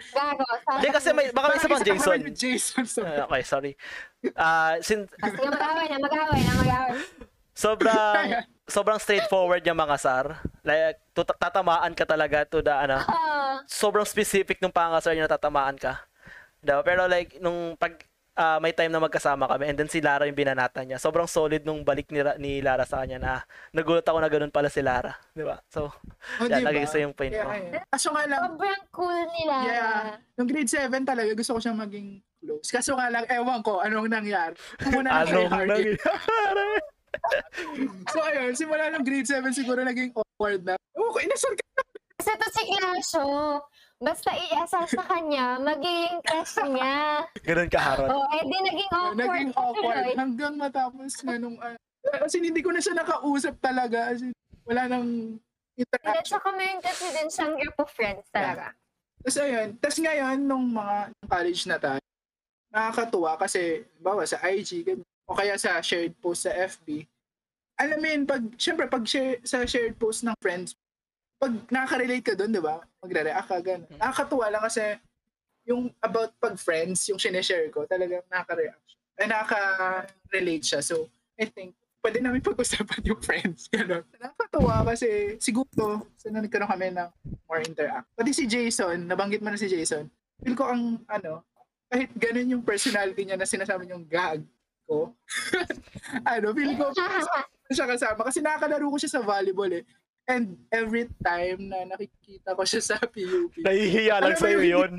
Hindi 0.73 0.89
kasi 0.89 1.11
may 1.11 1.29
baka 1.29 1.45
may 1.47 1.57
isa 1.57 1.67
pang 1.67 1.83
Jason. 1.83 2.19
Jason. 2.33 2.83
So, 2.85 3.01
Ah, 3.03 3.25
okay, 3.25 3.43
sorry. 3.43 3.71
Ah, 4.33 4.79
sin 4.79 5.05
Ah, 5.17 5.27
Sige, 5.27 5.43
mag-away 5.43 5.85
na, 5.85 5.97
mag-away 5.97 6.41
na, 6.41 6.53
mag-away. 6.55 7.01
sobrang 7.53 8.25
sobrang 8.65 8.97
straightforward 8.97 9.61
yung 9.61 9.77
mga 9.77 9.95
sar. 9.97 10.25
Like 10.61 10.97
tut- 11.11 11.35
tatamaan 11.37 11.91
ka 11.91 12.03
talaga 12.03 12.43
to 12.45 12.59
the 12.59 12.71
ano, 12.71 12.97
sobrang 13.65 14.05
specific 14.05 14.57
nung 14.57 14.71
pangasar 14.71 15.11
niya 15.11 15.27
na 15.27 15.31
tatamaan 15.31 15.75
ka. 15.75 15.99
Diba? 16.63 16.81
Pero 16.81 17.05
like, 17.11 17.37
nung 17.43 17.75
pag 17.75 17.99
ah, 18.33 18.57
may 18.57 18.73
time 18.73 18.89
na 18.89 19.01
magkasama 19.01 19.45
kami 19.45 19.69
and 19.69 19.77
then 19.77 19.89
si 19.89 20.01
Lara 20.01 20.25
yung 20.25 20.37
binanatan 20.37 20.89
niya. 20.89 20.97
Sobrang 20.97 21.29
solid 21.29 21.61
nung 21.67 21.85
balik 21.85 22.09
ni, 22.09 22.19
Ra- 22.23 22.39
ni 22.39 22.63
Lara 22.63 22.87
sa 22.87 23.03
kanya 23.03 23.17
na 23.19 23.33
nagulat 23.75 24.05
ako 24.05 24.17
na 24.17 24.29
ganun 24.31 24.53
pala 24.53 24.69
si 24.71 24.81
Lara. 24.81 25.13
Di 25.35 25.45
ba? 25.45 25.61
So, 25.69 25.91
oh, 25.91 26.45
yan, 26.47 26.63
diba? 26.63 26.69
nag-isa 26.73 26.97
yung 27.03 27.13
point 27.13 27.29
Kaya, 27.35 27.45
ko. 27.45 27.51
ayun. 27.51 27.71
Kaso 27.93 28.07
nga 28.09 28.23
lang, 28.25 28.41
sobrang 28.49 28.83
cool 28.89 29.19
ni 29.37 29.41
Lara. 29.45 29.67
Yeah. 29.69 30.03
Nung 30.39 30.49
grade 30.49 30.71
7 30.71 30.89
talaga, 31.05 31.31
gusto 31.37 31.51
ko 31.53 31.59
siyang 31.61 31.79
maging 31.79 32.07
close. 32.41 32.69
Kaso 32.73 32.91
nga 32.97 33.07
lang, 33.13 33.23
ewan 33.29 33.61
ko, 33.61 33.83
anong 33.83 34.09
nangyari. 34.09 34.55
Muna 34.89 35.23
Anong 35.23 35.51
nangyari. 35.51 35.93
So 38.09 38.19
ayun, 38.25 38.57
simula 38.57 38.89
nung 38.89 39.05
grade 39.05 39.29
7 39.29 39.53
siguro 39.53 39.85
naging 39.85 40.11
awkward 40.17 40.65
na. 40.65 40.75
Ko, 40.97 41.21
inasal 41.21 41.53
ka. 41.53 41.63
Kasi 42.17 42.31
to 42.35 42.47
si 42.51 42.63
Clasho, 42.73 43.25
basta 43.99 44.29
i-asal 44.33 44.83
sa 44.89 45.03
kanya, 45.05 45.59
magiging 45.61 46.19
crush 46.23 46.57
niya. 46.65 47.27
Ganun 47.43 47.69
kaharot. 47.69 48.09
Oh, 48.09 48.25
eh 48.33 48.43
di 48.43 48.57
naging 48.57 48.91
awkward. 48.91 49.17
Naging 49.19 49.51
awkward 49.53 49.97
tuloy. 50.03 50.13
hanggang 50.17 50.53
matapos 50.57 51.11
nga 51.21 51.35
nung... 51.37 51.57
Uh, 51.59 51.77
as 52.19 52.35
in, 52.35 52.43
hindi 52.43 52.59
ko 52.59 52.71
na 52.73 52.83
siya 52.83 52.99
nakausap 52.99 53.55
talaga. 53.63 54.11
As 54.11 54.19
in, 54.19 54.33
wala 54.67 54.87
nang 54.91 55.39
At 55.73 55.87
interaction. 55.87 56.37
saka 56.37 56.49
meron 56.53 56.79
kasi 56.83 57.05
din 57.09 57.29
siyang 57.31 57.55
group 57.57 57.77
of 57.79 57.89
friends 57.89 58.25
talaga. 58.29 58.75
Tapos 59.23 59.37
ayun, 59.39 59.67
tapos 59.79 59.97
ngayon, 60.03 60.37
nung 60.43 60.65
mga 60.69 60.97
college 61.31 61.63
na 61.65 61.77
tayo, 61.79 62.03
nakakatuwa 62.73 63.31
kasi, 63.39 63.87
bawa 64.03 64.27
sa 64.27 64.43
IG, 64.43 64.83
ganyan, 64.83 65.07
o 65.23 65.37
kaya 65.37 65.55
sa 65.55 65.79
shared 65.79 66.11
post 66.19 66.43
sa 66.43 66.51
FB, 66.51 67.07
alam 67.79 67.97
mo 67.97 68.05
yun, 68.05 68.23
pag, 68.27 68.43
syempre, 68.59 68.85
pag 68.85 69.07
share, 69.07 69.39
sa 69.47 69.63
shared 69.63 69.95
post 69.95 70.27
ng 70.27 70.35
friends, 70.43 70.75
pag 71.43 71.53
nakaka-relate 71.67 72.23
ka 72.23 72.33
doon, 72.39 72.55
di 72.55 72.63
ba? 72.63 72.79
Magre-react 73.03 73.47
ka, 73.51 73.59
gano'n. 73.59 73.83
Hmm. 73.91 73.99
Nakakatuwa 73.99 74.45
lang 74.47 74.63
kasi, 74.63 74.83
yung 75.67 75.91
about 75.99 76.31
pag 76.39 76.55
friends, 76.55 77.03
yung 77.11 77.19
sineshare 77.19 77.67
ko, 77.67 77.83
talagang 77.83 78.23
nakaka-react 78.31 78.83
siya. 78.87 78.99
Ay, 79.19 79.27
nakaka-relate 79.27 80.63
siya. 80.63 80.79
So, 80.79 81.11
I 81.35 81.51
think, 81.51 81.75
pwede 81.99 82.23
namin 82.23 82.39
pag-usapan 82.39 83.03
yung 83.11 83.19
friends. 83.19 83.67
Gano'n. 83.67 84.07
Nakakatuwa 84.23 84.87
kasi, 84.87 85.35
siguro, 85.43 86.07
sana 86.15 86.39
nagkaroon 86.39 86.71
kami 86.71 86.95
ng 86.95 87.09
more 87.43 87.59
interact. 87.67 88.07
Pati 88.15 88.31
si 88.31 88.47
Jason, 88.47 89.03
nabanggit 89.03 89.43
mo 89.43 89.51
na 89.51 89.59
si 89.59 89.67
Jason, 89.67 90.07
feel 90.39 90.55
ko 90.55 90.71
ang, 90.71 91.03
ano, 91.11 91.43
kahit 91.91 92.09
ganun 92.15 92.55
yung 92.55 92.63
personality 92.63 93.27
niya 93.27 93.35
na 93.35 93.43
sinasabi 93.43 93.83
niyong 93.83 94.07
gag 94.07 94.39
ko, 94.87 95.11
ano, 96.33 96.55
feel 96.55 96.71
ko, 96.79 96.87
siya 97.71 97.87
kasama. 97.87 98.21
Kasi 98.31 98.39
nakakalaro 98.39 98.87
ko 98.87 98.97
siya 98.99 99.11
sa 99.19 99.21
volleyball 99.23 99.71
eh. 99.75 99.83
And 100.23 100.55
every 100.71 101.11
time 101.19 101.67
na 101.67 101.83
nakikita 101.83 102.55
ko 102.55 102.63
siya 102.63 102.81
sa 102.81 102.95
PUP, 103.03 103.59
Nahihiya 103.59 104.23
lang 104.23 104.39
sa'yo 104.39 104.59
yun, 104.63 104.71
yun. 104.71 104.93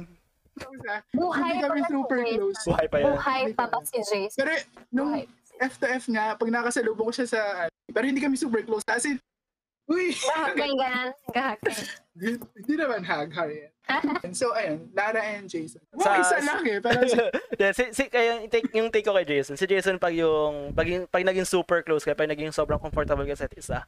Buhay 1.17 1.59
hindi 1.59 1.65
pa 1.65 1.69
kami 1.73 1.81
si 1.83 1.91
super 1.91 2.21
close. 2.23 2.61
Buhay 2.63 2.87
pa 2.87 2.97
yan. 3.01 3.07
Buhay 3.11 3.43
pa 3.57 3.65
ba 3.67 3.79
si 3.83 3.99
Jason? 4.05 4.39
Pero 4.39 4.53
nung 4.93 5.11
Buhay. 5.17 5.25
F 5.63 5.75
to 5.79 5.87
F 5.87 6.05
nga, 6.11 6.35
pag 6.35 6.51
nakasalubong 6.51 7.09
ko 7.11 7.15
siya 7.15 7.29
sa, 7.31 7.41
pero 7.91 8.05
hindi 8.07 8.23
kami 8.23 8.35
super 8.35 8.63
close. 8.67 8.83
Kasi, 8.83 9.19
uy, 9.87 10.11
Gahagay 10.15 10.71
ganan, 10.75 11.11
gahagay. 11.31 11.77
hindi 12.59 12.75
naman 12.75 13.03
hag, 13.07 13.31
Harriet. 13.31 13.71
so, 14.41 14.51
ayun, 14.57 14.89
Lara 14.97 15.21
and 15.21 15.47
Jason. 15.47 15.83
Wow, 15.93 16.05
Sa- 16.05 16.21
isa 16.21 16.39
lang 16.43 16.63
eh. 16.67 16.79
Pero, 16.81 17.01
yeah, 17.61 17.73
si, 17.75 17.93
si, 17.93 18.09
kaya 18.09 18.41
yung 18.41 18.51
take, 18.51 18.71
yung 18.75 18.89
take 18.91 19.07
ko 19.07 19.15
kay 19.15 19.27
Jason, 19.29 19.55
si 19.61 19.67
Jason 19.69 20.01
pag 20.01 20.15
yung, 20.17 20.73
pag, 20.75 20.89
yung- 20.89 21.07
pag 21.07 21.23
naging 21.23 21.47
super 21.47 21.85
close 21.87 22.03
ka, 22.03 22.17
pag 22.17 22.31
naging 22.31 22.51
sobrang 22.51 22.81
comfortable 22.81 23.27
ka 23.29 23.37
sa 23.37 23.47
isa, 23.55 23.79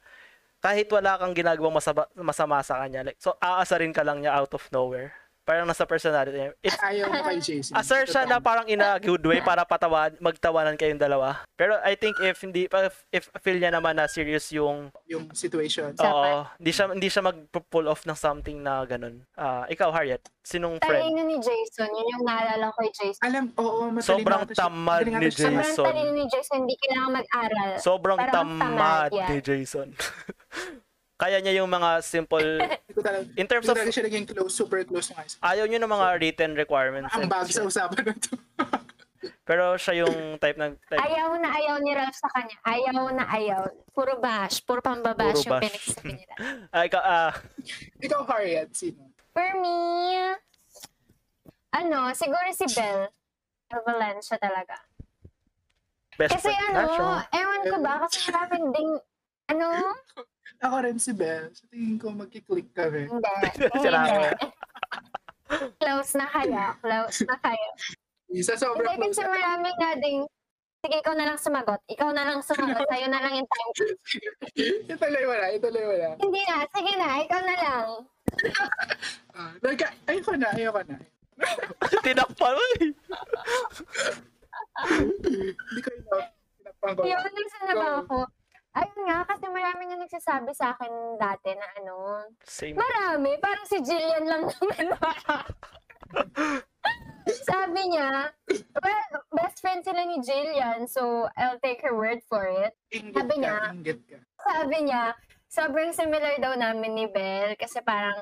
kahit 0.62 0.88
wala 0.90 1.20
kang 1.20 1.34
ginagawang 1.36 1.74
masama, 1.76 2.08
masama 2.16 2.62
sa 2.64 2.80
kanya, 2.82 3.04
like, 3.06 3.20
so 3.20 3.36
aasarin 3.40 3.92
ka 3.94 4.02
lang 4.02 4.22
niya 4.22 4.34
out 4.36 4.52
of 4.54 4.64
nowhere. 4.72 5.12
Parang 5.46 5.62
nasa 5.62 5.86
personality 5.86 6.34
niya. 6.36 6.50
It's, 6.58 6.74
ayaw 6.76 7.06
mo 7.06 7.22
kay 7.22 7.38
Jason. 7.46 7.78
asar 7.78 8.02
siya 8.02 8.26
na 8.26 8.42
parang 8.42 8.66
in 8.66 8.82
a 8.82 8.98
good 8.98 9.22
way 9.22 9.38
para 9.38 9.62
patawan, 9.62 10.10
magtawanan 10.18 10.74
kayong 10.74 10.98
dalawa. 10.98 11.46
Pero 11.54 11.78
I 11.80 11.94
think 11.94 12.18
if 12.18 12.42
hindi, 12.42 12.66
if, 12.66 12.94
if 13.08 13.30
feel 13.38 13.54
niya 13.54 13.70
naman 13.70 13.94
na 13.94 14.10
serious 14.10 14.50
yung 14.50 14.90
Yung 15.06 15.30
situation. 15.30 15.94
Oo, 15.96 16.50
hindi 16.58 16.74
siya 16.74 16.90
hindi 16.90 17.06
siya 17.06 17.22
mag-pull 17.22 17.86
off 17.86 18.02
ng 18.02 18.18
something 18.18 18.58
na 18.58 18.82
ganun. 18.82 19.22
Ah, 19.32 19.70
ikaw 19.70 19.88
Harriet, 19.88 20.20
sinong 20.42 20.82
friend? 20.82 20.98
Talino 21.06 21.22
ni 21.22 21.38
Jason, 21.38 21.88
yun 21.88 22.06
yung 22.10 22.24
naalala 22.26 22.74
ko 22.74 22.82
kay 22.82 22.90
Jason. 22.92 23.22
Alam, 23.22 23.44
oo, 23.54 23.86
matalino 23.88 24.02
Sobrang 24.02 24.42
tamad 24.50 25.06
ni 25.06 25.30
sa- 25.30 25.46
Sobrang 25.46 25.62
Jason. 25.62 25.86
talino 25.86 26.10
ni 26.10 26.24
Jason, 26.26 26.58
hindi 26.60 26.74
kailangan 26.76 27.10
mag-aral. 27.14 27.70
Sobrang 27.78 28.18
Parang 28.18 28.34
tamad 28.34 28.58
tamad 28.58 29.10
ni 29.30 29.38
Jason. 29.40 29.88
Kaya 31.16 31.40
niya 31.40 31.58
yung 31.58 31.68
mga 31.68 32.04
simple 32.04 32.60
in 33.40 33.48
terms 33.48 33.64
of 33.64 33.76
siya 33.78 34.04
naging 34.04 34.28
close, 34.28 34.52
super 34.52 34.84
close 34.84 35.08
ng 35.08 35.16
high 35.16 35.24
school. 35.26 35.42
ayaw 35.42 35.64
niyo 35.64 35.80
ng 35.80 35.88
mga 35.90 36.06
written 36.20 36.52
requirements. 36.52 37.08
Ang 37.10 37.24
bag 37.26 37.48
sa 37.48 37.64
usapan 37.64 38.04
na 38.04 38.14
to. 38.14 38.36
Pero 39.48 39.74
siya 39.74 40.04
yung 40.04 40.36
type 40.36 40.54
ng 40.54 40.76
type, 40.84 40.98
Ayaw 40.98 41.38
na 41.38 41.48
ayaw 41.50 41.78
ni 41.80 41.90
Ralph 41.90 42.14
sa 42.14 42.28
kanya. 42.28 42.58
Ayaw 42.62 43.10
na 43.10 43.24
ayaw. 43.26 43.62
Puro 43.90 44.18
bash. 44.18 44.60
Puro 44.60 44.78
pambabash 44.78 45.40
Puro 45.40 45.46
yung 45.46 45.54
bash. 45.56 45.64
pinagsabi 45.66 46.10
nila. 46.20 46.34
Ah, 46.68 46.82
ikaw, 46.84 47.00
ah, 47.00 47.32
Ikaw, 47.98 48.20
Harriet, 48.26 48.70
sino? 48.74 49.06
For 49.32 49.46
me, 49.56 49.78
ano, 51.72 52.10
siguro 52.12 52.44
si 52.52 52.66
Belle. 52.70 53.08
Valencia 53.68 54.36
talaga. 54.36 54.78
best 56.14 56.32
Kasi 56.32 56.50
friend. 56.50 56.76
ano, 56.76 57.18
Ah, 57.18 57.22
ewan 57.30 57.62
ko 57.66 57.76
ba, 57.78 57.92
kasi 58.04 58.30
marami 58.30 58.56
ding, 58.70 58.92
ano, 59.48 59.66
Ako 60.60 60.76
rin 60.82 60.96
si 60.96 61.12
Belle. 61.12 61.52
Sa 61.52 61.64
tingin 61.68 61.96
ko, 61.96 62.10
magkiklik 62.10 62.70
kami. 62.72 63.06
hindi. 63.06 63.32
Hindi. 65.46 65.70
Close 65.78 66.18
na 66.18 66.26
kayo. 66.26 66.58
Close 66.82 67.22
na 67.22 67.36
kayo. 67.38 67.68
Isa 68.28 68.58
sobrang 68.58 68.98
Hindi 68.98 69.14
close. 69.14 69.22
kasi 69.22 69.30
marami 69.30 69.68
nga 69.78 69.90
ding, 69.94 70.26
sige, 70.82 70.96
ikaw 70.98 71.14
na 71.14 71.26
lang 71.30 71.38
sumagot. 71.38 71.78
Ikaw 71.86 72.10
na 72.10 72.26
lang 72.26 72.42
sumagot. 72.42 72.82
Sa'yo 72.90 73.06
na 73.06 73.22
lang 73.22 73.34
yung 73.38 73.46
time. 73.46 73.70
ituloy 74.90 75.22
mo 75.22 75.34
na, 75.38 75.46
ituloy 75.54 75.84
mo 75.86 75.94
na. 75.94 76.10
Hindi 76.18 76.40
na, 76.42 76.54
sige 76.66 76.92
na, 76.98 77.08
ikaw 77.22 77.40
na 77.46 77.54
lang. 77.62 77.86
Ah, 79.38 79.52
like, 79.62 79.86
ayoko 80.10 80.34
na, 80.34 80.50
ayoko 80.50 80.82
na. 80.82 80.98
Tinakpan 82.02 82.52
mo 82.56 82.64
eh. 82.80 82.90
Hindi 84.90 85.80
ko 85.80 85.90
ito. 85.94 86.16
Tinapang 86.58 86.92
ko. 86.96 87.00
Yun, 87.06 87.22
nasa 87.22 87.58
na 87.62 87.74
ba 87.76 87.88
ako? 88.02 88.16
Ayun 88.76 89.02
nga, 89.08 89.24
kasi 89.24 89.48
marami 89.48 89.82
nga 89.88 89.96
nagsasabi 89.96 90.52
sa 90.52 90.76
akin 90.76 91.16
dati 91.16 91.56
na 91.56 91.68
ano, 91.80 92.28
Same. 92.44 92.76
marami, 92.76 93.40
parang 93.40 93.64
si 93.64 93.80
Jillian 93.80 94.28
lang 94.28 94.44
naman. 94.44 94.86
Sabi 97.48 97.80
niya, 97.90 98.30
well, 98.78 99.12
best 99.32 99.64
friend 99.64 99.80
sila 99.80 100.04
ni 100.04 100.20
Jillian, 100.20 100.84
so 100.86 101.26
I'll 101.40 101.58
take 101.64 101.80
her 101.82 101.96
word 101.96 102.20
for 102.28 102.44
it. 102.46 102.76
Inggit 102.92 103.16
Sabi 103.16 103.34
ka, 103.40 103.40
niya, 103.40 103.56
ka. 103.82 104.18
Sabi 104.44 104.76
niya, 104.84 105.02
sobrang 105.48 105.90
similar 105.96 106.36
daw 106.36 106.52
namin 106.54 106.92
ni 106.94 107.06
Belle 107.08 107.56
kasi 107.56 107.80
parang, 107.80 108.20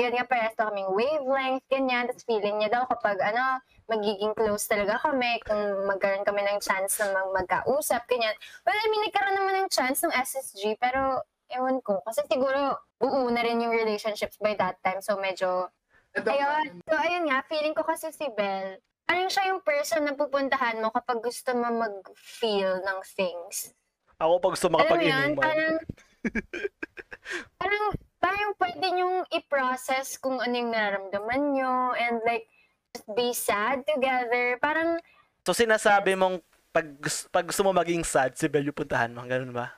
ayun 0.00 0.12
nga, 0.14 0.26
parehas 0.26 0.54
daw 0.56 0.70
kaming 0.70 0.90
wavelength, 0.90 1.64
ganyan. 1.68 2.04
Tapos 2.08 2.24
feeling 2.26 2.56
niya 2.60 2.70
daw 2.70 2.84
kapag 2.88 3.18
ano, 3.20 3.60
magiging 3.90 4.32
close 4.32 4.66
talaga 4.66 5.00
kami, 5.02 5.38
kung 5.44 5.86
magkaroon 5.88 6.26
kami 6.26 6.42
ng 6.44 6.58
chance 6.62 6.98
na 7.00 7.12
mag 7.12 7.44
magkausap, 7.44 8.06
ganyan. 8.08 8.34
Well, 8.64 8.76
I 8.76 8.86
mean, 8.90 9.02
nagkaroon 9.08 9.36
naman 9.36 9.54
ng 9.64 9.70
chance 9.70 10.02
ng 10.02 10.14
SSG, 10.14 10.80
pero 10.80 11.22
ewan 11.52 11.78
ko. 11.84 12.00
Kasi 12.02 12.24
siguro, 12.26 12.80
buo 12.96 13.28
na 13.28 13.44
rin 13.44 13.60
yung 13.60 13.74
relationships 13.74 14.40
by 14.40 14.56
that 14.56 14.80
time. 14.80 15.04
So, 15.04 15.20
medyo, 15.20 15.68
Ito, 16.14 16.30
ayun. 16.30 16.78
So, 16.86 16.94
ayun 16.94 17.26
nga, 17.26 17.42
feeling 17.50 17.74
ko 17.74 17.82
kasi 17.82 18.14
si 18.14 18.30
Belle, 18.32 18.78
Parang 19.04 19.28
siya 19.28 19.52
yung 19.52 19.60
person 19.60 20.00
na 20.00 20.16
pupuntahan 20.16 20.80
mo 20.80 20.88
kapag 20.88 21.20
gusto 21.20 21.52
mo 21.52 21.68
mag-feel 21.68 22.80
ng 22.80 22.98
things. 23.04 23.76
Ako 24.16 24.40
pag 24.40 24.56
gusto 24.56 24.68
Alam 24.72 24.80
mo 24.80 24.96
yun, 24.96 25.36
makapag-inuman. 25.36 25.44
parang, 25.44 25.76
parang, 27.60 27.84
parang 28.24 28.56
pwede 28.56 28.86
nyong 28.88 29.28
i-process 29.36 30.16
kung 30.16 30.40
ano 30.40 30.54
yung 30.56 30.72
nararamdaman 30.72 31.42
nyo 31.52 31.92
and 31.92 32.24
like, 32.24 32.48
just 32.96 33.04
be 33.12 33.36
sad 33.36 33.84
together. 33.84 34.56
Parang, 34.64 34.96
So 35.44 35.52
sinasabi 35.52 36.16
mong 36.16 36.40
pag, 36.72 36.88
pag 37.28 37.44
gusto 37.44 37.60
mo 37.60 37.76
maging 37.76 38.00
sad, 38.00 38.32
si 38.32 38.48
Belle 38.48 38.72
yung 38.72 38.80
puntahan 38.80 39.12
mo. 39.12 39.20
Ganun 39.28 39.52
ba? 39.52 39.76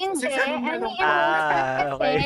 hindi, 0.00 0.28
ano 0.28 0.88
yung? 0.92 1.00
Ah, 1.00 1.96
okay. 1.96 2.16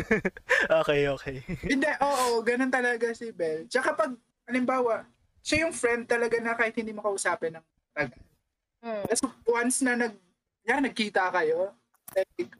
okay, 0.80 1.00
okay. 1.12 1.36
Hindi, 1.64 1.88
oo, 2.00 2.40
ganun 2.40 2.72
talaga 2.72 3.12
si 3.12 3.28
Belle. 3.36 3.68
Tsaka 3.68 3.92
pag, 3.92 4.12
halimbawa, 4.48 5.04
siya 5.44 5.68
yung 5.68 5.74
friend 5.76 6.08
talaga 6.08 6.40
na 6.40 6.56
kahit 6.56 6.74
hindi 6.80 6.96
mo 6.96 7.04
kausapin 7.04 7.60
ng 7.60 7.66
tagal. 7.92 8.24
Hmm. 8.80 9.04
Tapos 9.04 9.22
once 9.44 9.84
na 9.84 9.94
nag, 10.00 10.14
yan, 10.64 10.84
nagkita 10.84 11.28
kayo, 11.28 11.76
like, 12.16 12.56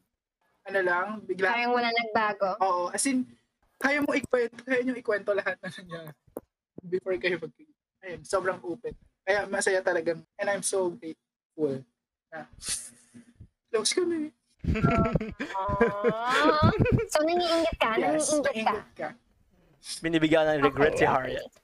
ano 0.66 0.80
lang, 0.82 1.06
bigla, 1.22 1.54
Parang 1.54 1.72
wala 1.74 1.88
nagbago. 1.90 2.50
oo, 2.60 2.82
as 2.90 3.06
in, 3.06 3.22
kaya 3.78 4.02
mo 4.02 4.12
ikwento, 4.12 4.60
kaya 4.66 4.82
nyo 4.82 4.94
ikwento 4.98 5.30
lahat 5.32 5.56
na 5.62 5.70
nangyari 5.70 6.10
before 6.86 7.16
kayo 7.18 7.38
mag 7.42 7.52
Ayun, 8.06 8.22
sobrang 8.22 8.62
open. 8.62 8.94
Kaya 9.26 9.50
masaya 9.50 9.82
talagang, 9.82 10.22
and 10.38 10.46
I'm 10.46 10.62
so 10.62 10.94
grateful 10.94 11.82
na 12.30 12.46
close 13.72 13.98
kami. 13.98 14.30
Aww. 14.62 16.70
so, 17.10 17.18
nangiingit 17.26 17.76
ka? 17.82 17.90
Yes, 17.98 18.30
nangiingit 18.30 18.86
ka? 18.94 19.10
ka. 19.10 19.18
Binibigyan 20.02 20.46
ng 20.54 20.70
regret 20.70 20.94
Okay, 20.94 21.02
si 21.02 21.06
okay. 21.06 21.14
Harriet. 21.14 21.50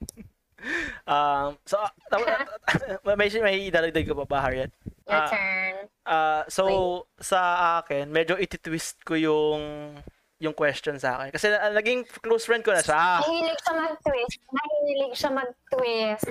Um, 1.11 1.59
so, 1.67 1.75
uh, 1.75 1.91
may, 3.19 3.27
may 3.27 3.67
idadagdag 3.67 4.07
ka 4.07 4.15
pa 4.15 4.25
ba, 4.31 4.47
Harriet? 4.47 4.71
Your 5.13 5.21
Ah, 5.21 5.29
turn. 5.29 5.75
Ah, 6.03 6.43
so 6.49 6.63
sa 7.21 7.41
akin, 7.85 8.09
medyo 8.09 8.35
iti-twist 8.41 9.05
ko 9.05 9.15
yung 9.15 9.61
yung 10.43 10.57
question 10.59 10.99
sa 10.99 11.21
akin. 11.23 11.31
Kasi 11.31 11.55
ah, 11.55 11.71
naging 11.71 12.03
close 12.19 12.43
friend 12.49 12.67
ko 12.67 12.75
na 12.75 12.83
siya. 12.83 13.23
Mahilig 13.23 13.59
siya 13.63 13.75
mag-twist. 13.79 14.39
Mahilig 14.51 15.13
siya 15.15 15.31
mag-twist. 15.31 16.27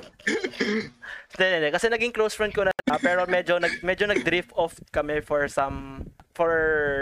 Hindi. 1.32 1.70
Kasi 1.72 1.86
naging 1.88 2.12
close 2.12 2.36
friend 2.36 2.52
ko 2.52 2.68
na 2.68 2.76
siya, 2.76 3.00
pero 3.00 3.24
medyo 3.30 3.56
nag 3.56 3.80
medyo 3.86 4.10
nag-drift 4.12 4.52
off 4.60 4.76
kami 4.92 5.24
for 5.24 5.48
some 5.48 6.04
for 6.36 6.52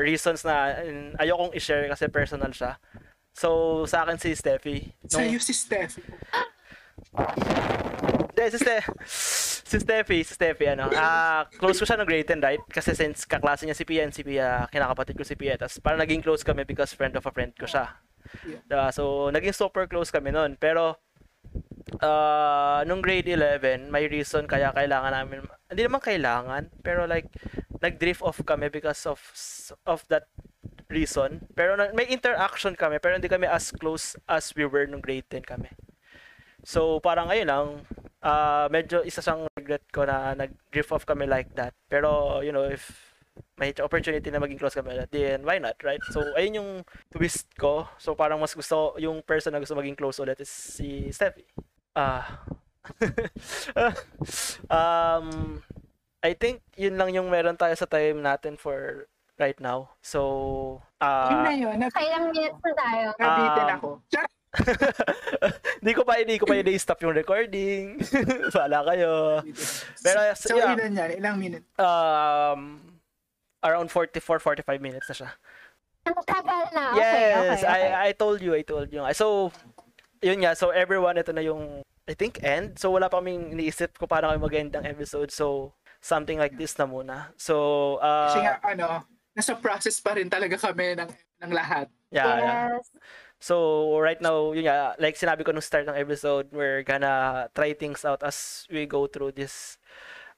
reasons 0.06 0.46
na 0.46 0.78
mm, 0.86 1.18
ayokong 1.18 1.56
i-share 1.58 1.90
kasi 1.90 2.06
personal 2.14 2.54
siya. 2.54 2.78
So, 3.34 3.82
sa 3.88 4.04
akin 4.06 4.20
si 4.22 4.36
Steffi. 4.36 4.94
Nung, 5.10 5.24
Sa'yo 5.26 5.40
si 5.40 5.54
Steffi. 5.56 6.04
Hindi, 8.36 8.44
si, 8.52 8.58
Ste 8.60 8.78
si 9.70 9.78
Steffi, 9.78 10.26
si 10.26 10.34
Steffi, 10.34 10.66
ano, 10.66 10.90
ah, 10.98 11.46
close 11.62 11.78
ko 11.78 11.86
siya 11.86 12.02
ng 12.02 12.10
grade 12.10 12.26
10, 12.26 12.42
right? 12.42 12.64
Kasi 12.66 12.98
since 12.98 13.30
kaklase 13.30 13.70
niya 13.70 13.78
si 13.78 13.86
Pia 13.86 14.02
and 14.02 14.14
si 14.14 14.26
Pia, 14.26 14.66
kinakapatid 14.74 15.14
ko 15.14 15.22
si 15.22 15.38
Pia, 15.38 15.56
tapos 15.62 15.78
parang 15.78 16.02
naging 16.02 16.26
close 16.26 16.42
kami 16.42 16.66
because 16.66 16.92
friend 16.98 17.14
of 17.14 17.24
a 17.24 17.32
friend 17.32 17.54
ko 17.54 17.70
siya. 17.70 17.94
Diba? 18.66 18.90
So, 18.90 19.30
naging 19.30 19.54
super 19.54 19.86
close 19.86 20.10
kami 20.10 20.34
noon. 20.34 20.58
Pero, 20.58 20.98
ah, 22.02 22.82
nung 22.90 23.06
grade 23.06 23.30
11, 23.30 23.94
may 23.94 24.10
reason 24.10 24.50
kaya 24.50 24.74
kailangan 24.74 25.14
namin, 25.14 25.46
hindi 25.70 25.82
naman 25.86 26.02
kailangan, 26.02 26.74
pero 26.82 27.06
like, 27.06 27.30
nag-drift 27.80 28.26
off 28.26 28.42
kami 28.44 28.68
because 28.68 29.08
of 29.08 29.22
of 29.88 30.04
that 30.12 30.28
reason. 30.92 31.48
Pero 31.56 31.80
na- 31.80 31.94
may 31.96 32.10
interaction 32.10 32.76
kami, 32.76 33.00
pero 33.00 33.16
hindi 33.16 33.32
kami 33.32 33.48
as 33.48 33.72
close 33.72 34.18
as 34.28 34.52
we 34.58 34.66
were 34.66 34.90
nung 34.90 35.00
grade 35.00 35.30
10 35.32 35.46
kami. 35.46 35.70
So, 36.68 37.00
parang 37.00 37.32
ayun 37.32 37.48
lang, 37.48 37.68
ah 38.20 38.68
medyo 38.68 39.00
isa 39.02 39.24
siyang 39.24 39.48
regret 39.56 39.84
ko 39.92 40.04
na 40.04 40.36
nag-drift 40.36 40.92
off 40.92 41.08
kami 41.08 41.26
like 41.26 41.52
that. 41.56 41.72
Pero, 41.88 42.40
you 42.44 42.52
know, 42.52 42.68
if 42.68 43.16
may 43.56 43.72
opportunity 43.80 44.28
na 44.32 44.40
maging 44.40 44.60
close 44.60 44.76
kami 44.76 44.92
ulit, 44.92 45.12
then 45.12 45.44
why 45.48 45.56
not, 45.60 45.76
right? 45.84 46.04
So, 46.12 46.24
ayun 46.36 46.60
yung 46.60 46.72
twist 47.12 47.48
ko. 47.56 47.88
So, 47.96 48.12
parang 48.16 48.40
mas 48.40 48.52
gusto, 48.52 48.96
yung 49.00 49.24
person 49.24 49.56
na 49.56 49.64
gusto 49.64 49.76
maging 49.80 49.96
close 49.96 50.20
ulit 50.20 50.40
is 50.44 50.52
si 50.52 51.08
Steffi. 51.12 51.48
Ah. 51.96 52.44
um, 54.70 55.60
I 56.20 56.34
think 56.36 56.64
yun 56.76 57.00
lang 57.00 57.16
yung 57.16 57.32
meron 57.32 57.56
tayo 57.56 57.76
sa 57.76 57.88
time 57.88 58.20
natin 58.20 58.60
for 58.60 59.08
right 59.40 59.60
now. 59.60 59.96
So, 60.04 60.84
Yun 61.00 61.40
na 61.40 61.52
ah, 61.52 61.56
yun, 61.56 61.76
nab- 61.80 61.96
Kailang 61.96 62.28
minutes 62.36 62.60
na 62.60 62.74
tayo. 62.76 63.06
nabitin 63.16 63.66
Um, 63.68 63.76
ako. 63.80 63.90
Char! 64.12 64.28
Hindi 65.80 65.92
ko 65.94 66.02
pa 66.04 66.18
hindi 66.18 66.36
ko 66.42 66.50
pa 66.50 66.58
i-stop 66.58 67.00
yung 67.06 67.14
recording. 67.14 68.02
Wala 68.58 68.82
kayo. 68.82 69.12
Pero, 70.02 70.20
so, 70.34 70.58
yeah. 70.58 70.74
ilan 70.74 70.98
yan? 70.98 71.10
Ilang 71.22 71.36
minute? 71.38 71.66
Um 71.78 72.82
around 73.62 73.92
44 73.92 74.40
45 74.40 74.66
minutes 74.82 75.08
na 75.12 75.16
siya. 75.16 75.30
Ang 76.08 76.18
tagal 76.26 76.64
na. 76.74 76.84
Okay, 76.96 77.24
yes, 77.30 77.38
okay, 77.38 77.50
okay. 77.54 77.68
I 77.70 77.80
I 78.10 78.12
told 78.16 78.40
you, 78.42 78.56
I 78.56 78.64
told 78.66 78.90
you. 78.90 79.06
So 79.14 79.54
yun 80.20 80.42
nga, 80.44 80.58
so 80.58 80.74
everyone 80.74 81.20
ito 81.20 81.32
na 81.32 81.46
yung 81.46 81.86
I 82.10 82.14
think 82.18 82.42
end. 82.42 82.82
So 82.82 82.90
wala 82.90 83.06
pa 83.06 83.22
kaming 83.22 83.54
iniisip 83.54 84.02
ko 84.02 84.10
paano 84.10 84.34
kayo 84.34 84.42
mag-end 84.42 84.74
ang 84.74 84.90
episode. 84.90 85.30
So 85.30 85.78
something 86.02 86.42
like 86.42 86.58
this 86.58 86.74
na 86.82 86.90
muna. 86.90 87.32
So 87.38 87.96
uh 88.02 88.34
Kasi 88.34 88.42
nga, 88.42 88.56
ano, 88.66 88.88
nasa 89.38 89.54
process 89.56 90.02
pa 90.02 90.18
rin 90.18 90.28
talaga 90.28 90.58
kami 90.58 90.98
ng, 90.98 91.10
ng 91.46 91.52
lahat. 91.54 91.86
yeah, 92.10 92.42
yeah. 92.42 92.82
Yes. 93.40 93.48
So, 93.48 94.00
right 94.00 94.20
now, 94.22 94.52
yun 94.52 94.66
nga, 94.68 94.96
like 95.00 95.16
sinabi 95.16 95.46
ko 95.46 95.52
nung 95.52 95.62
start 95.64 95.88
ng 95.88 95.96
episode, 95.96 96.48
we're 96.52 96.84
gonna 96.84 97.48
try 97.56 97.74
things 97.74 98.04
out 98.04 98.24
as 98.24 98.68
we 98.70 98.86
go 98.86 99.08
through 99.08 99.32
this 99.32 99.78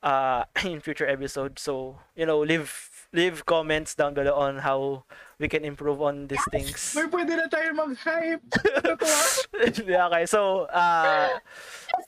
uh, 0.04 0.45
in 0.66 0.80
future 0.82 1.08
episodes. 1.08 1.62
So, 1.62 1.97
you 2.16 2.26
know, 2.26 2.39
leave 2.39 2.89
leave 3.12 3.43
comments 3.45 3.91
down 3.93 4.14
below 4.14 4.39
on 4.39 4.64
how 4.64 5.04
we 5.36 5.49
can 5.52 5.66
improve 5.66 5.99
on 5.99 6.32
these 6.32 6.43
things. 6.47 6.95
May 6.95 7.12
pwede 7.12 7.36
na 7.36 7.52
tayo 7.52 7.76
mag-hype. 7.76 8.39
Totoo. 8.56 9.84
yeah, 9.89 10.08
okay. 10.08 10.24
So, 10.26 10.70
uh, 10.72 11.28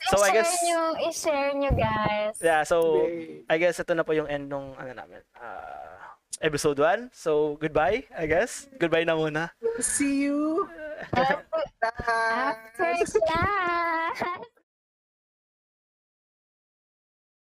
So, 0.07 0.23
I 0.23 0.31
guess- 0.31 0.63
nyo, 0.63 0.95
i-share 1.11 1.51
nyo, 1.57 1.75
guys. 1.75 2.39
yeah, 2.39 2.63
so. 2.63 3.03
I 3.51 3.57
guess 3.59 3.83
ito 3.83 3.91
na 3.91 4.07
po 4.07 4.15
yung 4.15 4.31
end 4.31 4.47
nung, 4.47 4.79
ano 4.79 4.95
namin, 4.95 5.19
uh, 5.43 5.99
episode 6.39 6.79
1. 6.79 7.11
So, 7.11 7.59
goodbye, 7.59 8.07
I 8.15 8.23
guess. 8.23 8.71
Goodbye 8.79 9.03
na 9.03 9.19
muna. 9.19 9.51
See 9.83 10.23
you. 10.23 10.63
After 11.13 11.43
class. 11.81 12.55
After 12.77 13.19
class. 13.19 14.52